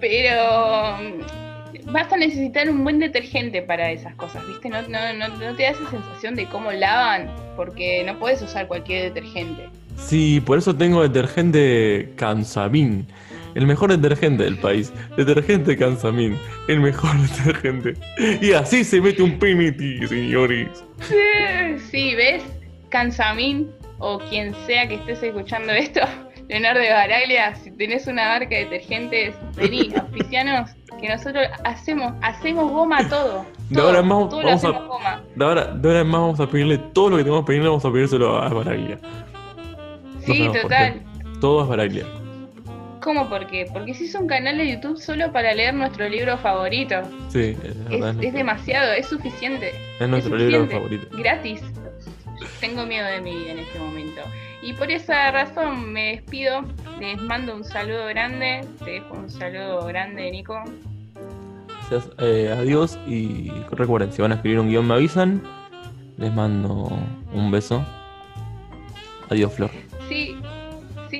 Pero 0.00 0.96
mm, 0.98 1.92
vas 1.92 2.12
a 2.12 2.16
necesitar 2.16 2.68
un 2.70 2.84
buen 2.84 2.98
detergente 3.00 3.62
para 3.62 3.90
esas 3.90 4.14
cosas, 4.14 4.46
¿viste? 4.46 4.68
No, 4.68 4.80
no, 4.82 5.12
no, 5.14 5.28
no 5.28 5.56
te 5.56 5.64
da 5.64 5.70
esa 5.70 5.90
sensación 5.90 6.34
de 6.36 6.46
cómo 6.46 6.70
lavan, 6.70 7.28
porque 7.56 8.04
no 8.04 8.16
puedes 8.18 8.40
usar 8.42 8.68
cualquier 8.68 9.12
detergente. 9.12 9.68
Sí, 9.96 10.40
por 10.40 10.58
eso 10.58 10.74
tengo 10.76 11.02
detergente 11.02 12.12
Cansamín. 12.16 13.06
El 13.54 13.66
mejor 13.66 13.90
detergente 13.96 14.44
del 14.44 14.58
país. 14.58 14.92
Detergente 15.16 15.76
Cansamín. 15.76 16.38
El 16.68 16.80
mejor 16.80 17.16
detergente. 17.36 17.94
Y 18.40 18.52
así 18.52 18.84
se 18.84 19.00
mete 19.00 19.22
un 19.22 19.38
PMT, 19.38 20.08
señores. 20.08 20.84
Sí, 21.90 22.14
¿ves? 22.14 22.42
Cansamín, 22.88 23.70
o 23.98 24.18
quien 24.18 24.54
sea 24.66 24.88
que 24.88 24.94
estés 24.96 25.22
escuchando 25.22 25.72
esto, 25.72 26.00
Leonardo 26.48 26.80
de 26.80 26.90
Baraglia, 26.90 27.54
si 27.56 27.70
tenés 27.70 28.06
una 28.06 28.28
marca 28.28 28.54
de 28.54 28.64
detergentes, 28.64 29.34
vení, 29.56 29.92
auspicianos, 29.98 30.70
que 31.00 31.08
nosotros 31.08 31.46
hacemos, 31.64 32.12
hacemos 32.22 32.70
goma 32.70 32.98
a 32.98 33.08
todo. 33.08 33.46
De 33.70 33.80
ahora 33.80 34.00
en 34.00 34.06
más 34.06 34.28
vamos 34.30 34.64
a-. 34.64 35.22
De 35.34 35.44
ahora, 35.44 36.04
más 36.04 36.20
vamos 36.20 36.50
pedirle 36.50 36.78
todo 36.78 37.10
lo 37.10 37.16
que 37.16 37.24
tenemos 37.24 37.44
que 37.44 37.48
pedirle, 37.48 37.68
vamos 37.68 37.84
a 37.84 37.92
pedírselo 37.92 38.36
a 38.36 38.48
Baraglia. 38.48 38.98
Sí, 40.26 40.48
total. 40.62 41.02
Todo 41.40 41.62
es 41.62 41.68
Baraglia. 41.68 42.06
¿Cómo 43.00 43.28
por 43.28 43.46
qué? 43.46 43.66
Porque 43.72 43.94
si 43.94 44.06
es 44.06 44.14
un 44.16 44.26
canal 44.26 44.58
de 44.58 44.72
YouTube 44.72 44.98
solo 44.98 45.30
para 45.30 45.54
leer 45.54 45.74
nuestro 45.74 46.08
libro 46.08 46.36
favorito. 46.38 46.96
Sí, 47.28 47.56
es, 47.62 47.88
verdad, 47.88 48.16
es 48.20 48.32
demasiado, 48.32 48.92
es 48.92 49.06
suficiente. 49.06 49.72
es 50.00 50.08
nuestro 50.08 50.36
es 50.36 50.42
libro 50.42 50.66
favorito. 50.66 51.06
Gratis. 51.16 51.62
Tengo 52.60 52.84
miedo 52.84 53.06
de 53.06 53.20
mi 53.20 53.32
vida 53.36 53.52
en 53.52 53.58
este 53.60 53.78
momento. 53.78 54.22
Y 54.62 54.72
por 54.72 54.90
esa 54.90 55.30
razón 55.30 55.92
me 55.92 56.16
despido. 56.16 56.64
Les 56.98 57.20
mando 57.22 57.54
un 57.54 57.64
saludo 57.64 58.06
grande. 58.06 58.66
Te 58.84 58.90
dejo 58.92 59.14
un 59.14 59.30
saludo 59.30 59.86
grande, 59.86 60.28
Nico. 60.32 60.60
Gracias, 61.88 62.10
eh, 62.18 62.52
adiós 62.58 62.98
y 63.06 63.52
recuerden, 63.70 64.12
si 64.12 64.20
van 64.20 64.32
a 64.32 64.34
escribir 64.34 64.58
un 64.58 64.68
guion 64.68 64.88
me 64.88 64.94
avisan. 64.94 65.42
Les 66.16 66.34
mando 66.34 66.90
un 67.32 67.50
beso. 67.52 67.84
Adiós, 69.30 69.52
Flor. 69.52 69.70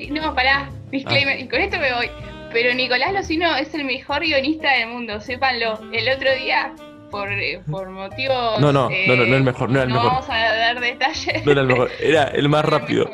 No, 0.09 0.33
pará. 0.33 0.69
Disclaimer. 0.91 1.39
Y 1.39 1.47
con 1.47 1.59
esto 1.61 1.77
me 1.79 1.93
voy. 1.93 2.09
Pero 2.53 2.73
Nicolás 2.73 3.13
Locino 3.13 3.55
es 3.57 3.73
el 3.73 3.83
mejor 3.83 4.21
guionista 4.21 4.71
del 4.71 4.87
mundo, 4.89 5.19
sépanlo. 5.19 5.79
El 5.91 6.09
otro 6.09 6.33
día, 6.35 6.73
por, 7.11 7.31
eh, 7.31 7.61
por 7.69 7.89
motivos. 7.91 8.59
No, 8.59 8.71
no, 8.71 8.89
eh, 8.89 9.05
no, 9.07 9.15
no, 9.15 9.25
no 9.25 9.35
el 9.35 9.43
mejor, 9.43 9.69
no 9.69 9.75
era 9.75 9.83
el 9.83 9.89
no 9.89 9.95
mejor. 9.95 10.11
vamos 10.11 10.29
a 10.29 10.37
dar 10.37 10.79
detalles. 10.79 11.45
No 11.45 11.51
era 11.51 11.61
el 11.61 11.67
mejor, 11.67 11.91
era 11.99 12.23
el 12.25 12.47
más 12.49 12.63
rápido. 12.65 13.09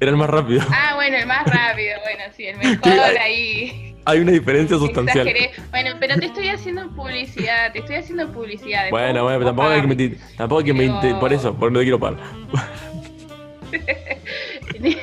Era 0.00 0.10
el 0.10 0.16
más 0.18 0.28
rápido. 0.28 0.60
Ah, 0.70 0.92
bueno, 0.96 1.16
el 1.16 1.26
más 1.26 1.44
rápido, 1.46 1.94
bueno, 2.02 2.24
sí, 2.36 2.46
el 2.46 2.56
mejor 2.58 2.92
hay- 2.92 3.16
ahí. 3.16 3.90
Hay 4.06 4.18
una 4.18 4.32
diferencia 4.32 4.76
sustancial. 4.76 5.26
Exageré. 5.26 5.52
Bueno, 5.70 5.92
pero 5.98 6.16
te 6.18 6.26
estoy 6.26 6.48
haciendo 6.48 6.90
publicidad, 6.90 7.72
te 7.72 7.78
estoy 7.78 7.96
haciendo 7.96 8.30
publicidad. 8.32 8.90
Bueno, 8.90 9.22
bueno, 9.22 9.38
pero 9.38 9.46
tampoco 9.46 9.68
hay 9.70 9.80
que 9.80 9.86
mentir. 9.86 10.18
Tampoco 10.36 10.58
hay 10.58 10.64
que 10.66 10.74
mentir. 10.74 11.14
Por 11.14 11.32
eso, 11.32 11.54
porque 11.54 11.72
no 11.72 11.78
te 11.78 11.84
quiero 11.86 11.98
pagar. 11.98 12.18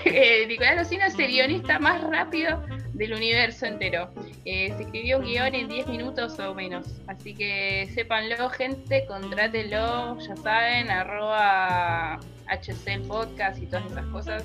Eh, 0.05 0.45
Nicolás 0.47 0.75
Locino 0.75 1.05
es 1.05 1.17
el 1.17 1.27
guionista 1.27 1.79
más 1.79 2.03
rápido 2.03 2.61
del 2.93 3.13
universo 3.13 3.65
entero. 3.65 4.09
Eh, 4.45 4.73
se 4.77 4.83
escribió 4.83 5.17
un 5.17 5.25
guion 5.25 5.55
en 5.55 5.67
10 5.67 5.87
minutos 5.87 6.37
o 6.39 6.53
menos. 6.53 6.87
Así 7.07 7.33
que 7.33 7.89
sépanlo, 7.95 8.49
gente, 8.49 9.05
contrátenlo, 9.07 10.19
ya 10.19 10.35
saben, 10.35 10.91
arroba 10.91 12.19
HC 12.47 12.87
el 12.87 13.01
podcast 13.03 13.61
y 13.61 13.65
todas 13.65 13.91
esas 13.91 14.05
cosas. 14.07 14.43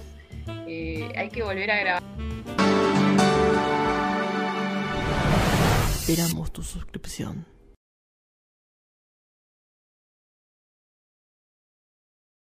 Eh, 0.66 1.12
hay 1.16 1.28
que 1.28 1.42
volver 1.42 1.70
a 1.70 1.78
grabar. 1.80 2.02
Esperamos 5.90 6.52
tu 6.52 6.62
suscripción. 6.62 7.55